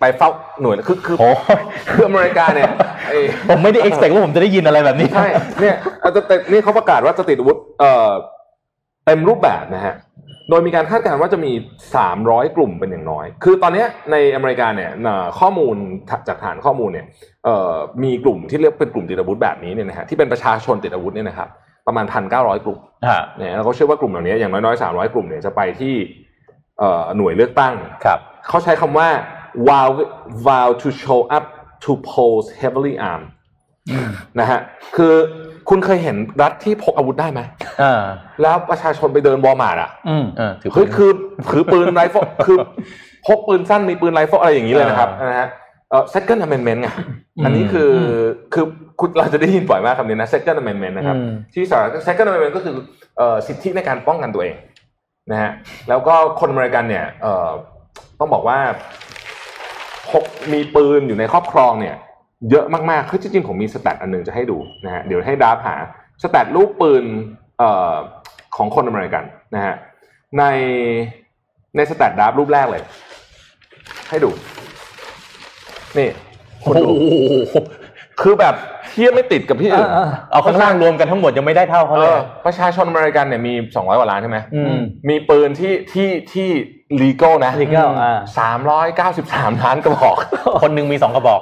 [0.00, 0.30] ไปเฝ้า
[0.62, 1.30] หน่วยคือคือโอ้
[1.90, 2.70] คืออเมริกาเนี่ย
[3.06, 5.28] ไอ้ผมไม่ได้ expect ว่าผมจะได้ยินอะไรแบบนี้ใช่
[5.60, 8.10] เนี่ยเอาแต่แต่นี่เขาประกาศว่าจะติดอาวุธเอ่อ
[9.06, 9.94] เต็มรูปแบบนะฮะ
[10.50, 11.52] โดยมีการคาดการณ์ว่าจะมี
[12.04, 15.76] 300 กลุ่มเป็นอย่างน้อย คือตอนเนี้ยในอเมริกาเนี่ยเอ่อข้อมูล
[16.28, 17.06] จากฐานข้อมูลเนี่ย
[17.44, 21.48] เอ่อมีกลุ่มที่เรียกเป็นกลุ่มติดอาวุธแบบนี้เนี่ยนะฮะที่เป็นประชาชนติดอาวุธเนี่ยนะครับ
[21.86, 22.78] ประมาณ 1,900 กลุ่ม
[23.08, 25.94] ฮะเนี่ยแล้วก็เชื่อว่ากลุ่มเหล่านี้อย่างน้อยๆ 300 กลุ่มเนี่ยจะไปที่
[26.78, 29.08] เอ่อหน่วยเลือกตั้งครับเขาใช้คำว่า
[29.68, 29.88] vow
[30.46, 31.44] vow to show up
[31.84, 33.28] to polls heavily armed
[34.40, 34.60] นะฮะ
[34.96, 35.14] คือ
[35.68, 37.40] คุณเคยเห็นรัฐที่พกอาวุธได้ไหม
[37.82, 38.02] อ่า
[38.42, 41.10] แล้วประชาชนไปเดินวอลมาร์ทอะอืมเออถือเฮ้ยคือ
[41.50, 42.56] ถือปืนไรเฟิลคือ
[43.26, 45.48] พกปืนสั้นมีปืนไรเฟิลอะไรอย่างนี้เลยนะครับนะฮะ
[45.90, 46.88] เอ่อ second amendment ไง
[47.44, 48.22] อันนี้คือ
[48.54, 48.64] คือ
[49.00, 52.74] คุณเราจะได้ยินบ่อยมากคำนี้นะ second amendment นะครับอืมที่สหรัฐ second amendment ก็คือ
[53.18, 54.56] เอ่อสิทธิในการป้องกันตัวเอง
[55.30, 55.50] นะฮะ
[55.88, 57.48] แล้วก็คนอเมริกันเนี่ยเอ่อ
[58.20, 58.58] ต้องบอกว่า
[60.10, 61.96] พกมีปืนอยู่ในครอบครองเนี่ย
[62.50, 65.74] เยอะมากๆคือจริงๆผมมี stat อันหนึ่งจะให้ดูนะฮะเดี๋ยวให้ดาบหา
[66.22, 67.04] stat ลูกปืน
[67.58, 67.92] เอ่อ
[68.56, 69.74] ของคนอเมริกันนะฮะ
[70.38, 70.44] ใน
[71.76, 72.82] ใน stat ดาบรูปแรกเลย
[74.08, 74.30] ให้ดู
[75.98, 76.08] นี่
[76.64, 77.56] คนดูโอ้โห
[78.22, 78.54] คือแบบ
[78.90, 84.76] เทียบไม่ติดกับที่อื่นอ่าเอาข้างล่างรวมกันทั้งหมดยังไม่ได้เท่าเขาเอเลยอประชาชนอเมริกันเนี่ยมี200กว่าล้านใช่ไหมอืม
[85.08, 86.48] มีปืนที่ที่ที่
[87.02, 90.16] legal นะ legal อ่าสามร้อยเก้าสิบสามล้านกระบอก
[90.62, 91.40] คนหนึ่งมีสองกระบอก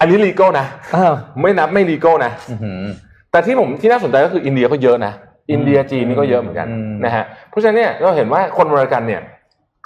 [0.00, 2.82] อันนี้ legal นะอ้าวไม่นับไม่ legal นะอื้อหือ
[3.30, 5.12] แต่ที่ผมที่น่าสนใจก็คืออินเดียก็เยอะนะ
[5.52, 9.22] อินเดียจีนนี่ก็เยอะเหมือนกันอืมนะฮะเพราะฉะนั้นเนี่ยเราเห็นว่าคนอเมริกันเนี่ย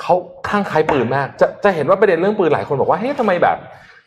[0.01, 0.15] เขา
[0.49, 3.57] ข้างใครปืนมาก จะจะเห็นว่าประเด็นเรื่องปืนหลายคนบอกว่าเฮ้ยทำไมแบบ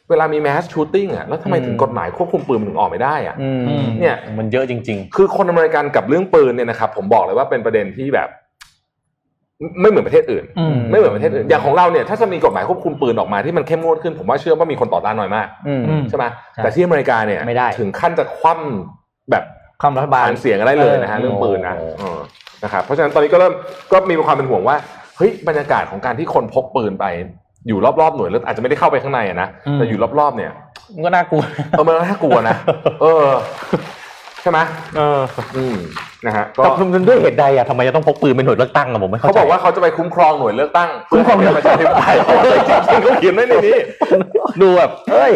[0.10, 8.30] เวลามีแมสชูตติ้งอะแล้วทำไมถึงกฎหมายควบคุมปืนมันถึงออกไม่ได้อะอืมเนี่ยมันเยอะจริงคือคนอเมริกันกับเรื่องปืนเนี่ยนะครับผมบอกเลยว่าเป็นประเด็นที่แบบ
[9.82, 19.44] ไม่เหมือนประเทศอื่นอืมไม่เหมือนประเทศอื่นอย่างของเราเนี่ยถ้าจะมีกฎหมายควบคุมปืนออกมาที่มันเข้มงวดขึ้นผมว่าเชื่อว่ามีคนต่อต้านน้อยมากๆอืมอืมใช่ไหมใช่แต่ที่อเมริกาเนี่ยไม่ได้ถึงขั้นจะคว่ำแบบ
[19.82, 22.20] ความรัฐบาลผ่านเสียงอะไรเลยนะฮะเออเรื่องปืนนะโอ้เออ
[22.64, 23.54] นะครับเพราะฉะนั้นตอนนี้ก็เริ่ม
[23.92, 24.76] ก็มีความเป็นห่วงว่า
[25.18, 27.06] เฮ้ยบรรยากาศของการที่คนพกปืนไป
[27.68, 30.52] อยู่รอบๆหน่วยแล้วอาจจะไม่ได้เข้าไปข้างในอะนะแต่อยู่รอบๆเนี่ย
[30.94, 32.56] มันก็น่ากลัวเออมันน่ากลัวนะ
[33.02, 33.28] เออ
[34.42, 34.60] ใช่ไหม
[34.98, 35.22] เออ
[35.58, 35.76] อืม
[36.28, 42.16] นะฮะก็แต่มันด้วยเหตุใดอะทำไมจะต้องพกปืนเป็นหน่วยเลือกตั้งอะผมไม่เข้าเขาใจบอกว่าเขาจะไปคุ้มครองหน่วยเลือกตั้งคุ้มครองหน่วยประชาธิปไตย
[42.92, 43.78] จริงๆเขาเขียนไว้ในนี้
[44.62, 45.32] ดูแบบเอ้ย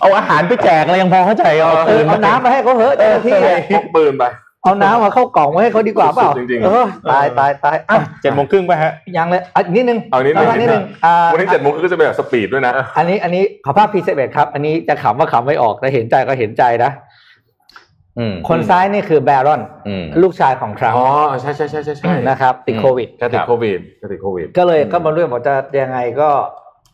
[0.00, 4.24] เอาอาหารไปแจกอะไรยังพอเข้าใจเอาเออเอาน้ำมาให้เขาเถอะเจ้าหน้าที่อะพกปืนไป
[4.64, 17.03] เอาน้ำมาเข้ากล่องไว้ให้เขาดีกว่าเปล่าสุดๆจริงๆเออตายตายตายอะเจ็ดโมงครึ่งป่ะฮะยังเลยอะอีกนิดนึงเอานิดนึงนิดนึงอ่าวันนี้เจ็ดโมงครึ่งก็จะเป็นแบบสปีดด้วยนะ อันนี้อันนี้ขอภาพพีเซเบครับ อันนี้จะขำว่าขำไม่ออกแต่เห็นใจก็เห็นใจนะอืม
[18.48, 21.08] คนซ้ายนี่คือแบรอนอืมลูกชายของทรัมป์อ๋อ
[21.40, 26.30] ใช่ใช่ใช่ใช่ใช่นะครับติดโควิดแกติดโควิดแกติดโควิด ก็เลยก็มาเรื่องบอกจะยังไงก็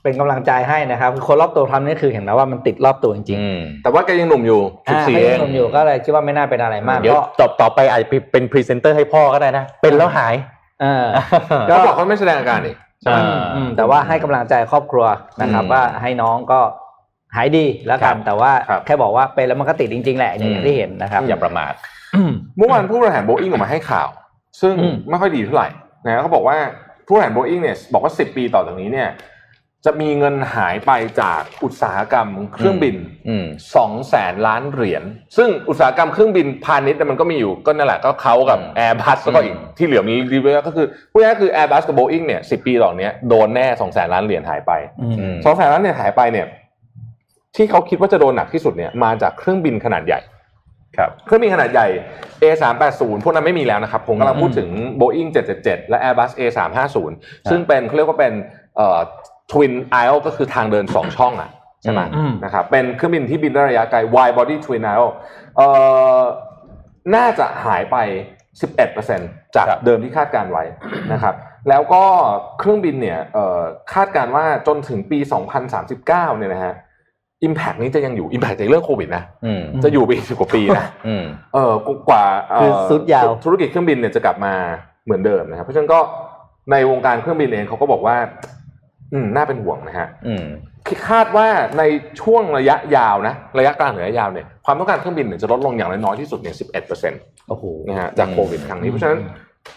[0.02, 10.34] เป็นกำลังใจให้นะครับคือคนรอบตัวทำนี่คือเห็นไหมว่ามันติดรอบตัวจริงอืมแต่ว่าแกยังหนุ่มอยู่ๆสิบอ่าสี่ให้เองหนุ่มอยู่ก็เลยคิดว่าไม่น่าเป็นอะไรมากเดี๋ยวก็ต่อต่อไปอาจจะเป็นพรีเซนเตอร์ให้พ่อก็ได้นะ เป็นแล้วหาย
[10.80, 11.06] เออ
[11.68, 15.06] ก็บอกเขาไม่แสดงอาการนี่ใช่ไหมอ่าอืมแต่ว่าให้กำลังใจครอบครัว
[15.42, 16.60] นะครับอืมว่าให้น้องก็
[17.36, 21.72] หายดีแล้วกันครับแต่ว่าครับแค่บอกว่าเป็นแล้วมันก็ติดจริง ๆ แหละอย่างอืมที่เห็นนะครับอย่าประมาท
[22.56, 24.08] เมื่อวานผู้บริหารโบอิงออกมาให้ข่าว
[24.60, 25.68] ซึ่งอืมไม่ค่อยดีเท่าไหร่
[26.04, 26.56] นะเขาบอกว่า
[27.06, 29.10] ผู้บริหารโบอิงเนี่ยบอกว่า 10 ปีต่อจากนี้เนี่ย
[29.86, 32.96] จะมีเงินหายไปจากอุตสาหกรรมเครื่องบิน
[33.28, 35.02] อืมสองแสนล้านเหรียญ
[35.36, 46.46] ซึ่งอุตสาหกรรมเครื่องบินพาณิชย์เนี่ยมันก็มีอยู่ก็นั่นแหละก็เขากับอืม Airbus แล้วก็อีกที่เหลือมีรีเวลก็คือพูดง่ายๆคือ Airbus กับ Boeing เนี่ยสิปีต่อเนี้ยโดนแน่สองแสนล้านเหรียญหายไปอืมอืมสองแสนล้านเนี่ยหายไปเนี่ย
[47.56, 50.20] ที่เขาคิดว่าจะโดนหนักที่สุดเนี่ยมาจากเครื่องบินขนาดใหญ่
[50.96, 51.88] ครับเครื่องบินขนาดใหญ่
[52.42, 54.68] A380 พวกนั้นไม่มีแล้วนะครับ ผมกำลังพูดถึง
[55.00, 56.96] Boeing 777 และ Airbus A350
[57.50, 58.32] ซึ่งเป็นเขาเรียกว่าเป็น
[58.76, 58.98] เอ่อ
[59.52, 61.50] Twin aisle ก็คือทางเดินสองช่องอะ
[61.82, 65.10] ใช่ไหมอืมนะครับเป็นเครื่องบินที่บินได้ระยะไกล wide body twin aisle
[65.56, 65.68] เอ่
[66.16, 66.18] อ
[67.14, 67.96] น่าจะหายไป
[68.76, 70.64] 11%จากครับเดิมที่คาดการไว้
[71.12, 71.34] นะครับ
[71.68, 72.04] แล้วก็
[72.58, 73.60] เครื่องบินเนี่ยเอ่อ
[73.92, 75.18] คาดการว่าจนถึงปี
[75.62, 76.74] 2039 เนี่ยนะฮะ
[77.46, 81.24] impact นี้จะยังอยู่ impact จากเรื่องโควิดนะอืมจะอยู่ไปอีกสิบกว่าปีนะอืม
[81.54, 81.72] เออ
[82.08, 84.54] กว่าเคือสุดยาวธุรกิจเครื่องบินเนี่ยจะกลับมา
[85.04, 85.98] เหมือนเดิมนะครับเพราะฉะนั้นก็
[86.70, 88.16] ในวงการเครื่องบินเองเขาก็บอกว่า
[89.12, 90.46] อืมน่าเป็นห่วงนะฮะอืม
[91.08, 91.48] คาดว่า
[91.78, 91.82] ใน
[92.20, 99.20] ช่วงระยะยาวนะ ระยะกลางหรือระยะยาวเนี่ยความต้องการเครื่องบินเนี่ยจะลดลงอย่างน้อยๆที่สุดเนี่ยสิบเอ็ดเปอร์เซ็นต์โอ้โหนะฮะจากโควิดครั้งนี้เพราะฉะนั้น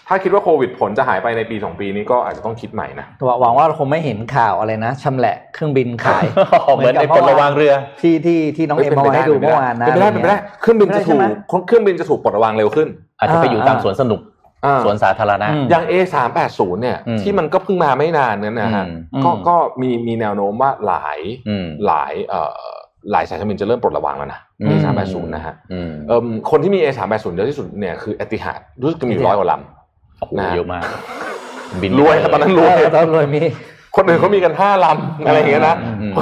[0.07, 3.07] ถ้าคิดว่าโควิดผลจะหายไปในปีสองปีนี้ก็อาจจะต้องคิดใหม่นะ
[3.41, 6.23] หวังว่าเราคงไม่เห็นข่าวอะไรนะชำแหละเครื่องบินขาย
[6.75, 12.87] เหมือนในพลระวางเรือที่ที่ที่น้องเอ็มเอามาให้ดูเมื่อวานนะเป็นไปได้เป็นไปได้เครื่องบินจะถูกเป็นไปได้ใช่ไหมเครื่องบินจะถูกปลดระวางเร็วขึ้น
[13.19, 14.21] อาจจะไปอยู่ตามสวนสนุก
[14.65, 22.59] อ่าสวนสาธารณะอืมอย่าง A สามแปดศูนย์เนี่ยอืมที่มันก็เพิ่งมาไม่นานนั้นนะฮะอืมก็อืมก็มีมีแนวโน้มว่าหลายอืมหลายเอ่อ
[23.11, 29.72] หลายสายการบินจะเริ่มปลดระวางแล้วนะอืม A สามแปดศูนย์นะฮะอืมเอิ่มคนที่มี A สามแปดศูนย์เยอะที่สุดเนี่ยคือเอติฮาดรู้สึกจะมีอยู่ร้อยกว่าลโอ้โหนะ
[30.55, 30.83] เยอะมาก
[31.81, 33.41] บินำรวยครับตอนนั้นรวยตอนรวยมี
[33.95, 36.13] คนอื่นเขามีกันห้าลำอะไรอย่างเงี้ยนะอืมอืม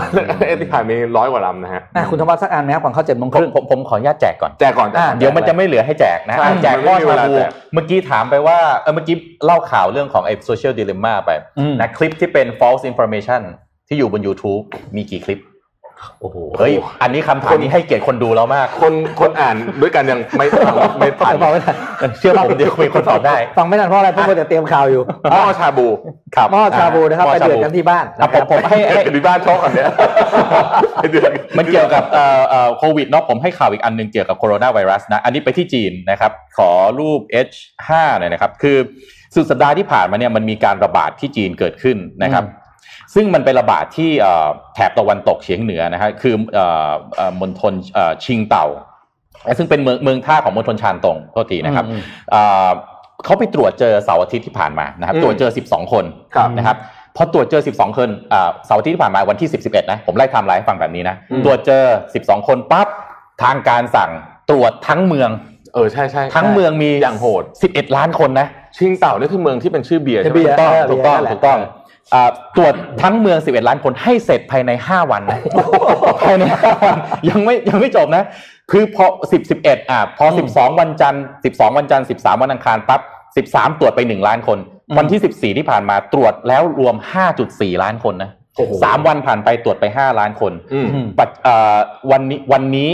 [0.48, 13.42] เอติฮาดมีร้อยกว่าลำนะฮะอะคุณธวัฒน์สักอันไหมครับก่อนเข้าเจ็ดโมงผคมรึ่งผมผมขออนุญาตแจกก่อนแจกก่อนแจกก่อนอ่าเดี๋ยวมันจะไม่เหลือให้แจกนะใช่แจกมันหม้อไม่มีเวชาลาบูแจกเมื่อกี้ถามไปว่าเออเมื่อกี้เล่าข่าวเรื่องของไอ้ social dilemma ไปอืมนะคลิปที่เป็น false information
[13.88, 14.64] ที่อยู่บน YouTube
[14.96, 15.40] มีกี่คลิป
[16.22, 20.46] โอ้โหเฮ้ยอันนี้คำถามนี้ให้เกียรติคนดูเรามาก คนคนอ่านด้วยกันยังไม่
[21.00, 21.76] ไม่ทันฟังไม่ทัน
[22.20, 25.88] เชื่อผมเดี๋ยวคุยคนตอบได้ ฟังไม่ทันเพราะอะไรเพราะมัวแต่เตรียมข่าวอยู่หม้อชาบู
[26.36, 29.88] ครับหม้อชาบูนะครับหม้ไปอชาเดือดบูกันที่บ้านอะนะคผรัมบผมให้ให้เป็นที่บ้านช่องอันเนี้ย
[30.96, 38.78] ไอ้เดือนมันเกี่ยวกับเอ่อเอ่อโควิดเนาะผมให้ข่าวอีกอันหนึงเกี่ยวกับโคโรนาไวรัสนะอันนี้ไปที่จีนนะครับขอรูป H5 หน่อยนะครับคือ
[39.36, 42.44] สุดสัปดาห์ที่ผ่านมาเนี่ยมันมีการระบาดที่จีนเกิดขึ้นนะครับ
[43.14, 48.66] ซึ่งมันเป็นระบาดที่เอ่อแถบตะวันตกเฉียงเหนือนะฮะคือเอ่อเอ่อมณฑลเอ่อชิงเต่า
[49.58, 52.70] ซึ่งเป็นเมืองเมืองท่าของมณฑลชานตงโทษทีนะครับอืมเอ่อ
[53.26, 56.78] เขาไปตรวจเจอเสาร์อาทิตย์ที่ผ่านมานะครับอืมตรวจเจอ 12 คนครับนะครับ
[57.16, 61.84] พอตรวจเจอ 12 คนอ่าเสาร์อาทิตย์ที่ผ่านมาวันที่10 11 นะ ผมไล่ไทม์ไลน์ให้ฟังแบบนี้นะอืมตรวจเจอ
[62.18, 62.88] 12 คนปั๊บ
[63.44, 64.12] ทางการสั่ง
[64.50, 65.30] ตรวจทั้งเมือง
[65.74, 68.48] เออใช่ใช่ทั้งเมืองมีอย่างโหด 11 ล้านคนนะ
[68.78, 71.81] ชิงเต่านี่คือเมืองที่เป็นชื่อเบียร์ใช่ไหมเบียร์ถูกต้องเออถูกต้องเบียร์นั่นแหละถูกต้องอ่า
[72.56, 75.40] ตรวจทั้งเมือง 11 ล้านคนให้เสร็จภายใน 5 วันนะ
[76.26, 76.98] ภายใน 5 วัน
[77.30, 78.24] ยังไม่ยังไม่จบนะ
[78.72, 83.02] คือพอ 10 11อะพอ 12 วันจันทร์12 วันจันทร์13 วันอังคารปั๊บ
[83.50, 84.58] 13 ตรวจไป 1 ล้านคน
[84.98, 86.96] วันที่ 14 ที่ผ่านมาตรวจแล้วรวม
[87.40, 91.78] 5.4 ล้านคนนะโอ้โหสามวันผ่านไปตรวจไป 5 ล้านคนอืมอืมปัจเอ่อ
[92.12, 92.92] วันนี้วันนี้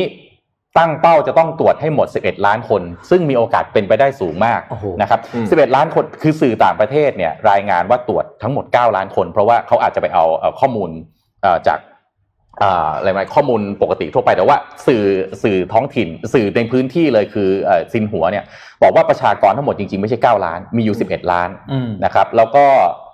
[0.78, 10.90] ตั้งเป้าจะต้องตรวจให้หมด 11 ล้านคน ซึ่งมีโอกาสเป็นไปได้สูงมากโอ้โหนะครับอืม11 ล้านคนคือสื่อต่างประเทศเนี่ยรายงานว่าตรวจทั้งหมด 9 ล้านคน เพราะว่าเขาอาจจะไปเอาเอ่อข้อมูล
[11.44, 11.80] เอ่อจาก
[12.64, 15.04] อ่าอะไรไหมข้อมูลปกติทั่วไปแต่ว่าสื่อ
[15.44, 18.46] สื่อท้องถิ่น สื่อในพื้นที่เลยคือเอ่อซินหัวเนี่ย
[18.84, 22.66] บอกว่าประชากรทั้งหมดจริงๆ ไม่ใช่ 9 ล้าน มีอยู่ 11 ล้านอืมนะครับแล้วก็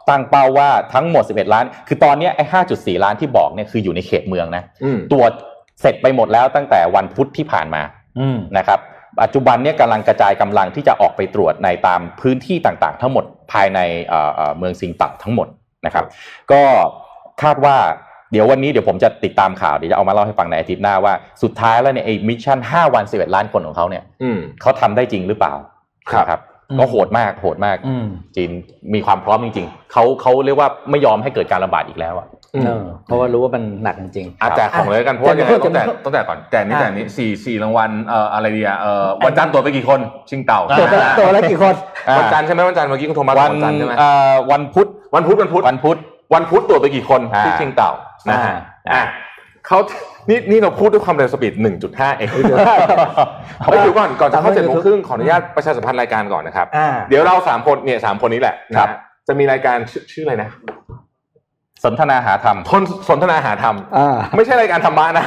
[0.10, 5.32] ตั้งเป้าว่าทั้งหมด 11 ล้าน คือตอนเนี้ยไอ้ 5.4 ล้านที่บอกเนี่ยคืออยู่ในเขตเมืองนะอืมตรวจ
[5.82, 7.82] เสร็จไปหมดแล้วตั้งแต่วันพุธที่ผ่านมา
[8.20, 8.80] อืมนะครับ
[9.22, 15.48] ปัจจุบันเนี่ยกำลังกระจายกำลังที่จะออกไปตรวจในตามพื้นที่ต่างๆ ทั้งหมดภายในเอ่อเอ่อเมืองซิงตับทั้งหมด
[15.86, 16.06] นะครับ
[16.52, 16.62] ก็
[17.42, 17.76] คาดว่า
[18.32, 21.14] เดี๋ยววันนี้เดี๋ยวผมจะติดตามข่าวเดี๋ยวจะเอามาเล่าให้ฟังในอาทิตย์หน้าว่า
[21.44, 25.54] สุดท้ายแล้วเนี่ยไอ้มิชชั่น5วัน11ล้านคนของเขาเนี่ยอืมเขาทำได้จริงหรือเปล่า
[26.12, 28.52] ครับนะครับอืมก็โหดมากโหดมากอืมจีน
[28.94, 40.00] มีความพร้อมจริง ๆเขาเขาเรียกว่าไม่ยอมให้เกิดการระบาดอีกแล้วอะอืม เออเพราะว่ารู้ว่ามันหนักจริงอาแจกของเลยแล้วกันเพราะว่าแจยังกไงเพิ่มต้องแจกแจกเพิ่มต้องแจกก่อนแต่นี้อะแต่นี้สี่สี่รางวัลเอ่ออะไรดีอะเอ่อวันจันทร์ตัวไปกี่คน
[40.30, 41.74] ชิงเต่าๆตัวละตัวละกี่คน
[42.10, 45.98] อ่าวันจันทร์ใช่ไหมวันจันทร์เมื่อกี้คุณโทมัสวันวันจันทร์ใช่ไหมเอ่อวันพุธวันพุธวันพุธวันพุธ
[46.34, 47.92] วันพุธตัวไปกี่คนอ่าที่ชิงเต่า
[48.30, 48.56] นะฮะ
[48.90, 49.04] อ่าอะ
[49.68, 49.80] เขา
[50.30, 51.54] นี่นี่เราพูดด้วยความเร็วสปีด
[51.86, 52.30] 1.5เอง
[53.60, 60.50] เอาไปดูก่อนก่อนจะเข้าเจ็ดโมงครึ่งขออนุญาตประชาสัมพันธ์รายการก่อนนะครับอ่าเดี๋ยวเราสามคนเนี่ยสามคนนี้แหละนะครัฮะบจะมีรายการชื่อชื่ออะไรนะ
[61.84, 65.26] สนทนาหาธรรมทนสนทนาหาธรรมอ่าไม่ใช่รายการธรรมะนะ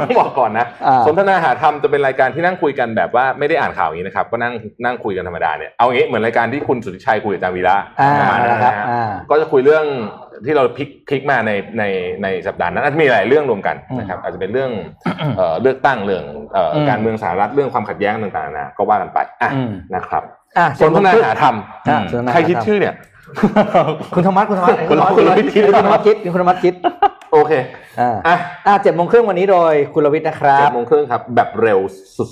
[0.00, 4.52] ต้องบอกก่อนนะอ่าสนทนาหาธรรมจะเป็นรายการที่นั่งคุยกันแบบว่าไม่ได้อ่านข่าวอย่างนี้นะครับ ก็นั่ง
[4.84, 9.84] นั่งคุยกันธรรมดาเนี่ยเอางี้เหมือนรายการที่คุณสุทธิชัยคุยกับอาจารย์วีระอ่าประมาณนั้นนะครับนะฮะอ่าก็จะคุยเรื่อง
[10.46, 11.84] ที่เราพลิกพลิกมาในใน
[12.22, 14.70] ในสัปดาห์นั้นอาจจะมีหลายเรื่องรวมกันนะครับ อาจจะเป็นเรื่อง
[15.36, 20.22] เอ่อเลือกตั้งเรื่องเอ่ออมการเมืองสหรัฐเรื่องความขัดแย้งต่างๆนานาก็ว่ากันไปอะอืมนะครับ
[20.58, 21.56] อะสนทนาหาธรรม
[21.88, 22.94] อะสนทนาหาธรรมใครคิดชื่อเนี่ย
[24.14, 26.74] คุณธรรมัสคุณธรรมัสคุณธรรมัสคุณธรรมัสคิดคุณธรรมัสคิดคุณธรรมัสคิด
[27.32, 27.52] โอเค
[28.00, 31.80] อ่าอะอ่าเจ็ดโมงครึ่งวันนี้โดยคุณรวิทย์นะครัเจ็บดโมงครึ่งครับ แบบเร็ว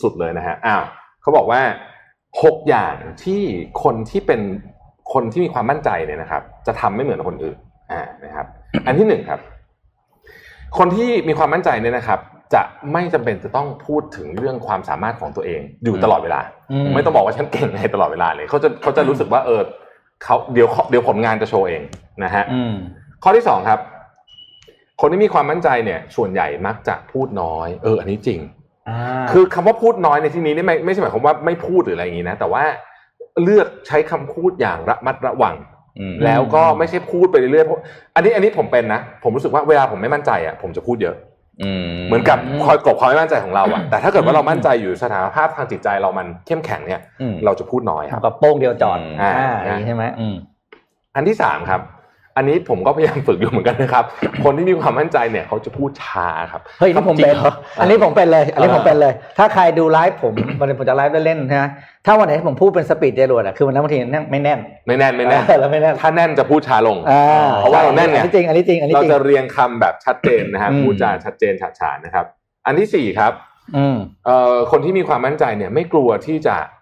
[0.03, 0.82] สุดๆเลยนะฮะอ้าว
[1.22, 1.61] เขาบอกว่า
[2.42, 2.94] หกอย่าง
[3.24, 3.42] ที่
[3.82, 4.40] คนที่เป็น
[5.12, 7.57] คนที่มีความมั่นใจเนี่ยนะครับ จะทำไม่เหมือนคนอื่น
[7.92, 8.46] อ่านะครับ
[8.86, 9.40] อันที่หนึ่งครับ
[10.78, 12.20] คนที่มีความมั่นใจเนี่ยนะครับ
[12.55, 16.40] จะไม่จำเป็นจะต้องพูดถึงเรื่องความสามารถของตัวเองอยู่ตลอดเวลา
[16.72, 19.61] อืมไม่ต้องบอกว่าฉันเก่งในตลอดเวลาเลยเขาจะเขาจะรู้สึกว่าเออ
[20.25, 21.83] เขาเดี๋ยวเดี๋ยวผลงานจะโชว์เอง
[22.25, 22.75] นะฮะอืม
[23.23, 23.81] ข้อที่สองครับ
[25.01, 28.41] คนที่มีความมั่นใจเนี่ย ส่วนใหญ่มักจะพูดน้อย เออ อันนี้จริง
[28.89, 28.99] อ่า
[29.33, 32.62] คือคำว่าพูดน้อยในที่นี้นี่ไม่ไม่ใช่หมายความว่าไม่พูดหรืออะไรอย่างนี้นะ แต่ว่า
[33.43, 35.55] เลือกใช้คำพูดอย่างระมัดระวัง
[35.99, 37.81] อืมแล้วก็ไม่ใช่พูดไปเรื่อยๆเพราะ
[38.14, 41.28] อันนี้อันนี้ผมเป็นนะ ผมรู้สึกว่าเวลาผมไม่มั่นใจอะผมจะพูดเยอะอืม
[42.07, 50.37] เหมือนกับคอยกลบความไม่มั่นใจของเราอะแต่ถ้าเกิดว่าเรามั่นใจอยู่สถานภาพทางจิตใจเรามันเข้มแข็งเนี่ยอืมเราจะพูดน้อยครับกับโป้งเดียวจอดอ่าอ่าอย่างนี้ใช่ไหมอืม
[51.15, 51.81] อันที่สามครับ
[52.39, 54.05] อันนี้ผมก็พยายามฝึกอยู่เหมือนกันนะครับ
[54.45, 61.68] คนที่มีความมั่นใจเนี่ยเขาจะพูดช้าครับเฮ้ยนี่ผมจริเป็นเหรออันนี้ผมเป็นเลย อันนี้เออผมเป็นเลย ถ้าใครดูไลฟ์ผมวันนี้ผมจะไลฟ์เล่นๆนะ
[62.07, 72.26] ถ้าวันไหนที่ผมพูดเป็น speed จรวดอะคือวันนั้นบางทีนั่งไม่แน่นไม่แน่นไม่แน่นเออแล้วไม่แน่นถ้าแน่นจะพูดช้าลงอ่าเพราะว่าเราแน่นไงอันนี้จริงอันนี้จริงอันนี้เราจริงจะเรียงคำแบบชัดเจนนะฮะอืมพูดจาชัดเจนฉาดฉานนะครับ
[72.66, 73.32] อันที่สี่ครับ
[73.76, 76.78] อืมเอ่อคนที่มีความมั่นใจเนี่ยไม่กลัวที่จะเอ่อ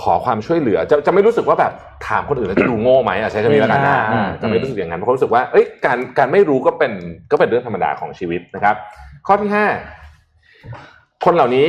[0.00, 1.72] ขอความช่วยเหลือจะจะไม่รู้สึกว่าแบบ
[2.08, 6.92] ถามคนอื่นแล้วจะดูโง่ไหมอะใช้คำนี้แล้วกันนะอ่าอ่าจะไม่รู้สึกอย่างนั้นเพราะรู้สึกว่าเอ้ยการการไม่รู้ก็เป็น
[7.30, 8.74] ก็เป็นเรื่องธรรมดาของชีวิตนะครับ
[9.26, 9.66] ข้อที่ห้า
[11.24, 11.68] คนเหล่านี้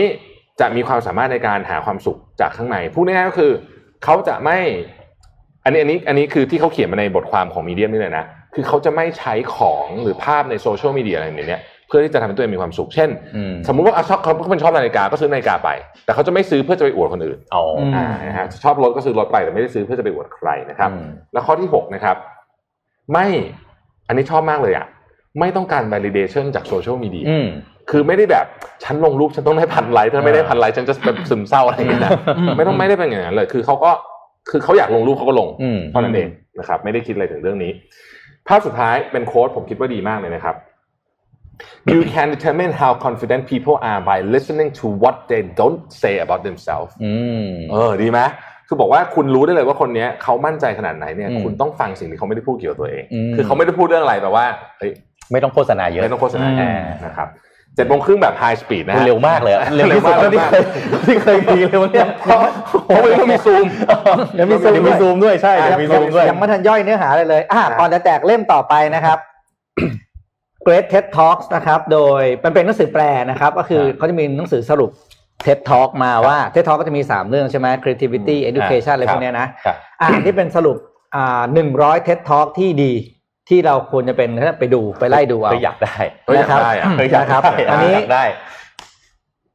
[0.60, 3.52] จะมีความสามารถในการหาความสุขจากข้างในพูดง่ายๆก็คือ
[4.04, 4.58] เขาจะไม่
[5.64, 8.26] อันนี้อันนี้อันนี้คือที่เขาเขียนมาในบทความของมีเดียมนี่เลยนะ
[8.56, 15.70] คือเขาจะไม่ใช้ของหรือภาพในโซเชียลมีเดียอะไรอย่างเนี้ย เพื่อที่จะทำให้ตัวเองมีความสุข เช่นอืมสมมุติว่าอะชอบเขาเป็นชอบนาฬิกาก็ซื้อนาฬิกาไป
[16.06, 22.16] แต่เขาจะไม่ซื้อเพื่อจะไปอวดคนอื่นอ๋ออมอ่านะฮะชอบรถก็ซื้อรถไปแต่ไม่ได้ซื้อเพื่อจะไปอวดใครนะครับอืมแล้วข้อที่หกนะครับ
[23.14, 23.28] ไม่
[24.08, 24.86] อันนี้ชอบมากเลยอะ
[25.40, 27.48] ไม่ต้องการ validation จากโซเชียลมีเดียอืม
[27.90, 28.46] คือไม่ได้แบบ
[28.84, 33.92] ฉันลงรูปฉันต้องได้พันไลค์ถ้าไม่ได้พันไลค์ฉันจะแบบซึมเศร้าอะไรอย่างเงี้ยนะอืมไม่ต้องไม่ได้เป็นอย่างนั้นเลย คือเขาก็
[34.50, 36.30] คือเขาอยากลงรูปเขาก็ลงอืมเท่านั้นเอง
[36.60, 37.72] นะครับ ไม่ได้คิดอะไรถึงเรื่องนี้
[38.48, 40.56] ภาพสุดท้ายเป็นโค้ดผมคิดว่าดีมากเลยนะครับ
[41.94, 46.42] You can determine how confident people are by listening to what they don't say about
[46.48, 48.20] themselves อืมเออดีไหม
[48.68, 54.46] คือบอกว่าคุณรู้ได้เลยว่าคนเนี้ยเขามั่นใจขนาดไหนเนี่ยอืมคุณต้องฟังสิ่งที่เขาไม่ได้พูดเกี่ยวกับตัวเองอืมคือเขาไม่ได้พูดเรื่องอะไรแบบว่า
[54.80, 54.92] เฮ้ย
[55.32, 56.70] ไม่ต้องโฆษณาเยอะไม่ต้องโฆษณาอืมแน่
[57.06, 57.30] นะครับ
[57.76, 60.64] เจ็ดโมงครึ่งแบบไฮสปีดนะคุณฮะเร็วมากเลยอะเร็วที่สุดเร็วเท่าที่มากเคย
[61.08, 62.40] ที่เคยมีเลยวะเนี่ยเพราะ
[62.86, 63.66] เพราะมันต้องมีซูม
[64.36, 69.18] เดี๋ยวมีซูมเดี๋ยวมีซูมด้วยใช่เดี๋ยวมีซูมด้วยยังไม่ทันย่อยเนื้อหาเลยเลยอะครับก่อนจะแจกเล่มต่อไปนะครับ
[70.68, 74.90] Great TED Talks นะครับ โดยมันเป็นหนังสือแปลนะครับ ก็คือครับเขาจะมีหนังสือสรุป
[75.46, 80.78] TED Talk มาว่า TED Talk ก็จะมี 3 เรื่องใช่ไหม creativity อืม education อะไรครับพวกเนี้ยนะครับอ่าที่เป็นสรุป
[81.16, 82.94] อ่าหนึ่งร้อย TED Talk ที่ดี
[83.50, 84.30] ที่เราควรจะเป็น
[84.60, 88.24] ไปดูไปไล่ดูเอาเฮ้ยอยากได้เฮ้ยอยากนะครับได้อะเฮ้ยอยากนะครับได้อันนี้อยากได้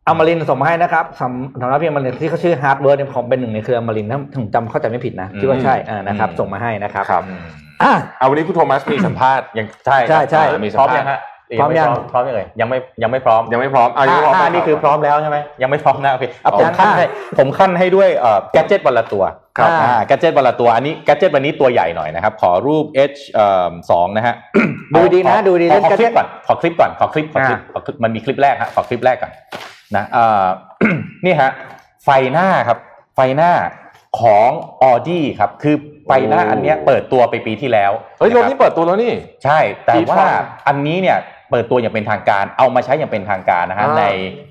[0.08, 7.24] อมรินทร์ส่งมาให้นะครับสำสำหรับพี่อมรินทร์ที่เขาชื่อ Hard Work เนี่ยผมเป็นหนึ่งในเครืออมรินทร์ถ้าผมจำเข้าใจไม่ผิดนะคิดว่าใช่อ่านะครับอืมส่งมาให้นะครับครับ
[7.82, 11.20] อะเอาวันนี้คุณโทมัสมีสัมภาษณ์ยังใช่ใช่ใช่อ่ามีสัมพร้อมภาษณ์ยังฮะ
[11.60, 17.06] พร้อมยังพร้อมยังเลยยังไม่ยังไม่พร้อมยังไม่พร้อมเอายังไม่พร้อมห้านี่คือพร้อมแล้วใช่ไหมยังไม่พร้อมนะโอเคอะผมยังขั้นค่ะให้
[17.38, 19.24] ผมขั้นให้ด้วยเอ่อแกจิตวันละตัว
[19.58, 24.34] ครับอ่าแกจิตวันละตัวอันนี้แกจิตวันนี้ตัวใหญ่หน่อยนะครับ ขอรูป H เอ่อสองนะฮะ
[24.94, 29.32] ดูดีนะขอดูดีขอเล่นขอคลิป gadget ก่อนขอคลิปก่อนขอคลิปขอคลิปอ่าขอคลิปมันมีคลิปแรกฮะขอคลิปแรกก่อน
[29.96, 30.44] นะเอ่อ
[31.26, 31.50] นี่ฮะ
[32.04, 32.78] ไฟหน้าครับ
[33.14, 33.52] ไฟหน้า
[34.20, 34.50] ของ
[34.82, 35.76] ออดี้ครับ คือ
[36.06, 40.26] ไฟหน้าอันเนี้ยเปิดตัวไปปีที่แล้วเฮ้ยระบบนี้เปิดตัวแล้วนี่ ใช่ แต่ e-tron ว่า
[40.68, 41.18] อันนี้เนี่ย
[41.50, 44.04] เปิดตัวอย่างเป็นทางการ เอามาใช้อย่างเป็นทางการนะฮะอ่าใน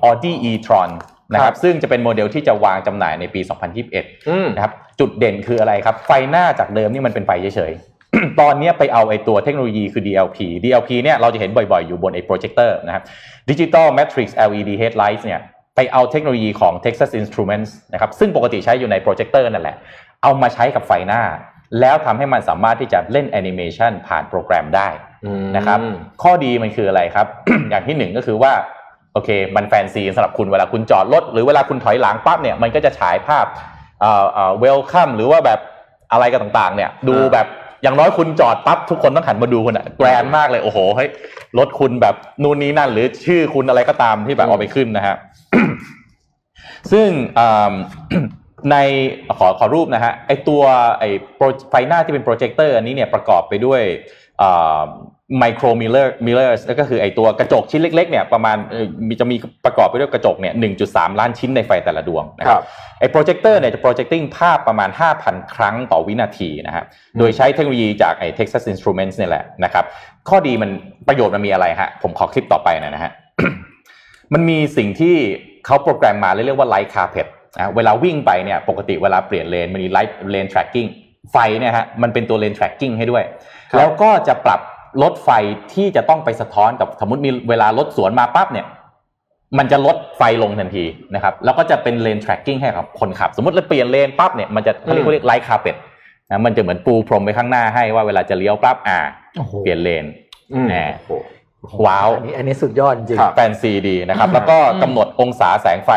[0.03, 0.89] Audi e-tron
[1.33, 3.41] นะครับครับซึ่งจะเป็นโมเดลที่จะวางจำหน่ายในปี
[3.83, 13.03] 2021อืมนะครับจุดเด่นคืออะไรครับ ไฟหน้าจากเดิมนี่มันเป็นไฟเฉยๆ ตอนเนี้ยไปเอาไอ้ตัวเทคโนโลยีคือ DLP DLP เนี่ยเราจะเห็นบ่อยๆ อยู่บนไอ้โปรเจคเตอร์นะครับ
[13.49, 15.41] Digital Matrix LED Headlights เนี่ย
[15.75, 19.77] ไปเอาเทคโนโลยีของ Texas Instruments นะครับซึ่งปกติใช้อยู่ในโปรเจคเตอร์นั่นแหละ
[20.23, 21.21] เอามาใช้กับไฟหน้า
[21.79, 24.87] แล้วทำให้มันสามารถที่จะเล่นแอนิเมชันผ่านโปรแกรมได้
[25.55, 25.79] นะครับ
[26.23, 27.27] ข้อดีมันคืออะไรครับ
[27.69, 28.53] อย่างที่หนึ่งก็คือว่า
[29.13, 33.45] โอเค มันแฟนซีสำหรับคุณเวลาคุณจอดรถหรือเวลาคุณถอยหลังปั๊บเนี่ยมันก็จะฉายภาพ
[34.01, 35.59] เอ่อเอ่อ welcome หรือว่าแบบ
[36.11, 37.47] อะไรกันต่างๆ เนี่ย ดูแบบ
[37.83, 41.09] อย่างน้อยคุณจอดปั๊บทุกคนต้องหันมาดูคุณอะ grand มากเลยโอ้โหเฮ้ย
[41.57, 45.15] รถคุณแบบนู่นนี่นั่น หรือชื่อคุณอะไรก็ตามที่แบบอืมเอาไปขึ้นนะฮะ
[46.91, 47.07] ซึ่ง
[47.39, 47.73] อ่า
[48.71, 48.75] ใน
[49.39, 50.61] ขอขอรูปนะฮะไอตัว
[50.99, 51.03] ไอ
[51.35, 53.81] โปรไฟหน้าที่เป็นโปรเจคเตอร์อันนี้เนี่ยประกอบไปด้วย
[55.39, 60.53] micro mirror mirror ก็คือไอตัวกระจกชิ้นเล็กๆเนี่ยประมาณเอ่อมีจะมีประกอบไปด้วยกระจกเนี่ย
[60.85, 62.65] 1.3 ล้านชิ้นในไฟแต่ละดวงนะครับครับ
[62.99, 64.89] ไอโปรเจคเตอร์เนี่ยจะ projecting ภาพประมาณ
[65.21, 66.83] 5,000 ครั้งต่อวินาทีนะฮะ
[67.19, 69.85] โดยใช้เทคโนโลยีจากไอ Texas Instruments เนี่ยแหละนะครับ
[70.29, 70.69] ข้อดีมัน
[71.07, 73.11] ประโยชน์มันมีอะไรฮะผมขอคลิปต่อไปหน่อยนะฮะ
[74.33, 75.15] มันมีสิ่งที่
[75.65, 77.27] เขาโปรแกรมมาเรียกว่า light carpet
[77.59, 80.89] นะเวลาวิ่งไปเนี่ยปกติเวลาเปลี่ยนเลนมันมี light lane tracking
[81.31, 83.23] ไฟเนี่ยฮะมันเป็นตัว lane tracking ให้ด้วย
[83.71, 84.59] ครับแล้วก็จะปรับ
[85.03, 85.29] ลดไฟ
[85.73, 88.65] ที่จะต้องไปสะท้อนกับสมมติมีเวลารถสวนมาปั๊บเนี่ย
[89.57, 90.85] มันจะลดไฟลงทันที
[91.15, 95.75] นะครับแล้วก็จะเป็น lane tracking ให้กับคนขับ สมมติเราเปลี่ยนเลนปั๊บเนี่ยมันจะเขาเรียกว่าเรียก light carpet
[96.29, 98.99] นะมันจะเหมือนปูพรมไปข้างหน้าให้ว่าเวลาจะเลี้ยวปั๊บอ่า
[99.37, 100.05] โอ้โหเปลี่ยนเลน
[100.53, 101.03] อืมแหมโอ้
[101.69, 105.91] โหว้าวอันนี้อันนี้สุดยอดจริงครับแฟนซีดีนะครับ แล้วก็กำหนดองศาแสงไฟ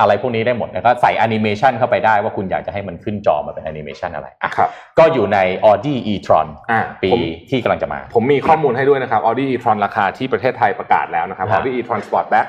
[0.00, 12.48] อะไรพวกนี้ได้หมดแล้วก็ใส่แอนิเมชันเข้าไปได้ว่าคุณอยากจะให้มันขึ้นจอมาเป็นแอนิเมชันอะไรอะครับก็อยู่ใน Audi e-tron อ่าปีผมที่กำลังจะมา ผมมีข้อมูลให้ด้วยนะครับ Audi e-tron ราคาที่ประเทศไทยประกาศแล้วนะครับฮะ Audi e-tron Sportback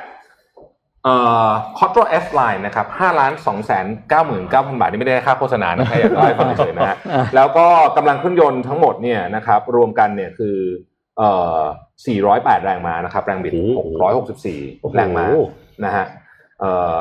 [1.04, 1.16] เอ่
[1.48, 3.86] อ Quattro S Line นะครับ5ล้าน2แสน
[4.34, 6.98] 99,000บาท นี่ไม่ได้ค่าโฆษณานะแค่อยากเล่าให้ฟังเฉยๆนะฮะ
[7.36, 10.58] แล้วก็กำลังเครื่องยนต์ทั้งหมดเนี่ยนะครับรวมกันเนี่ยคือ
[11.18, 11.62] เอ่อ
[12.18, 13.90] 408 แรงม้านะครับ แรงบิดโอ้โห
[14.48, 15.26] 664 แรงม้า
[15.86, 16.21] นะฮะเอ่อ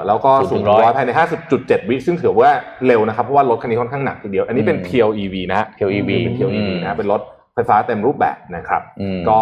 [0.06, 1.10] แล้วก็ศูสูนงย์ถึงร้อยร้อยภายใน
[1.50, 2.52] 50.7 วิซึ่งถือว่า
[2.86, 7.20] เร็วนะครับ เพราะว่ารถคันนี้ค่อนข้างหนักทีเดียว อันนี้เป็นอืม PLEV นะฮะ PLEV เป็น PLEV อืมนะเป็นรถ
[7.54, 9.38] ไฟฟ้าเต็มรูปแบบนะครับอืมก็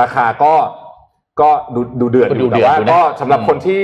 [0.00, 0.54] ราคาก็
[1.40, 3.82] ก็ดูดูเดือดก็อดูยู่เดืแต่อดว่าอยู่นะก็สำหรับอืมคนที่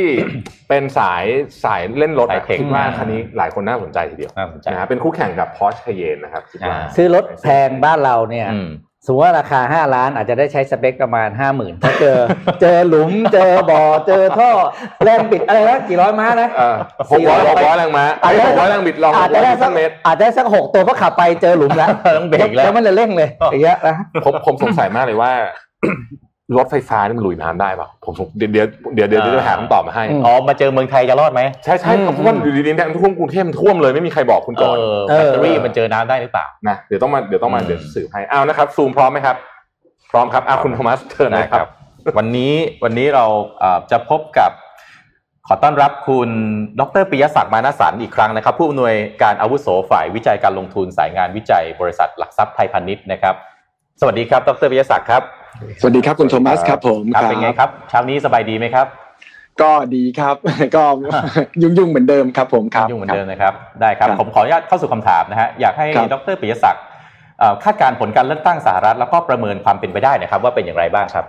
[0.68, 1.24] เป็นสาย
[1.64, 8.68] สายเล่นรถสายอะเทคคิดว่าอืมคันนี้หลายคนน่าสนใจทีเดียวน่าสนใจนะฮะเป็นคู่แข่งกับ Porsche Cayenne นะครับคิดว่าอ่าๆซื้อรถแพงบ้านเราเนี่ยอืม
[9.06, 12.18] สมมติว่าราคาห้าล้านอาจจะได้ใช้สเปคประมาณห้าหมื่นถ้าเจอ
[12.60, 14.50] เจอหลุมเจอบ่อเจอท่อ
[15.04, 16.76] แรงปิดอะไรนะกี่ร้อยม้านะเออ
[17.10, 25.32] หกร้อยหกร้อยแรงม้าอาจจะหกร้อยแรงบิดลองหอาจกจะร้อยได้นิวสัตักนเมตรอาจจะได้สักหกตัวเพราะขับไปเจอหลุมแล้วต้องเบรกแล้วแล้วมันจะเร่งเลยอย่างเงี้ยนะผมผมสงสัยมากเลยว่า
[26.58, 34.76] รถไฟฟ้านี่มันลุยน้ำได้เปล่าผมผมเดี๋ยวเดี๋ยวเดี๋ยวเดี๋ยวเดี๋ยวจะหาคำตอบมาให้อ๋อมาเจอเมืองไทยจะรอดไหมใช่ใช่เพราะว่าอยู่ดีๆเนี่ยท่วมกรุงเทพมันท่วมเลยไม่มีใครบอกคุณเอก่อน
[35.10, 39.36] อแบตเตอรี่มันเจอน้ำได้หรือเปล่านะเดี๋ยวต้องมาเดี๋ยวต้องมาอืมเดี๋ยวสืบให้อ้าวนะครับซูมพร้อมไหมครับ
[40.10, 41.68] พร้อมครับอ้าวคุณโทมัสเชิญเลยครับ
[42.18, 42.52] วันนี้
[42.84, 43.24] วันนี้เรา
[43.58, 44.50] เอ่อจะพบกับ
[45.48, 46.28] ขอต้อนรับคุณ
[46.80, 53.34] ดรปิยศักดิ์มานาสันอีกครั้งนะครับ ผู้อำนวยการอาวุโสฝ่ายวิจัยการลงทุนสายงานวิจัยบริษัทหลักทรัพย์ไทยพาณิชย์นะครับ
[54.00, 55.22] สวัสดีครับ ดรปิยศักดิ์ครับ
[55.80, 58.86] สวัสดีครับคุณโทมัสครับผมครับเป็นไงครับเช้านี้สบายดีไหมครับ
[59.62, 60.36] ก็ดีครับ
[60.76, 60.84] ก็
[61.62, 66.84] ยุ่งๆเหมือนเดิมครับผมครับยุ่งเหมือนเดิมนะครับได้ครับครับผมขออนุญาตเข้าสู่คำถามนะฮะอยากให้ครับดรปิยศักดิ์
[67.38, 71.26] เอ่อคาดการณ์ผลการเลือกตั้งสหรัฐแล้วก็ประเมินความเป็นไปได้นะครับ ว่าเป็นอย่างไรบ้างครับ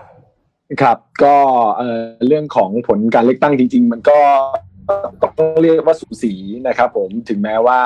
[0.82, 1.36] ครับ ก็
[1.78, 4.20] เอ่อเรื่องของผลการเลือกตั้งจริง ๆ มันก็
[5.22, 6.34] ต้องเรียกว่าสูสี
[6.68, 7.80] นะครับผมถึงแม้ว่า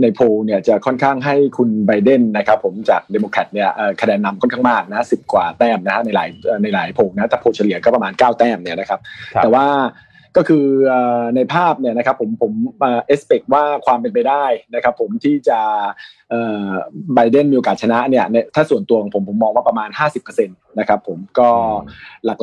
[0.00, 9.00] ในโพลเนี่ยจะค่อนข้างให้คุณไบเดนนะครับผมจากเดโมแครตเนี่ยเอ่อคะแนนนำค่อนข้างมากนะสิบกว่าแต้มนะฮะในหลายเอ่อในหลายโพลนะแต่โพลเฉลี่ยก็ประมาณ 9 แต้มเนี่ยนะครับ
[9.34, 9.66] ครับแต่ว่า
[10.36, 15.58] ก็คือเอ่อในภาพเนี่ยนะครับผมผมexpect ว่าความเป็นไปได้นะครับผมที่จะ
[17.14, 19.88] ไบเดนมีโอกาสชนะเนี่ยในถ้าส่วนตัวของผมผมมองว่าประมาณ
[20.38, 21.48] 50%นะครับผมก็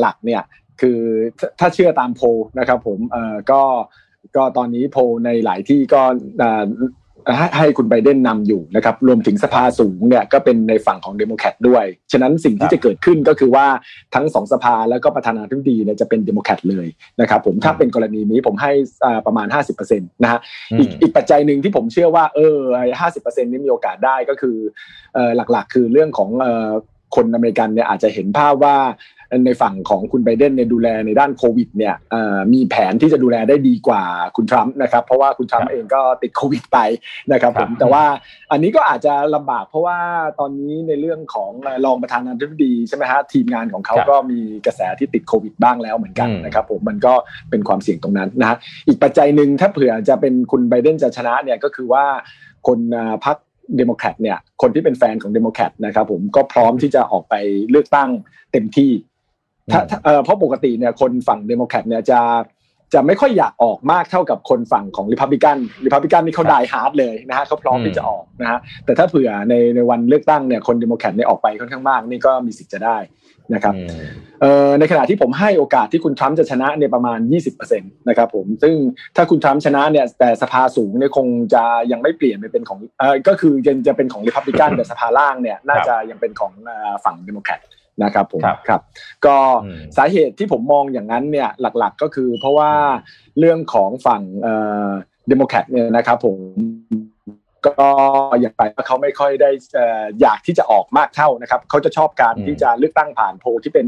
[0.02, 0.42] หลักๆเนี่ย
[0.82, 1.00] คือ
[1.40, 2.26] ถ้าถ้าเชื่อตามโพล
[2.60, 3.62] นะครับผมเอ่อก็
[4.36, 6.02] ก็ตอนนี้โพลในหลายที่ก็
[6.40, 6.64] เอ่อ
[7.38, 13.66] ให้ให้คุณไบเดนนำอยู่นะครับ รวมถึงสภาสูงเนี่ยก็เป็นในฝั่งของเดโมแครตด้วย ฉะนั้นสิ่งที่จะเกิดขึ้นก็คือว่า
[14.16, 16.88] ทั้งสองสภาแล้วก็ประธานาธิบดีเนี่ยจะเป็นเดโมแครตเลย
[17.22, 18.72] นะครับผมถ้าเป็นกรณีนี้ผมให้
[19.06, 19.48] อ่าประมาณ
[19.80, 20.40] 50%นะฮะ
[20.80, 22.58] อีกอีกปัจจัยหนึ่งที่ผมเชื่อว่าเออ
[23.00, 24.58] ห้าสิบเปอร์เซ็นต์นี้มีโอกาสได้ก็คือ
[25.14, 26.72] เอ่อหลักๆ คือเรื่องของเอ่อ
[27.16, 28.76] คนอเมริกันเนี่ยอาจจะเห็นภาพว่า
[29.46, 31.96] ในฝั่งของคุณไบเดนเนี่ยดูแลในด้านโควิดเนี่ย
[32.54, 34.04] มีแผนที่จะดูแลได้ดีกว่า
[34.36, 36.78] คุณทรัมป์นะครับ เพราะว่าคุณทรัมป์เองก็ติดโควิดไป
[37.32, 38.04] นะครับผมแต่ว่า
[38.52, 39.98] อันนี้ก็อาจจะลำบากเพราะว่า
[40.40, 41.52] ตอนนี้ในเรื่องของ
[41.86, 47.14] รองประธานาธิบดีใช่ไหมฮะทีมงานของเขาก็มีกระแสที่ติดโควิดบ้างแล้วเหมือนกันนะครับผมมันก็
[47.50, 48.58] เป็นความเสี่ยงตรงนั้นนะฮะ
[48.88, 52.06] อีกปัจจัยหนึ่งถ้าเผื่อจะเป็นคุณไบเดนจะชนะเนี่ยก็คือว่า
[52.68, 52.80] คน
[53.26, 53.38] พรรค
[53.78, 57.36] เดโมแครตเนี่ยคนที่เป็นแฟนของเดโมแครตนะครับผมก็พร้อมที่จะออกไป
[57.70, 58.10] เลือกตั้ง
[58.52, 58.92] เต็มที่
[59.72, 59.82] ถ้า
[60.24, 62.20] เพราะปกติเนี่ยคนฝั่งเดโมแครตเนี่ยจะ
[62.94, 72.98] จะไม่ค่อยอยากออกมากเท่ากับคนฝั่งของริพับลิกันริพับลิกันนี่เขา die hard เลยนะฮะเขาพร้อมที่จะออกนะฮะแต่ถ้าเผื่อในในวันเลือกตั้งเนี่ยคนเดโมแครตเนี่ยออกไปค่อนข้างมากนี่ก็มีสิทธิ์จะได้
[73.54, 73.74] นะครับ
[74.80, 77.20] ในขณะที่ผมให้โอกาสที่คุณทรัมป์จะชนะเนี่ยประมาณ
[77.64, 78.74] 20%นะครับผมซึ่ง
[79.16, 86.52] ถ้าคุณทรัมป์ชนะเนี่ยแต่สภาสูงเนี่ยคงจะยังไม่เปลี่ยนไปเป็นของเออก็คือยังจะเป็นของริพับลิกันแต่สภาล่างเนี่ยน่าจะยังเป็นของ
[87.06, 87.60] ฝั่งเดโมแครต
[88.04, 88.82] นะครับผมครับ
[89.26, 89.38] ก็
[89.98, 92.72] สาเหตุที่ผมมองอย่างนั้นเนี่ยหลักๆก็คือเพราะว่า
[93.40, 94.22] เรื่องของฝั่ง
[95.28, 96.38] เดโมแครตเนี่ยนะครับผม
[97.66, 97.76] ก็
[98.42, 99.50] อย่างไรเขาไม่ค่อยได้
[100.22, 103.86] อยากที่จะออกมากเท่านะครับเขาจะชอบการที่จะเลือกตั้งผ่านโพที่เป็น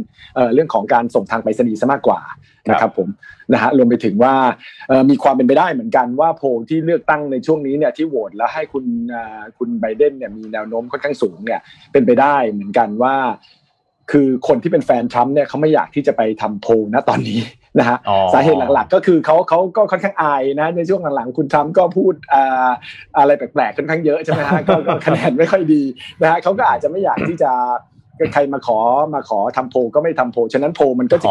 [0.54, 2.22] เรื่องของการส่งทางไปรษณีย์ซะมากกว่า
[2.70, 3.08] นะครับผม
[3.54, 4.34] นะฮะรวมไปถึงว่า
[5.10, 8.86] มีความเป็นไปได้เหมือนกันว่าโพที่เลือกตั้งในช่วงนี้เนี่ยที่โหวตแล้วให้คุณ
[9.58, 11.60] คุณไบเดนเนี่ยมีแนวโน้มค่อนข้างสูงเนี่ย
[11.92, 13.16] เป็นไปได้เหมือนกันว่า
[14.12, 17.40] คือคนที่เป็นแฟนทรัมป์เนี่ยเขาไม่อยากที่จะไปทำโพลนะตอนนี้
[17.80, 17.98] นะฮะ
[18.34, 22.14] สาเหตุหลักๆ ก็คือเขาเขาก็ค่อนข้างอายนะในช่วงหลังๆ คุณทรัมป์ก็พูด
[23.18, 25.82] อะไรแปลกๆค่อนข้างเยอะใช่ไหมฮะก็คะแนนไม่ค่อยดี
[26.22, 27.52] นะฮะเขาก็อาจจะไม่อยากที่จะ
[28.34, 28.80] ใครมาขอ
[29.14, 31.30] มาขอทำโพลก็ไม่ทำโพลฉะนั้นโพลมันก็จะ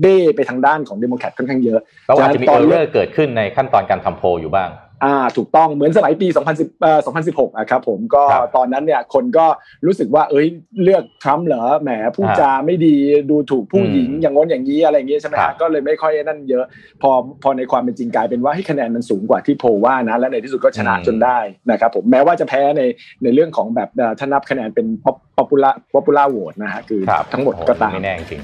[0.00, 4.68] เบ้ไปทางด้านของเดโมแครตค่อนข้างเยอะแล้วอาจจะมี errorร์เกิดขึ้นในขั้นตอนการทำโพลอยู่บ้าง
[5.04, 8.22] อ่าถูกต้องเหมือนสมัยปี 2010เอ่อ2016อะครับผมก็
[8.56, 9.46] ตอนนั้นเนี่ยคนก็
[9.86, 10.46] รู้สึกว่าเอ้ย
[10.82, 12.94] เลือกทรัมป์เหรอแหมพูดจาไม่ดี
[13.30, 16.64] ดูถูกผู้หญิงอย่างง้นอย่างนี้อะไรอย่างเงี้ยใช่ไหมฮะก็เลยไม่ค่อยนั่นเยอะ
[17.02, 17.10] พอ
[17.42, 21.38] พอในความเป็นจริงกลายเป็นว่าให้คะแนนมันสูงกว่าที่โพลว่านะและในที่สุดก็ชนะจนได้
[21.70, 22.82] นะครับผมแม้ว่าจะแพ้ใน
[23.22, 23.88] ในเรื่องของแบบ
[24.18, 28.42] ถ้านับคะแนนเป็น popular popular vote นะฮะคือทั้งหมดก็ตามไม่แน่จริง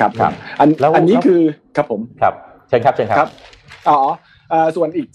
[0.00, 1.40] ครับครับอันอันนี้คือ
[1.76, 2.34] ครับผมครับ
[2.68, 3.30] เชิญครับเชิญครับ
[3.88, 3.98] อ๋อ
[4.76, 5.08] ส่วนอีก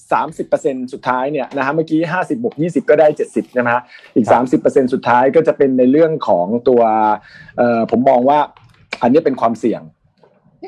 [0.44, 3.82] 30%สุดท้ายเนี่ยนะฮะเมื่อกี้ 50บวก20 ก็ได้ 70นะฮะ
[4.16, 4.28] อีก
[4.62, 6.82] 30%สุดท้ายก็จะเป็นในเรื่องของตัว
[7.92, 8.40] ผมมองว่า
[9.02, 9.82] อันนี้เป็นความเสี่ยง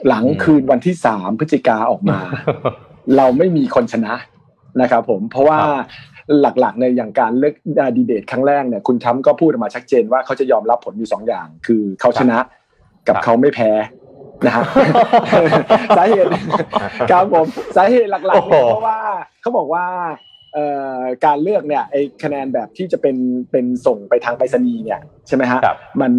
[0.08, 2.20] หลังคืนวันที่ 3 พฤศจิกาออกมา
[3.18, 4.14] เราไม่มีคนชนะ
[4.82, 5.60] นะครับผมเพราะว่า
[6.42, 7.56] หลักๆในอย่างการเลือก
[7.98, 12.38] ดีเบตครั้งแรกเนี่ยคุณทรัมป์ก็พูดออกมาชัดเจนว่าเขาจะยอมรับผลอยู่สองอย่าง คือเขาชนะ
[13.08, 13.72] กับเขาไม่แพ้
[14.46, 14.64] นะฮะ
[15.98, 16.30] สาเหตุ
[17.12, 17.46] ครับผม
[17.78, 19.00] สาเหตุหลักๆเพราะว่า
[19.42, 19.86] เขาบอกว่า
[21.26, 23.16] การเลือกเนี่ยไอ้คะแนนแบบที่จะเป็น
[23.52, 25.60] เป็นส่งไปทางไปรษณีย์เนี่ยใช่ไหมฮะ
[26.02, 26.12] มัน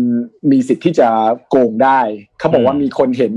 [0.51, 1.09] มีสิทธิ์ที่จะ
[1.49, 2.01] โกงได้
[2.39, 3.33] เขาบอกว่ามีคนเห็น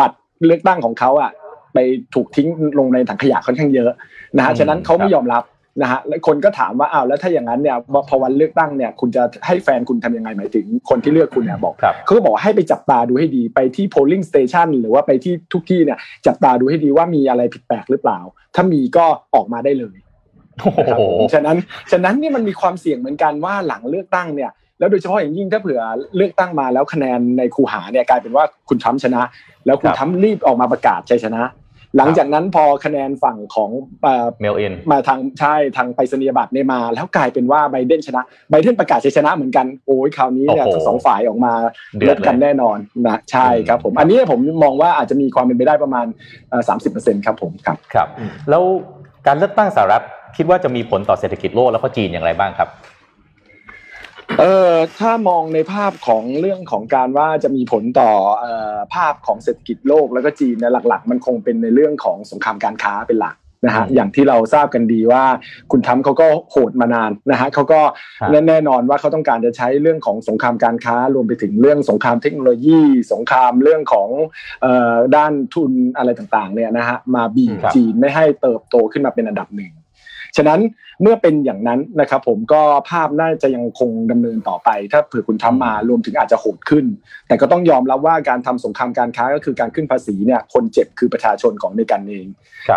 [0.00, 1.30] บัตรเลือกตั้งของเขาอะ
[1.74, 1.78] ไป
[2.14, 3.90] ถูกทิ้งลงในถังขยะค่อนข้างเยอะ
[4.36, 5.42] นะฮะฉะนั้นเขาไม่ยอมรับ
[5.82, 7.76] นะฮะแล้วคนก็ถามว่าอ้าวแล้วถ้าอย่างนั้นเนี่ย
[8.08, 18.18] พอวันเลือกตั้งเนี่ยคุณจะให้แฟนคุณทำยังไงหมายถึงคนที่เลือกคุณเนี่ยบอกเขาก็บอกให้ไปจับตาดูให้ดีไปที่ polling station หรือว่าไปที่ทุกที่เนี่ยจับตาดูให้ดีว่ามีอะไรผิดแปลกหรือเปล่า
[18.54, 19.04] ถ้ามีก็
[19.34, 19.96] ออกมาได้เลย
[21.32, 21.56] ฉะนั้น
[21.90, 25.80] ฉะนั้นนี่มันมีความเสี่ยงเหมือนกันว่าหลังเลือกตั้งเนี่ยแล้วโดยเฉพาะอย่างยิ่งถ้าเผื่อ
[26.16, 29.22] เลือกตั้งมาแล้วคะแนนในคูหาเนี่ยกลายเป็นว่าคุณทรัมป์ชนะ
[29.66, 31.42] แล้วคุณทรัมป์รีบออกมาประกาศชัยชนะ
[31.96, 33.70] หลังจากนั้นพอคะแนนฝั่งของ
[34.40, 41.52] เมลเอ็นมาทางใช่ทางไปรษณียบัตรเนี่ยมา แล้วกลายเป็นว่าไบเดนชนะไบเดนประกาศชัยชนะเหมือนกันโอ้ยคราวนี้เนี่ยทั้งสองฝ่ายออกมา
[42.08, 46.06] ลดกันแน่นอนนะใช่ครับผม อันนี้ผมมองว่าอาจจะมีความเป็นไปได้ประมาณ
[46.68, 48.08] สามสิบเปอร์เซ็นต์ครับผมครับครับ
[48.50, 48.62] แล้ว
[49.26, 50.04] การเลือกตั้งสหรัฐ
[50.36, 52.68] คิดว่าจะมีผลต่อเศรษฐกิจโลกแล้วก็จีนอย่างไรบ้างครับ
[54.40, 58.10] เออถ้ามองในภาพของเรื่องของการว่าจะมีผลต่อ
[58.94, 65.24] ภาพของเศรษฐกิจโลกแล้วก็จีนเนี่ยหลัก ๆ มันคงเป็นในเรื่องของสงครามการค้าเป็นหลักนะฮะอย่างที่เราทราบกันดีว่า
[65.70, 67.80] คุณทำเขาก็โหดมานานนะฮะเขาก็
[68.48, 72.80] แน่นอนว่าเขาต้องการจะใช้เรื่องของสงครามการค้ารวมไปถึงเรื่องสงครามเทคโนโลยี
[73.12, 74.08] สงครามเรื่องของ
[75.16, 79.72] ด้านทุนอะไรต่างๆเนี่ยนะฮะมาบีบจีนไม่ให้เติบโตขึ้นมาเป็นอันดับหนึ่ง
[80.36, 80.60] ฉะนั้น
[81.02, 86.84] เมื่อเป็นอย่างนั้นนะครับผมก็ภาพน่าจะยังคงดำเนินต่อไป ถ้าเผื่อคุณทำมารวมถึงอาจจะโหดขึ้น
[87.28, 92.26] แต่ก็ต้องยอมรับว่าการทำสงครามการค้าก็คือการขึ้นภาษีเนี่ยคนเจ็บคือประชาชนของในการเอง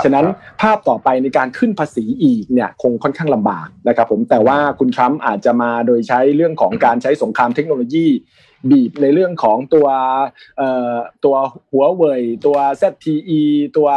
[0.04, 0.26] ฉะนั้น
[0.62, 8.08] ภาพต่อไปในการขึ้นภาษีอีกเนี่ยคงค่อนข้างลำบากนะครับผมแต่ว่าคุณทรัมป์อาจจะมาโดยใช้เรื่องของการใช้สงครามเทคโนโลยี
[8.72, 9.88] บีบในเรื่องของตัว
[11.26, 11.36] ตัว
[11.72, 13.42] หัวเว่ยตัว ZTE
[13.78, 13.88] ตัว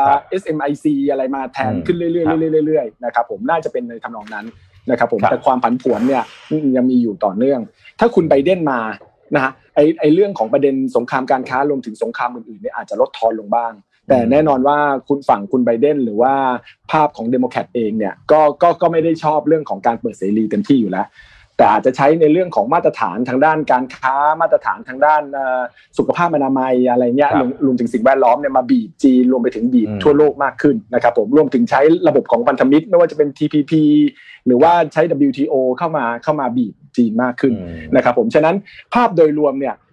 [0.42, 4.46] SMIC อะไรมาแทนขึ้นเรื่อยๆเรื่อยๆนะครับผมน่าจะเป็นในทำนองนั้น
[4.90, 6.22] นะครับผมแต่ความผันผวนเนี่ย
[6.76, 7.60] ยังมีอยู่ต่อเนื่อง
[8.00, 8.80] ถ้าคุณไบเดนมา
[9.34, 13.72] นะฮะไอไอเรื่องของประเด็นสงครามการค้ารวมถึงสงครามอื่นๆเนี่ยอาจจะลดทอนลงบ้าง
[14.08, 16.32] แต่แน่นอนว่าคุณฝั่งคุณไบเดนหรือว่า
[16.90, 21.06] ภาพของเดโมแครตเองเนี่ยก็ก็ก็ไม่ได้ชอบเรื่องของการเปิดเสรีเต็มที่อยู่แล้ว
[21.56, 25.62] แต่อาจจะใช้ในเรื่องของมาตรฐานทางด้านการค้ามาตรฐานทางด้านเอ่อ
[25.98, 33.72] สุขภาพอนามัยอะไรเงี้ยครับรวมรวมถึงสิ่งแวดล้อมเนี่ยมาบีบจีนรวมไปถึงบีบอืมทั่วโลกมากขึ้นนะครับผมรวมถึงใช้ระบบของพันธมิตร ไม่ว่าจะเป็น TPP
[34.46, 38.56] หรือว่าใช้ WTO เข้ามาเข้ามาบีบจีนมากขึ้นอืมนะครับผมฉะนั้น
[38.94, 39.85] ภาพโดยรวมเนี่ยอ่า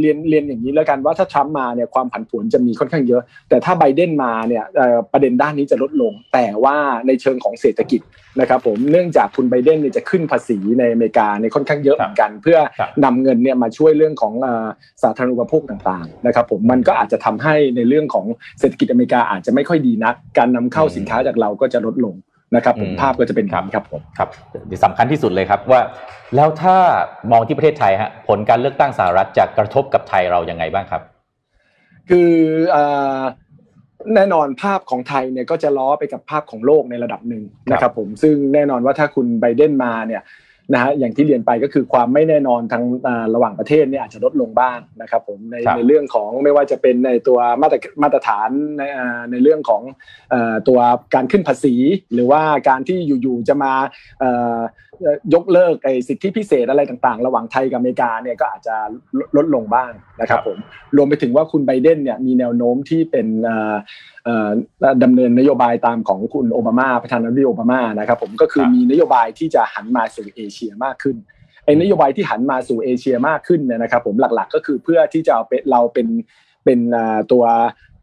[0.00, 8.00] เรียนเรียนอย่างนี้แล้วกันว่าถ้าทรัมป์มาเนี่ยความผันผวนจะมีค่อนข้างเยอะ แต่ถ้าไบเดนมาเนี่ยเอ่อประเด็นด้านนี้จะลดลง แต่ว่าในเชิงของเศรษฐกิจ
[8.40, 14.66] นะครับผมเนื่องจากคุณไบเดนเนี่ยจะขึ้นภาษีในอเมริกาเนี่ยค่อนข้างเยอะครัเหบมือนกัน เพื่อครับนำเงินเนี่ยมาช่วยเรื่องของเอ่อ
[15.02, 18.26] สาธารณูปโภคต่างๆนะครับผมมันก็อาจจะทำให้ในเรื่องของ
[18.60, 22.14] เศรษฐกิจอเมริกาอาจจะไม่ค่อยดีนัก การนำเข้าสินค้าจากเราก็จะลดลง
[22.54, 24.28] นะครับผมอืมภาพก็จะเป็นแบบนี้ครับผมครับ
[24.70, 25.80] ที่สำคัญที่สุดเลยครับว่า
[26.36, 26.76] แล้วถ้า
[27.30, 31.02] มองที่ประเทศไทยฮะผลการเลือกตั้งสหรัฐจะกระทบกับไทยเรายังไงบ้างครับ
[32.08, 32.30] คือ
[32.70, 32.84] เอ่
[33.18, 33.20] อ
[34.14, 40.22] แน่นอนภาพของไทยเนี่ยก็จะล้อไปกับภาพของโลกในระดับหนึ่งนะครับผมซึ่งแน่นอนว่าถ้าคุณไบเดนมาเนี่ย
[40.74, 48.48] นะฮะอย่างที่เรียนไปก็คือความไม่แน่นอนทางอ่าระหว่างประเทศเนี่ยอาจจะลดลงบ้างนะครับผมในครับในเรื่องของไม่ว่าจะเป็นในตัวมาตรมาตรฐาน
[48.78, 49.82] ในอ่าในเรื่องของ
[50.30, 50.78] เอ่อตัว
[51.14, 51.74] การขึ้นภาษี
[52.14, 53.72] หรือว่าการที่อยู่ๆจะมา
[54.20, 54.85] เอ่อเอ่อ
[55.34, 58.76] ยกเลิกไอ้สิทธิพิเศษอะไรต่างๆ ระหว่างไทยกับอเมริกาเนี่ยก็อาจจะ
[59.18, 59.90] ลดลดลงบ้าง
[60.20, 60.58] นะครับผม
[60.96, 63.74] รวมไปถึงว่าคุณไบเดนเนี่ยมีแนวโน้มที่เป็นเอ่อ
[64.24, 64.50] เอ่อ
[65.02, 71.16] ดำเนินนโยบายตามของคุณโอบามาประธานาธิบดีโอบามานะครับผมก็คือครับมีนโยบายที่จะหันมาสู่เอเชียมากขึ้น
[71.64, 76.08] ไอ้นโยบายที่หันมาสู่เอเชียมากขึ้นเนี่ยนะครับผมหลักๆ ก็คือเพื่อที่จะเอาเป็นเราเป็น
[76.64, 77.44] เป็นเอ่อตัว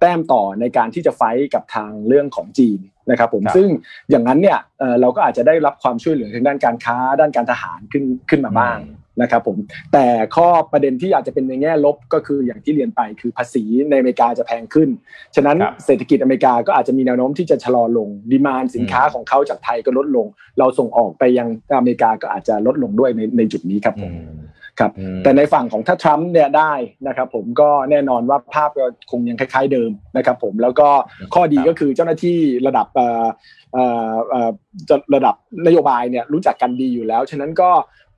[0.04, 2.80] แต้มต่อในการที่จะไฟท์กับทางเรื่องของจีน
[3.12, 3.70] นะครับผมครับซึ่ง
[4.10, 8.78] อย่างนั้นเนี่ยเอ่อเราก็อาจจะได้รับความช่วยเหลือทางด้านการค้าด้านการทหารขึ้นขึ้นมาบ้าง
[9.22, 9.58] นะครับผม
[9.94, 14.90] แต่ข้อประเด็นที่อาจจะเป็นในแง่ลบก็คืออย่างที่เรียนไปคือภาษีในอเมริกาจะแพงขึ้น
[15.36, 20.28] ฉะนั้นครับเศรษฐกิจอเมริกาก็อาจจะมีแนวโน้มที่จะชะลอลงดีมานสินค้าอืมของเขาจากไทยก็ลดลง
[20.60, 21.48] เราส่งออกไปยัง
[21.78, 24.34] อเมริกาก็อาจจะลดลงด้วยในในจุดนี้ครับผอืมม
[24.80, 26.74] ครับอืมแต่ในฝั่งของถ้าทรัมป์เนี่ยได้
[27.08, 30.90] นะครับผมก็แน่นอนว่าภาพก็คงยังคล้ายๆเดิมนะครับผมแล้วก็
[31.34, 33.26] ข้อดีก็คือเจ้าหน้าที่ระดับเอ่อ
[33.74, 34.52] เอ่อเอ่อ
[34.90, 35.36] จะระดับ
[35.68, 37.70] นโยบายเนี่ยรู้จักกันดีอยู่แล้ว ฉะนั้นก็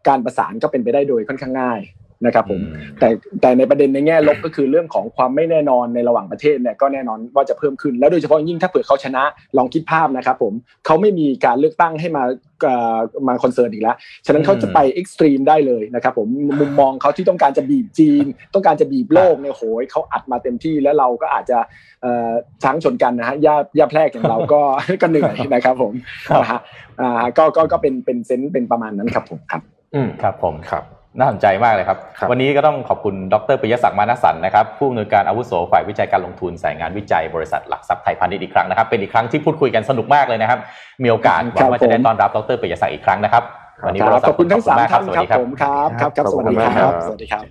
[0.08, 1.80] การประสานก็เป็นไปได้โดยค่อนข้างง่าย
[2.26, 2.62] นะครับผม
[3.00, 3.10] แต่
[3.42, 9.24] แต่ในประเด็นในแง่ลบก็คือเรื่องของความไม่แน่นอนในระหว่างประเทศเนี่ยก็แน่นอนว่าจะเพิ่มขึ้น แล้วโดยเฉพาะยิ่งถ้าเผื่อเขาชนะ
[9.58, 10.54] ลองคิดภาพนะครับผม
[10.86, 12.24] เขาไม่มีการเลือกตั้งให้มา
[12.64, 12.98] เอ่อ
[13.28, 13.96] มา concern อีกแล้ว
[14.26, 16.28] ฉะนั้นเขาจะไป extreme ได้เลยนะครับผม
[16.60, 21.60] มุมมองเขาที่ต้องการจะบีบจีน ต้องการจะบีบโลกเนี่ยโหยเขาอัดมาเต็มที่แล้วเราก็อาจจะ
[22.02, 22.32] เอ่อ
[22.64, 24.62] ช้างชนกันนะฮะย่าย่าแพรกอย่างเราก็
[25.02, 25.94] ก็เหนื่อยนะครับผม
[26.30, 26.60] ครับนะฮะ
[27.02, 29.62] อ่าก็ก็ก็เป็นเป็นเซนส์เป็นประมาณนั้นครับผมครับ
[29.96, 30.84] อืมครับผมครับ
[31.20, 40.60] น่าสนใจมากเลยครับครับ วันนี้ก็ต้องขอบคุณดรปิยศักดิ์มานสันนะครับผู้อำนวยการอาวุโสฝ่ายวิจัยการลงทุนสายงานวิจัยบริษัทหลักทรัพย์ไทยพาณิชย์อีกครั้งนะครับเป็นอีกครั้งที่พูดคุยกันสนุกมากเลยนะครับ
[41.04, 43.44] มีโอกาสหวังว่าจะได้ต้อนรับดรปิยศักดิ์อีกครั้งนะครับ
[43.86, 47.42] วันนี้คพวกรัเราบขอบคุณทั้งสามกท่านสวัสครับดีครับผมครับครับครับขสอบวัสคุณดีมากคครัรับบสวัสดีครับ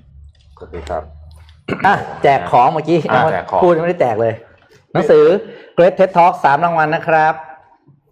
[0.58, 1.02] สวัสดีครับ
[1.86, 4.34] อะแจกของเมื่อกี้อะแจกของพูดไม่ได้แจกเลย
[4.92, 5.24] หนังสือ
[5.76, 7.34] Great TED Talk สามรางวัลนะครับ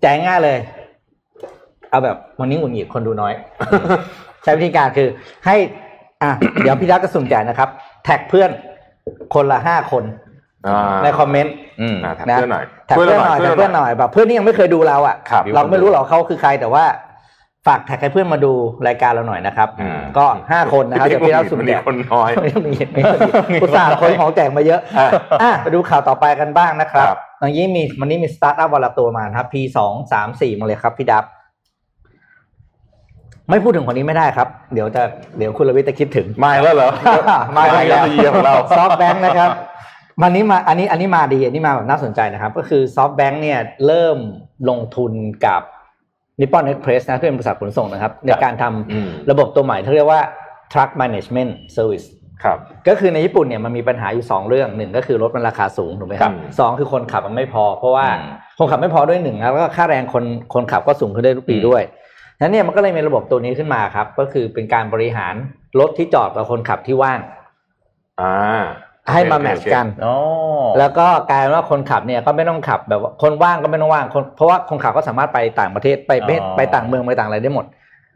[0.01, 0.59] แจกง่ายเลย
[1.91, 3.33] เอาแบบวันนี้หงุดหงิดคนดูน้อย
[4.43, 5.09] ใช้วิธีการคือ
[5.47, 5.57] ให้
[6.22, 6.30] อะ
[6.62, 7.68] เดี๋ยวพี่รักจะสุ่มแจกนะครับ
[8.05, 8.51] แท็กเพื่อน
[9.34, 10.05] คนละห้าคน
[10.68, 16.84] อ่าในคอมเมนต์อืมอ่าแท็กนะเพื่อนหน่อยแท็กเพื่อนหน่อยแท็กเพื่อนหน่อยแบบเพื่อนที่ยังไม่เคยดูเราอะครับเราไม่รู้หรอกเขาคือใครแต่ว่า
[17.66, 18.53] ฝากแท็กให้เพื่อนมาดู
[18.86, 23.03] รายการเราหน่อยนะครับอืมก็ห้าคนนะครับเดี๋ยวพี่รักสุ่มมันแจมีกคนน้อยไม่มีไม่
[23.53, 25.09] มีอุตส่าห์คนของแจกมาเยอะอะ
[25.43, 31.24] อะไปดูข่าวต่อไปกันบ้างนะครับครับตอนนี้มีวันนี้มีสตาร์ทอัพวันละตัวมานะครับ P สองสามสี่มาเลยครับพี่ดับ
[33.51, 35.03] ไม่พูดถึงคนนี้ไม่ได้ครับ เดี๋ยวจะ
[35.38, 36.90] เดี๋ยวคุณรวิทย์จะคิดถึงมาแล้วเหรอ
[37.57, 39.51] มาอีกแล้วเฮียของเรา SoftBank นะครับ
[40.22, 44.18] วันนี้มาอันนี้อันนี้มาดีอันนี้มาแบบน่าสนใจนะครับ ก็คือ SoftBank เนี่ยเริ่ม
[44.68, 45.12] ลงทุน
[45.47, 45.62] กับ
[46.40, 50.20] นิปปอนเอ็กเพรสนะที่เป็นบริษัทขนส่งนะครับ ในการทำอืมระบบตัวใหม่ที่เรียกว่า
[50.72, 52.07] truck management service
[52.45, 60.24] ครับก็คือในญี่ปุ่นเนี่ยมันมีปัญหาอยู่สองเรื่องหนึ่งก็คือรถมันราคาสูงถูกไหมครับอืมสองคือคนขับมันไม่พอ เพราะว่าอืมคนขับไม่พอด้วยหนึ่งครับแล้วก็ค่าแรงคน
[60.55, 61.93] คนขับก็สูงขึ้นได้ทุกปีอืมด้วยฉะ
[62.43, 65.34] นั้นเนี่ยมันก็เลยมีระบบตัวนี้ขึ้นมาครับ ก็คือเป็นการบริหาร
[65.80, 67.20] รถที่จอดกับคนขับที่ว่าง
[68.20, 68.34] อ่า
[69.12, 70.16] ให้มาแมทช์กันอ๋อ
[70.78, 77.66] แล้วก็กลายเป็นว่าคนขับเนี่ยก็ไม่ต้องขับแบบว่าคนว่างก็ไม่ต้องว่างคนเพราะว่าคนขับก็สามารถไปต่างประเทศไปไปอ๋อไปต่างเมืองไปต่างอะไรได้หมด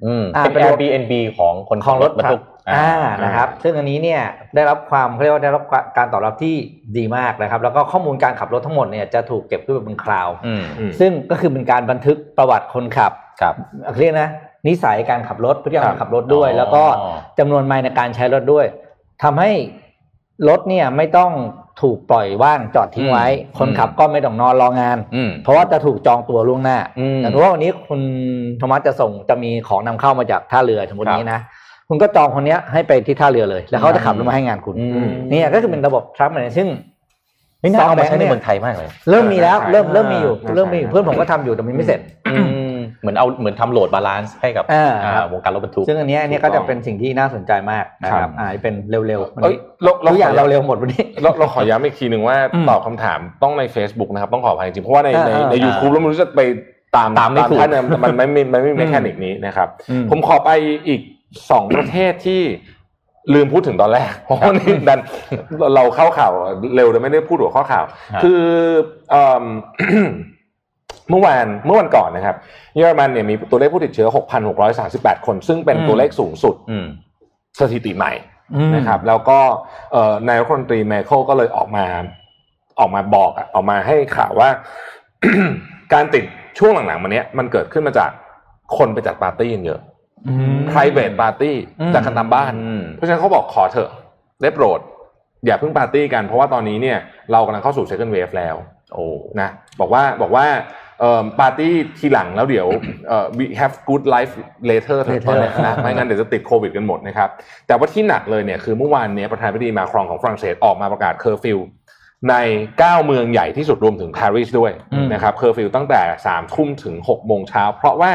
[0.05, 2.89] อืมอ่าเป็นเป็น Airbnb ของคนของรถบรรทุก อ่า
[3.25, 4.23] นะครับซึ่งอันนี้เนี่ย
[4.55, 5.63] ได้รับความเขาเรียกว่าได้รับ
[5.97, 6.57] การตอบรับที่
[6.97, 13.55] ดีมากนะครับ แล้วก็ข้อมูลการขับรถทั้งหมดเนี่ยจะถูกเก็บขึ้นไปบนคลาวด์อืมอืมซึ่งก็คือเป็นการบันทึกประวัติคนขับครับ
[14.01, 14.29] เรียกนะ
[14.69, 16.85] นิสัยการขับรถพฤติกรรมการขับรถด้วยอ๋อแล้วก็
[17.39, 18.67] จำนวนไมล์ในการใช้รถด้วย
[19.23, 19.51] ทำให้
[20.49, 21.33] รถเนี่ยไม่ต้อง
[21.83, 23.27] ถูกปล่อยว่างจอดทิ้งไว้
[23.59, 28.01] คนขับก็ไม่ต้องนอนรองานอืมเพราะว่าจะถูกจองตัวล่วงหน้าอืมแต่ว่าวันนี้คุณ
[28.59, 31.41] โทมัสจะส่งจะมีของนำเข้ามาจากท่าเรือสมมตินี้นะ
[31.89, 36.69] คุณก็จองคนเนี้ยให้ไปที่ท่าเรือเลย แล้วเขาจะขับรถมาให้งานคุณอืมเนี่ยก็คือเป็นระบบทรัพย์มันซึ่ง
[37.61, 42.01] ไม่น่าเอามาใช้ SoftBank ในเนี่ยเมืองไทยมากเลย เริ่มมีแล้วใช่เริ่มเริ่มมีอยู่ใช่เริ่มมีอยู่ใช่เพื่อนผมก็ทำอยู่แต่มันไม่เสร็จ
[42.33, 42.37] อื
[42.73, 56.41] มเหมือนเอาเหมือนทำ load balance ให้กับอ่าอ่าครับวงการรถบรรทุกซึ่งอันเนี้ยอันเนี้ยก็จะเป็นสิ่งที่น่าสนใจมากนะคครัรับบอ่าเป็นเร็วๆวันเอ้ยนี้เราเราทุกอย่างขเราเร็วหมดวันนี้เราเราขอย้ำอีกทีหนึ่งว่าอืมตอบคำถามต้องใน Facebook นะครับ ต้องขออภัยจริงๆเพราะว่าในในอ่าในอ่า YouTube แล้วมันรู้จะไป
[56.97, 60.51] ตามตามไม่ถูกท่านเนี่ยมันไม่มีมันไม่มีอืม mechanic นี้นะครับอืมผมขอไป
[60.89, 61.01] อีก
[61.51, 62.43] สองประเทศที่
[63.35, 65.01] ลืมพูดถึงตอนแรกเพราะว่านี่ดัน
[65.75, 66.33] เราเข้าข่าว
[66.77, 68.43] เร็วแต่ไม่ได้พูดหัวข้อข่าวฮะคือ
[69.11, 69.45] เอิ่ม
[71.11, 72.37] เมื่อวานเมื่อวันก่อนนะครับ
[72.75, 74.09] เยอรมันเนี่ยมีตัวเลขผู้ติดเชื้อ
[74.67, 76.87] 6,638 คน ซึ่งเป็นอืมตัวเลขสูงสุดอืม
[77.59, 78.13] สถิติใหม่
[78.55, 79.39] อืมนะครับ แล้วก็
[79.93, 81.87] เอ่อนายรัฐมนตรีแมเคิลก็เลยออกมา
[82.79, 84.49] ออกมาบอกอะออกมาให้ข่าวว่า
[85.93, 86.25] การติด
[86.59, 88.11] ช่วงหลังๆมาเนี้ยมันเกิดขึ้นมาจาก
[88.77, 89.96] คนไปจัดปาร์ตี้กันเยอะอืม
[90.73, 93.91] private party อืมจากกันตามบ้านอืมเพราะฉะนั้นเขาบอกขอเถอะ
[94.43, 94.81] ได้โปรด
[95.47, 96.99] อย่าเพิ่งปาร์ตี้กันเพราะว่าตอนนี้เนี่ย
[97.33, 98.57] เรากำลังเข้าสู่ second wave แล้ว
[98.93, 99.05] โอ้
[99.41, 99.49] นะ
[99.81, 100.47] บอกว่าบอกว่า
[101.01, 102.67] เอ่อปาร์ตี้ทีหลังแล้วเดี๋ยว
[103.09, 104.33] เอ่อ we have good life
[104.71, 105.37] later เถอะ Later
[105.67, 107.29] นะไม่งั้นเดี๋ยวจะติดโควิดกันหมดนะครับ
[107.67, 111.59] แต่ว่าที่หนักเลยเนี่ยคือเมื่อวานเนี้ยประธานาธิบดีมาครองของฝรั่งเศสออกมาประกาศเคอร์ฟิว
[112.31, 112.35] ใน
[112.71, 118.13] 9 เมืองใหญ่ที่สุดรวมถึงปารีสด้วยอืมนะครับเคอร์ฟิวตั้งแต่3ทุ่มถึง6โมงเช้าเพราะว่า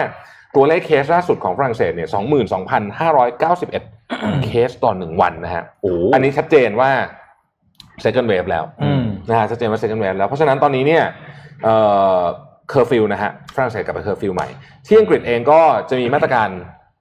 [0.55, 2.09] ตัวเลขเคสล่าสุดของฝรั่งเศสเนี่ย
[3.67, 6.89] 22,591เคสต่อหนึ่งวันนะฮะโอ้อันนี้ชัดเจนว่า
[8.03, 11.03] second wave แล้วอืมนะฮะชัดเจนว่า second wave แล้ว เพราะฉะนั้นตอนนี้เนี่ย
[11.63, 11.75] เอ่
[12.17, 12.19] อ
[12.69, 14.47] เคอร์ฟิวนะฮะฝรั่งเศสกลับไปเคอร์ฟิวใหม่
[14.85, 16.49] ที่อังกฤษเองก็จะมีมาตรการ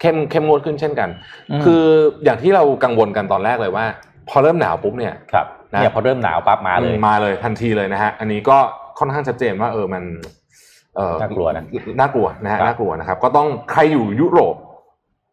[0.00, 1.08] เข้มเข้มงวดขึ้นเช่นกัน
[1.50, 1.84] อืมคือ
[2.24, 3.86] อย่างที่เรากังวลกันตอนแรกเลยว่า
[4.28, 8.58] พอเริ่มหนาวปุ๊บเนี่ยครับนะเนี่ยพอเริ่มหนาวปั๊บมาเลยมาเลยทันทีเลยนะฮะอันนี้ก็
[8.98, 10.39] ค่อนข้างชัดเจนว่าเออมันเออ
[11.20, 11.64] น่ากลัวนะ
[12.00, 14.54] น่ากลัวนะฮะครับน่ากลัวนะครับ ก็ต้องใครอยู่ยุโรป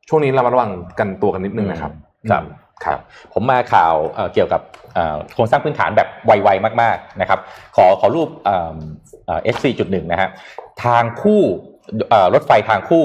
[0.09, 1.91] ช่วงนี้เรามาระวังกันตัวกันนิดนึงนะครับ
[2.31, 2.43] ครับ
[2.85, 2.99] ครับ
[3.33, 4.61] ผมมาข่าวเอ่อเกี่ยวกับ
[4.93, 7.39] เอ่อโครงสร้างพื้นฐานแบบไวๆมากๆนะครับ
[7.75, 8.75] ขอขอรูปเอ่อ
[9.25, 10.29] เอ่อ H4.1 นะฮะ
[10.83, 11.41] ทางคู่
[12.09, 13.03] เอ่อรถไฟทางคู่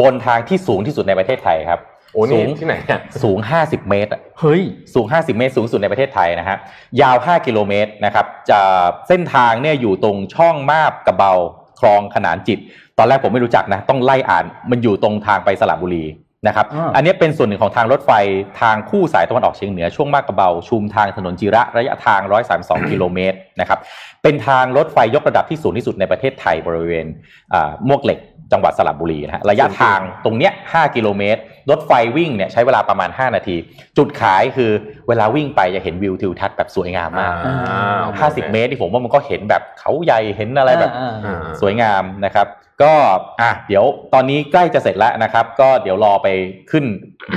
[0.00, 1.80] บนทางที่สูงที่สุดในประเทศไทยครับ
[2.12, 4.62] โอ้นี่สูงที่ไหนเนี่ยสูง 50 เมตรอะเฮ้ย
[4.94, 6.56] สูง 50 เมตร สูงสุดในประเทศไทยนะฮะ
[7.00, 8.60] ยาว 5 กิโลเมตรนะครับจะ
[9.08, 11.32] เส้นทางเนี่ยอยู่ตรงช่องมาบกระเบา
[11.80, 12.58] คลองขนานจิต
[12.98, 16.04] ตอนแรกผมไม่รู้จักนะ ต้องไล่อ่านมันอยู่ตรงทางไปสระบุรี
[16.46, 18.12] นะครับอ่าอันนี้เป็นส่วนหนึ่งของทางรถไฟ
[18.60, 22.20] ทางคู่สายตะวันออกเฉียงเหนือช่วงมาบกระเบาชุมทางถนนจิระระยะทาง
[22.56, 23.78] 132 กิโลเมตรนะครับ
[24.22, 27.06] เป็นทางรถไฟยกระดับที่สูงที่สุดในประเทศไทยบริเวณ
[27.54, 28.18] อ่ามวกเหล็ก
[28.52, 31.40] จังหวัดสระบุรีนะฮะระยะทางตรงเนี้ย5กิโลเมตร
[31.70, 33.56] รถไฟวิ่งเนี่ยใช้เวลาประมาณ 5 นาที
[33.96, 34.70] จุดขายคือ
[35.08, 42.46] เวลาวิ่งไปจะเห็นวิวทิวทัศน์แบบสวยงามมากอ่าโอเค50 เมตรที่ผมว่ามันก็เห็นแบบเขาใหญ่เห็นอะไรแบบอ่าอ่าสวยงามนะครับ
[42.82, 42.92] ก็
[43.40, 46.28] อะเดี๋ยวตอนนี้ใกล้จะเสร็จแล้วนะครับ ก็เดี๋ยวรอไป
[46.70, 46.84] ขึ้น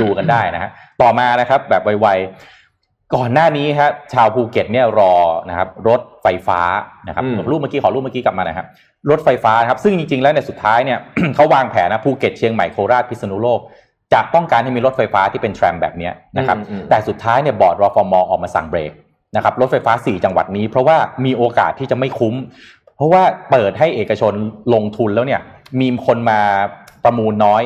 [0.02, 0.70] ดูกันได้นะฮะ
[1.02, 5.14] ต่อมานะครับแบบไวๆก่อนหน้านี้ฮะชาวภูเก็ตเนี่ยรอ
[5.50, 6.62] นะครับรถไฟฟ้า
[7.08, 8.68] นะครับอืมรูปเมื่อกี้ขอรูปเมื่อกี้กลับมานะครับ
[9.10, 11.00] รถไฟฟ้านะครับซึ่งจริงๆแล้วเนี่ยสุดท้ายเนี่ย
[11.36, 13.60] เขาวางแผนนะภูเก็ตเชียงใหม่โคราชพิษณุโลก
[14.14, 18.92] จะต้องการให้มีรถไฟฟ้าที่เป็น tram แบบเนี้ยนะครับอืมอืมแต่สุดท้ายเนี่ยบอร์ดรฟมออกมาสั่งเบรก
[19.36, 22.36] นะครับรถไฟฟ้า 4 จังหวัดนี้ เพราะว่ามีโอกาสที่จะไม่คุ้ม
[22.96, 24.34] เพราะว่าเปิดให้เอกชน
[24.74, 25.42] ลงทุนแล้วเนี่ย
[25.80, 26.40] มีคนมา
[27.04, 27.64] ประมูลน้อย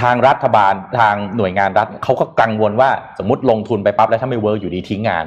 [0.00, 5.26] ทางรัฐบาลทางหน่วยงานรัฐเขาก็กังวลว่าสมมติลงทุนไปปั๊บแล้วถ้าไม่ work อยู่ดีทิ้งงาน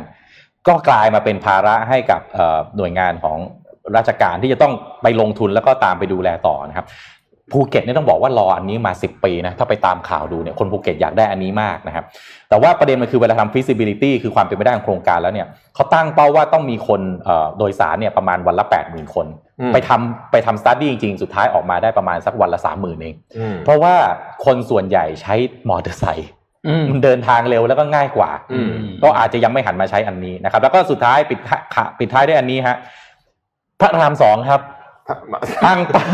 [0.68, 3.38] ก็กลายมาเป็นภาระให้กับเอ่อหน่วยงานของ
[3.96, 6.86] ราชการที่จะต้องไปลงทุนแล้วก็ตามไปดูแลต่อนะครับ
[7.54, 12.06] ภูเก็ตเนี่ยต้องบอกว่ารออันนี้มา 10 ปีนะถ้าไปตามข่าวดูเนี่ยคนภูเก็ตอยากได้อันนี้มากนะครับ
[12.50, 19.28] แต่ว่าประเด็นมันคือเวลาทำ feasibility คือความเป็นไปได้ของโครงการแล้วเนี่ยเขาตั้งเป้าว่าต้องมีคนเอ่อโดยสารเนี่ยประมาณวันละ 80,000 คน
[19.60, 23.96] อืมไปทำไปทำ study จริงๆ สุดท้ายออกมาได้ประมาณสักวันละ 30,000 เองอืมเพราะว่า
[24.46, 25.36] คนส่วนใหญ่ใช้
[25.70, 26.30] มอเตอร์ไซค์
[26.68, 28.70] อืมมันเดินทางเร็วแล้วก็ง่ายกว่าอืม
[29.04, 32.78] ก็อาจจะยังไม่หันมาใช้อันนี้นะครับ แล้วก็สุดท้ายปิดท้ายค่ะปิดท้ายด้วยอันนี้ฮะ
[33.80, 34.62] พระรามสองครับ
[35.66, 36.08] ตั้งเป้า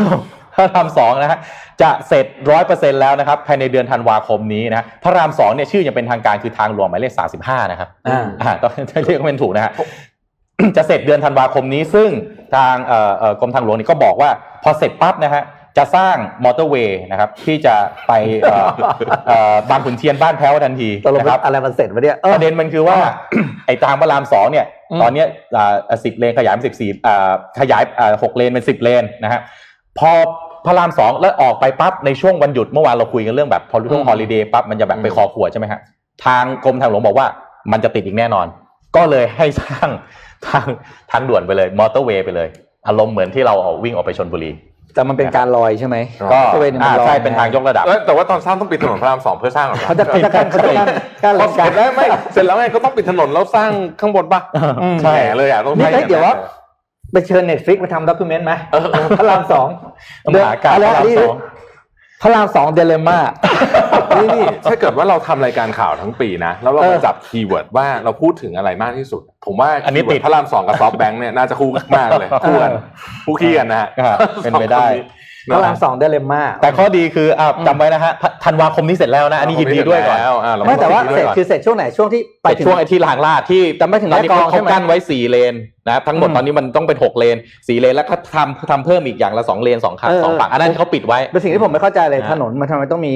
[0.59, 1.39] พระรามสองนะฮะ
[1.81, 8.71] จะเสร็จร้อยเปอร์เซ็นแล้วนะครับภายในเดือนธันวาคมนี้นะพระรามสองเนี่ยชื่อยังเป็นทางการคือทางหลวงหมายเลขสาสิบห้านะครับอ่าอ่าต้อง
[9.05, 9.71] เรียกว่าเป็นถูกนะฮะ
[10.77, 12.09] จะเสร็จเดือนธันวาคมนี้ ซึ่ง
[12.55, 14.29] ทางเอ่อเอ่อกรมทางหลวงนี่ก็บอกว่า
[14.63, 15.43] พอเสร็จปั๊บนะฮะ
[15.77, 17.75] จะสร้างมอเตอร์เวย์นะครับที่จะ
[18.07, 18.67] ไปเอ่อ
[19.27, 22.97] เอ่อบางขุนเทียนบ้านแพ้วทันทีตกลงนะครับอะไรมันเสร็จวะเนี่ยเอปอระเด็นมันคือว่า
[23.65, 25.27] ไอ้ทางพระรามสองเนี่ยอืมตอนเนี้ย
[26.03, 26.89] สิบเลนขยายเป็นสิบสี่
[27.59, 29.41] ขยายอ่าหกเลนเป็นสิบเลนนะฮะ
[29.99, 30.11] พอ
[30.65, 35.79] พระรามสองแล้วออกไปปั๊บในช่วงวันหยุดเมื่อวานเราคุยกันเรื่องแบบพอ long holiday ปั๊บมันจะแบบไปคอขวดใช่ไหมฮะ
[36.25, 37.27] ทางกรมทางหลวงบอกว่า
[37.71, 38.45] มันจะติดอีกแน่นอน
[38.95, 39.89] ก็เลยให้สร้าง
[40.47, 40.65] ทาง
[41.11, 42.47] ทางด่วนไปเลยมอเตอร์เวย์ไปเลย
[42.87, 44.51] อารมณ์เหมือนที่เราเอาวิ่งออกไปชลบุรี
[44.93, 45.97] แต่มันเป็นการลอยใช่ไหม
[46.33, 50.87] ก็มอเตอร์เวย์เนี่ยมัอ่านลอยใช่เป็นทางยกระดับเอ้ยแต่ว่าตอนสร้างต้องปิดถนนพระรามสองเพื่อสร้างเหรอเขาจะเขาจะกั้นเขาจะกั้น
[51.23, 54.41] กั้นพเลอนเสกัร็นจแล้วไม่เสร็จแล้วไงก็ต้องปิดถนนแล้วสร้างข้างบนป่ะ
[55.03, 56.33] ใช่แหมเลยอะต้องนี่ให้เฮ้ยเดี๋ยวว่า
[57.11, 58.53] ไปเชิญเน็ตฟลิกไปทำด็อกิเมนต์ไหม
[59.19, 59.67] พระรามสอง
[60.33, 61.35] มหาการพระรามสอง
[62.21, 63.19] พระรามสองเดเลม่า
[64.17, 72.71] นี่นี่ถ้าเกิดว่าเราทำรายการข่าวทั้งปีนะ แล้วเราเออมาจับคีย์เวิร์ดว่าเราพูดถึงอะไรมากที่สุด ผมว่าอันนี้คีย์เวิร์ติดพระรามสองกับซอฟต์แบงค์เนี่ยน่าจะคู่มากเลยคู่กัน
[73.25, 74.85] คู่ขี้กันนะฮะอ่าเป็นไปได้
[75.51, 78.13] พระรามสองเดเลม่าแต่ข้อดีคืออ่าจำไว้นะฮะ
[78.45, 85.55] ธันวาคมนี้เสร็จแล้วนะอันนี้ยินดีด้วยก่อนแล้วอ่าเราไม่แต่ว่ายินดีเสร็จก่อนคือเสร็จช่วงไหนช่วงที่ไปไปถึงช่วงไอ้ที่รางลาดที่แต่ไม่ถึงตอนนี้แยกกองเขาใช่ไหมกั้นไว้สี่เลน
[85.87, 87.37] นะครับทั้งหมดอืมตอนนี้มันต้องเป็นหกเลน
[87.67, 93.13] สี่เลนแล้วก็ทำทำเพิ่มอีกอย่างละสองเลนสองคันเออสองฝั่งอันนั้นเขาปิดไว้เป็นสิ่งที่ผมไม่เข้าใจเลยนะถนนมันทำไมต้องมี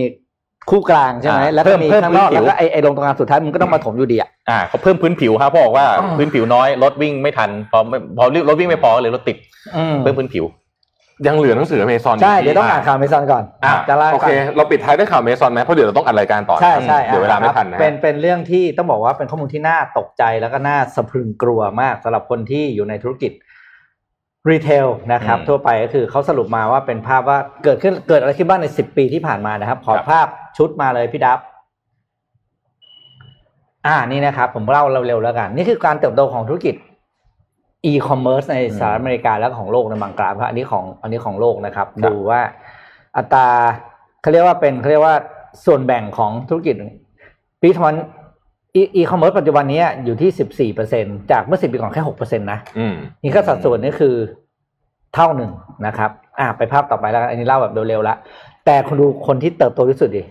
[0.71, 9.37] คู่กลางใช่ไหมอ่าแล้วก็มีเพิ่มข้างนอกพื้นผิวแล้วก็ไอ้ไอ้ลงตรงกลางสุดท้ายมันก็ต้องมาถมอยู่ดีอะอ่าเขาเพิ่มพื้นผิวครับเพราะบอกว่าอ๋อพื้นผิวน้อยรถวิ่งไม่ทันพอไม่พอรถวิ่งไม่พอเลยรถติด
[10.03, 10.45] เพิ่มพื้นผิว
[11.27, 23.31] ยังเหลือหนังสืออเมซอนใช่ เดี๋ยวต้องอ่านข่าวเมซอนก่อนอะจะเล่าให้โอฟัเคงเราปิดท้ายด้วยข่าวอเมซอนไหมเพราะเดี๋ยวเราต้องอัดรายการต่อใช่ใช่เดี๋ยวเวลาไม่อะทันนะเป็นเป็นเรื่องที่ต้องบอกว่าเป็นข้อมูลที่น่าตกใจแล้วก็น่าสะพรึงกลัวมากสำหรับคนที่อยู่ในธุรกิจ
[24.49, 31.39] รีเทลนะครับอืมทั่วไปก็คือเขาสรุปมาว่าเป็นภาพว่าเกิดขึ้นเกิดอะไรขึ้นบ้างในสิบปีที่ผ่านมานะครับ ขอครับภาพชุดมาเลยพี่ดับ
[33.87, 36.75] อ่านี่นะครับ ผมเล่าเร็วๆแล้วกัน นี่คือการเติบโตของธุรกิจ
[37.85, 42.41] อีคอมเมิร์ซในสหรัฐอเมริกาและของโลกในบางกราฟครับอันนี้ของอันนี้ของโลกนะครับ ดูว่า
[43.17, 43.47] อัตรา
[44.21, 45.15] เขาเรียกว่าเป็นเขาเรียกว่า
[45.65, 46.75] ส่วนแบ่งของธุรกิจ
[47.61, 47.93] retail
[48.75, 54.15] e-commerce ปัจจุบันนี้อยู่ที่สิบสี่เปอร์เซ็นต์จากเมื่อสิบปีก่อนแค่หกเปอร์เซ็นต์นะอืมนี่ก็สัดส่วนนี่คือ
[55.13, 55.51] เท่าหนึ่ง
[55.85, 58.17] นะครับ อ่าไปภาพต่อไปแล้วกันอันนี้เล่าแบบเร็วๆแล้ว
[58.65, 60.23] แต่คุณดูคนที่เติบโตที่สุดดิ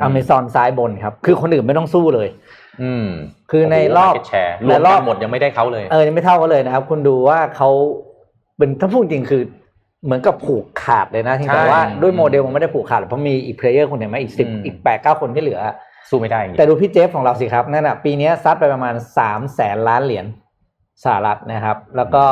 [0.00, 2.28] อเมซอนซ้ายบนครับ คือคนอื่นไม่ต้องสู้เลย
[2.82, 3.06] อืม
[3.50, 7.70] คือในรอบแช รวมรกัอบนหมดยังไม่ได้เขาเลย เออยังไม่เท่ากันเลยนะครับ คุณดูว่าเขา
[8.56, 9.42] เป็นถ้าพูดจริงคือ
[10.04, 15.60] เหมือนกับผูกขาดเลยนะที่ใช่แต่ว่าด้วยโมเดลมันไม่ได้ผูกขาดหรอกเพราะมีอีก player คนหนึ่งไหมอีกสิบอืมอีกแปดเก้าคนที่เหลือ
[16.10, 20.26] สู้ไม่ได้จริงแต่ดูพี่เจฟของเราสิครับนั่นอะปีนี้ซัดไปประมาณสามแสนล้านเหรียญ
[21.04, 22.24] สหรัฐนะครับ แล้วก็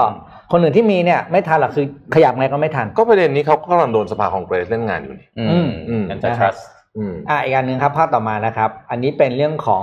[0.52, 6.60] คนอื่นที่มีเนี่ยไม่ทันหรอกคือขยับไงก็ไม่ทัน ก็ประเด็นนี้เขาก็กำลังโดนสภาคองเกรสเล่นงานอยู่นี่อือืมมอืม antitrust
[6.96, 9.82] อืมอะอีกอันหนึ่งครับภาพต่อมานะครับ อันนี้เป็นเรื่องของ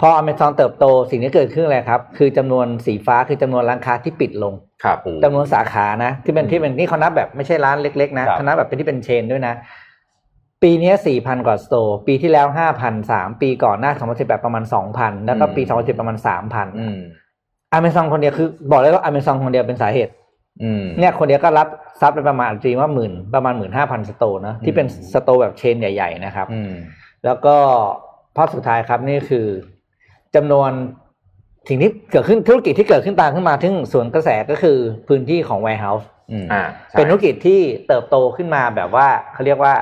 [0.00, 9.54] พออเมซอนเติบโตสิ่งที่เกิดขึ้นอะไรครับ คือจำนวนสีฟ้าคือจำนวนร้านค้าที่ปิดลงครับจำนวนสาขานะที่เป็นที่เป็นนี่เขานับแบบไม่ใช่ร้านเล็ก ๆ นะครับเขานับแบบเป็นที่เป็นเชนด้วยนะ
[10.62, 16.98] ปีนี้สี่พันกว่าสโตร์ปีที่แล้วห้าพันสามปีก่อนหน้าสองพันสิบแปดประมาณสองพันแล้วก็ปีสองพันสิบประมาณสามพันอืม
[17.72, 20.12] อเมซอนคนเดียวคือ บอกเลยว่าอเมซอนคนเดียวเป็นสาเหตุ
[20.62, 21.68] อืมเนี่ยคนเดียวก็รับ
[22.00, 26.72] ซับไปประมาณจริงว่าหมื่นประมาณหมื่นห้าพัน store นะที่เป็น store แบบ chain ใหญ่ ๆ นะครับอืม
[27.24, 27.56] แล้วก็
[28.36, 29.46] ภาพสุดท้ายครับนี่คือ
[30.36, 30.70] จำนวน
[31.68, 34.78] สิ่งที่เกิดขึ้นธุรกิจที่เกิดขึ้นตามขึ้นมาซึ่งสวนกระแสก็คือ
[35.08, 39.74] พื้นที่ของ warehouse อืมอ่าใช่เป็นธุรกิจที่เติบโตขึ้นมาแบบว่าเขาเรียกว่า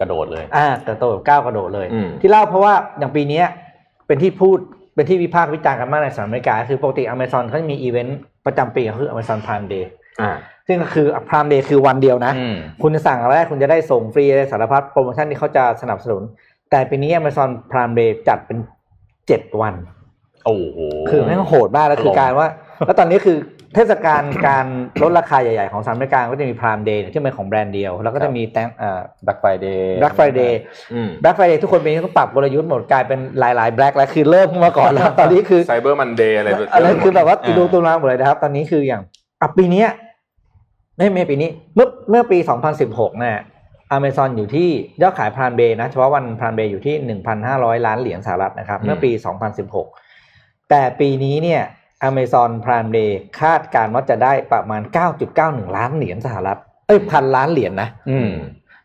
[0.00, 3.46] กระโดดเลย อ่าเติบโตแบบก้าวกระโดดเลยอืมที่เล่าเพราะว่าอย่างปีเนี้ย
[4.06, 4.58] เป็นที่พูด
[4.94, 9.84] เป็นที่วิพากษ์วิจารณ์กันมากในสหรัฐอเมริกา คือปกติ Amazon เขาจะมีอีเวนต์ประจำปีก็คือ Amazon Prime Day
[10.20, 10.30] อ่า
[10.66, 16.22] ซึ่งก็คือ Prime Day คือวันเดียวนะอืมคุณจะสั่งอะไรได้คุณจะได้ส่งฟรีอะไรสารพัดโปรโมชั่นที่เขาจะสนับสนุน
[16.70, 18.58] แต่ปีนี้ Amazon Prime Day จัดเป็น
[19.28, 19.74] เจ็ดวัน
[20.46, 20.78] โอ้โห
[21.10, 22.48] คือแม่งโหดมากแล้วคือการว่า
[22.86, 23.38] แล้วตอนนี้คือ
[23.74, 24.66] เทศกาลการ
[25.02, 30.52] ลดราคาใหญ่ๆ ของสหรัฐอเมริกาก็จะมี Prime Day ที่เป็นของแบรนด์เดียว แล้วก็จะมีแตงเอ่อ Black Friday Black Friday
[30.92, 39.02] อืม Black Friday ทุกคนปีนี้ต้องปรับกลยุทธ์หมดกลายเป็นหลายๆ Black แล้วคือเริ่มมาก่อนแล้วตอนนี้คือไซเบอร์มันเดย์อะไรแบบอะไรคือแบบว่าอ่าดูตัวมาหมดเลยนะครับ ตอนนี้คืออย่าง
[39.40, 39.88] อะปีเนี้ย
[40.96, 42.38] ไม่ไม่ปีนี้เมื่อเมื่อปี
[42.78, 43.38] 2016เนี่ย
[43.92, 44.68] อเมซอนอยู่ที่
[45.02, 46.94] ยอดขายพรานเบนะเฉพาะวันพรานเบอยู่ที่
[47.42, 49.10] 1,500ล้านเหรียญสหรัฐนะครับ เมื่อปี
[49.90, 51.62] 2016แต่ปีนี้เนี่ย
[52.02, 52.96] อเมซอนพรานเบ
[53.40, 54.82] คาดการณ์ว่าจะได้ประมาณ
[55.28, 56.58] 9.91ล้านเหรียญสหรัฐ
[56.88, 58.30] เอ้ยพันล้านเหรียญนะอืม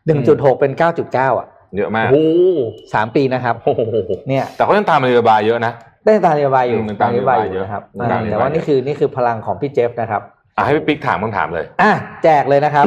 [0.04, 1.46] 1.6เป็น9.9อะ
[1.76, 2.60] เยอะมากโอ้โห
[2.94, 3.80] สามปีนะครับโอ้โห
[4.28, 5.72] เนี่ยแต่เขายังตามนโยบายเยอะนะ
[6.04, 10.22] ได้ตามนโยบายอยู่อืมตามนโยบายเยอะนะครับตามนโยบายแต่ว่านี่คือนี่คือพลังของพี่เจฟนะครับ
[10.56, 11.92] อะให้พี่ปิ๊กถามคำถามเลย อะ
[12.22, 12.86] แจกเลยนะครับ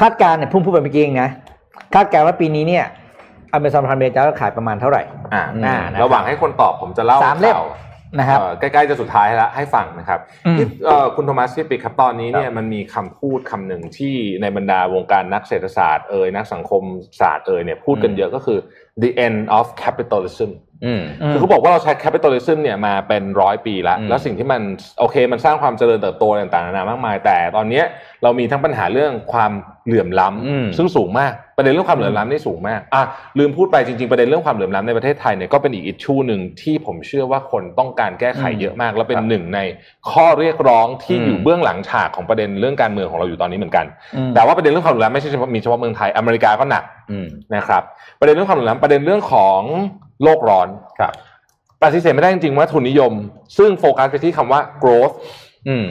[0.00, 1.30] คาดการณ์เนี่ยพุ่งพูดไปเมื่อกี้เองนะ
[1.94, 2.84] คาดการณ์ว่าปีนี้เนี่ย
[3.52, 5.02] อเมซอนพรามเมจะขายประมาณเท่าไหร่
[5.34, 7.66] อ่าอ่านะครับระหว่างให้คนตอบผมจะเล่าสามเล่มข่ว
[8.18, 16.82] นะครับเอ่อใกล้ๆจะสุดท้ายแล้วให้ฟังนะครับอืมที่เอ่อคุณโทมัสพี่ปิ๊กครับตอนนี้เนี่ยมันมีคำพูดคำหนึ่งที่ในบรรดาวงการนักเศรษฐศาสตร์เอ่ยนักสังคม
[17.20, 18.58] ศาสตร์เอ่ยเนี่ยพูดกันเยอะก็คือ
[19.02, 20.73] the end of capitalism อืม
[21.32, 24.60] คือเขาบอกว่าเราใช้ capitalism เนี่ยมาเป็นร้อยปีแล้วอืมแล้วสิ่งที่มัน
[25.00, 27.84] โอเคมันสร้างความเจริญเติบโตต่างๆนานามากมาย แต่ตอนเนี้ย
[28.22, 29.52] เรามีทั้งปัญหาเรื่องความ
[29.86, 33.02] เหลื่อมล้ำอืมซึ่งสูงมากประเด็นเรื่องความเหลื่อมล้ำนี่สูงมากอะ
[33.38, 39.58] ลืมพูดไปจริงๆประเด็นเรื่องความเหลื่อมล้ำในประเทศไทยเนี่ยก็เป็นอีกอิชชูหนึ่งที่ผมเชื่อว่าคนต้องการแก้ไขเยอะมาก และเป็นหนึ่งใน
[40.10, 47.82] ข้อเรียกร้องที่อยู่เบื้องหลังฉากของประเด็นเรื่องการเมืองของเราอยู่ตอนนี้เหมือนกันอืมแต่ว่าประเด็นเรื่องความเหลื่อมล้ำไม่ใช่เฉพาะมีเฉพาะเมืองไทยอเมริกาก็หนักอืมนะครับ
[48.20, 49.60] ประเด็นเรื่องความเหลื่อมล้ำประเด็นเรื่องของ
[50.22, 50.68] โลกร้อน
[51.00, 51.12] ครับ
[51.82, 53.12] ปฏิเสธไม่ได้จริงๆว่าทุนนิยม
[53.58, 55.14] ซึ่งโฟกัสไปที่คำว่า growth
[55.68, 55.88] อืม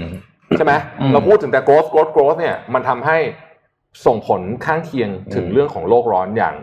[0.57, 3.17] ใช่ไหมอืมเราพูดถึงแต่ growth growth growth เนี่ยมันทำให้
[4.05, 6.55] ส่งผลข้างเคียงถึงอืมเรื่องของโลกร้อนอย่าง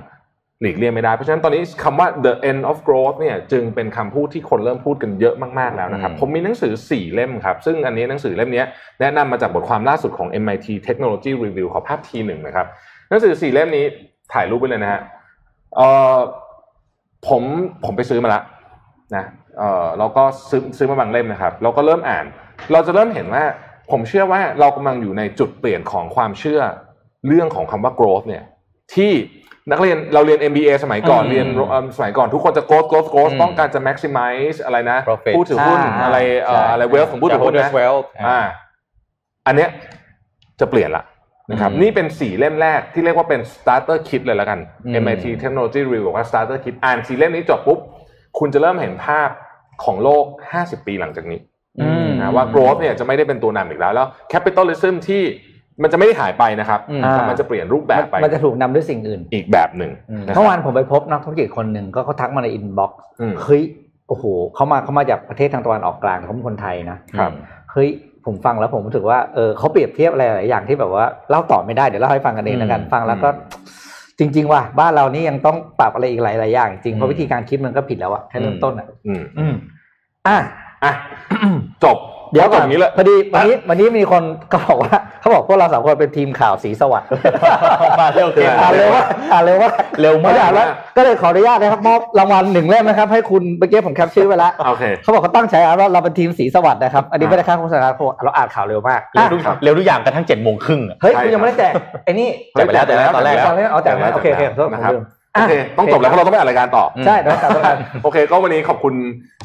[0.62, 8.62] หลีกเลี่ยงไม่ได้ เพราะฉะนั้นตอนนี้คำว่า the end of growth เนี่ยจึงเป็นคำพูดที่คนเริ่มพูดกันเยอะมากๆแล้วนะครับ ผมมีหนังสือ 4 เล่มครับ ซึ่งอันนี้หนังสือเล่มนี้
[9.00, 12.66] แนะนำมาจากบทความล่าสุดของ MIT Technology Review ขอภาพทีหนึ่งนะครับ
[13.08, 13.84] หนังสือ 4 เล่มนี้
[14.32, 15.00] ถ่ายรูปไปเลยนะฮะ
[15.76, 16.16] เอ่อ
[17.28, 17.42] ผม
[17.84, 18.40] ผมไปซื้อมาละ
[19.16, 19.24] นะ
[19.58, 22.24] เอ่อเราก็ซื้อซื้อมาบางเล่มนะครับ เราก็เริ่มอ่าน
[22.72, 23.44] เราจะเริ่มเห็นว่า
[23.90, 26.60] ผมเชื่อว่าเรากำลังอยู่ในจุดเปลี่ยนของความเชื่อ
[27.26, 28.44] เรื่องของคำว่า growth เนี่ย
[28.94, 29.12] ที่
[29.70, 38.40] นักเรียนเราเรียน MBA สมัยก่อนอืมเรียนเอ่อสมัยก่อนทุกคนจะ growth growth growth อืมต้องการจะ maximize อะไรนะ Profit ผู้ถือหุ้นอ่าอะไรเอ่ออะไร wealth ของผู้ถือหุ้นนะ Shareholders wealth อ่า
[39.46, 39.68] อันเนี้ย
[40.60, 41.04] จะเปลี่ยนละ
[41.50, 47.78] นะครับอืมนี่เป็นสี่เล่มแรกที่เรียกว่าเป็น starter kit เลยแล้วกันอืม MIT Technology Review บอกว่า starter kit อ่านสี่เล่มนี้จบปุ๊บ
[48.38, 49.28] คุณจะเริ่มเห็นภาพ
[49.84, 50.24] ของโลก
[50.56, 51.40] 50 ปีหลังจากนี้
[51.80, 55.22] อืมนะว่า growth เนี่ยจะไม่ได้เป็นตัวนำอีกแล้ว แล้ว capitalism ที่
[55.82, 63.62] มันจะไม่ได้หายไปนะครับอืมแต่มันจะเปลี่ยนรูปแบบไป มันจะถูกนำด้วยสิ่งอื่น อีกแบบหนึ่งอืมะครับเมื่อวานผมไปพบนักธุรกิจคนหนึ่งก็เขาทักมาในอินบ็อกซ์อืมเฮ้ย
[64.08, 64.24] โอ้โห
[64.54, 67.32] เขามาเขามาจากประเทศทางตะวันออกกลางเขาเป็นคนไทยนะครับ
[67.72, 67.88] เฮ้ย
[68.26, 73.28] ผมฟังแล้วผมรู้สึกว่าเออเขาเปรียบเทียบอะไรหลายอย่างที่แบบว่าเล่าต่อไม่ได้เดี๋ยวเล่าให้ฟังกันเองแล้วกันอืมฟังแล้วก็
[74.18, 79.54] จริง ๆ ว่าบ้านเรานี่ยังต้องปรับอะไรอีกหลายๆอย่างจริงเพอืราะมวิธีการคิดมันก็ผิดแล้วอะแค่เริ่มต้นอะอืมอืม
[80.26, 80.36] อะ
[80.84, 80.92] อะ
[81.84, 81.98] จบ
[82.32, 84.22] เดี๋ยวจก่อบนอย่างนี้แหละพอดีวันนี้วันนี้มีคน
[84.52, 87.08] ก็บอกว่าเขาบอกพวกเราสามคนเป็นทีมข่าวสีสวัสดิ์
[88.00, 89.70] มาเร็วเกินอ่านเร็วว่าอ่านเร็วว่า
[90.00, 90.66] เร็วมากไได้อ่านแล้ว
[90.96, 101.72] ก็เลยขออนุญาตนะครับมอบรางวัลหนึ่งเล่มนะครับ ให้คุณเมื่อกี้ผมแคปชื่อไว้แล้วโอเคเขาบอกเขาตั้งใจอ่านว่าเราเป็นทีมสีสวัสดิ์นะครับอันนี้ไม่ได้ค่าโฆษณาเขาบอกเราอ่านข่าวเร็วมากเร็วทุกอะเร็วทุกอย่างกระทั่งเจ็ดโมงครึ่งอะเฮ้ยใช่คุณยังไม่ได้แจก
[102.04, 105.04] ไอ้นี่แจกไปแล้วแจกไปแล้วตอนแรกตอนแรกเอาแจกไปแล้วโอเคโอเคขอโทษผมนะครับลืม
[105.34, 108.94] โอเคต้องจบแล้วเพราะเราต้องไปอ่านรายการต่อใช่เดี๋ยวกลับมากันโอเค ก็วันนี้ขอบคุณ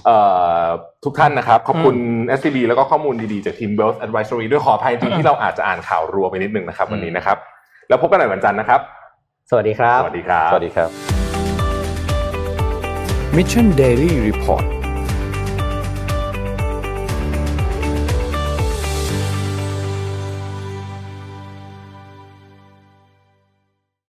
[0.05, 0.17] เอ่
[0.61, 0.65] อ
[1.05, 1.95] ทุกท่านนะครับ ขอบคุณ
[2.37, 7.37] SCB แล้วก็ข้อมูลดีๆ จากทีม Wealth Advisory ด้วยขออภัยจริงๆที่เราอาจจะอ่านข่าวรัวไปนิดนึงนะครับ วันนี้นะครับ
[7.89, 8.79] แล้วพบกันใหม่วันจันทร์นะครับ
[9.49, 10.89] สวัสดีครับ สวัสดีครับ สวัสดีครับ
[13.37, 14.74] Mission Daily Report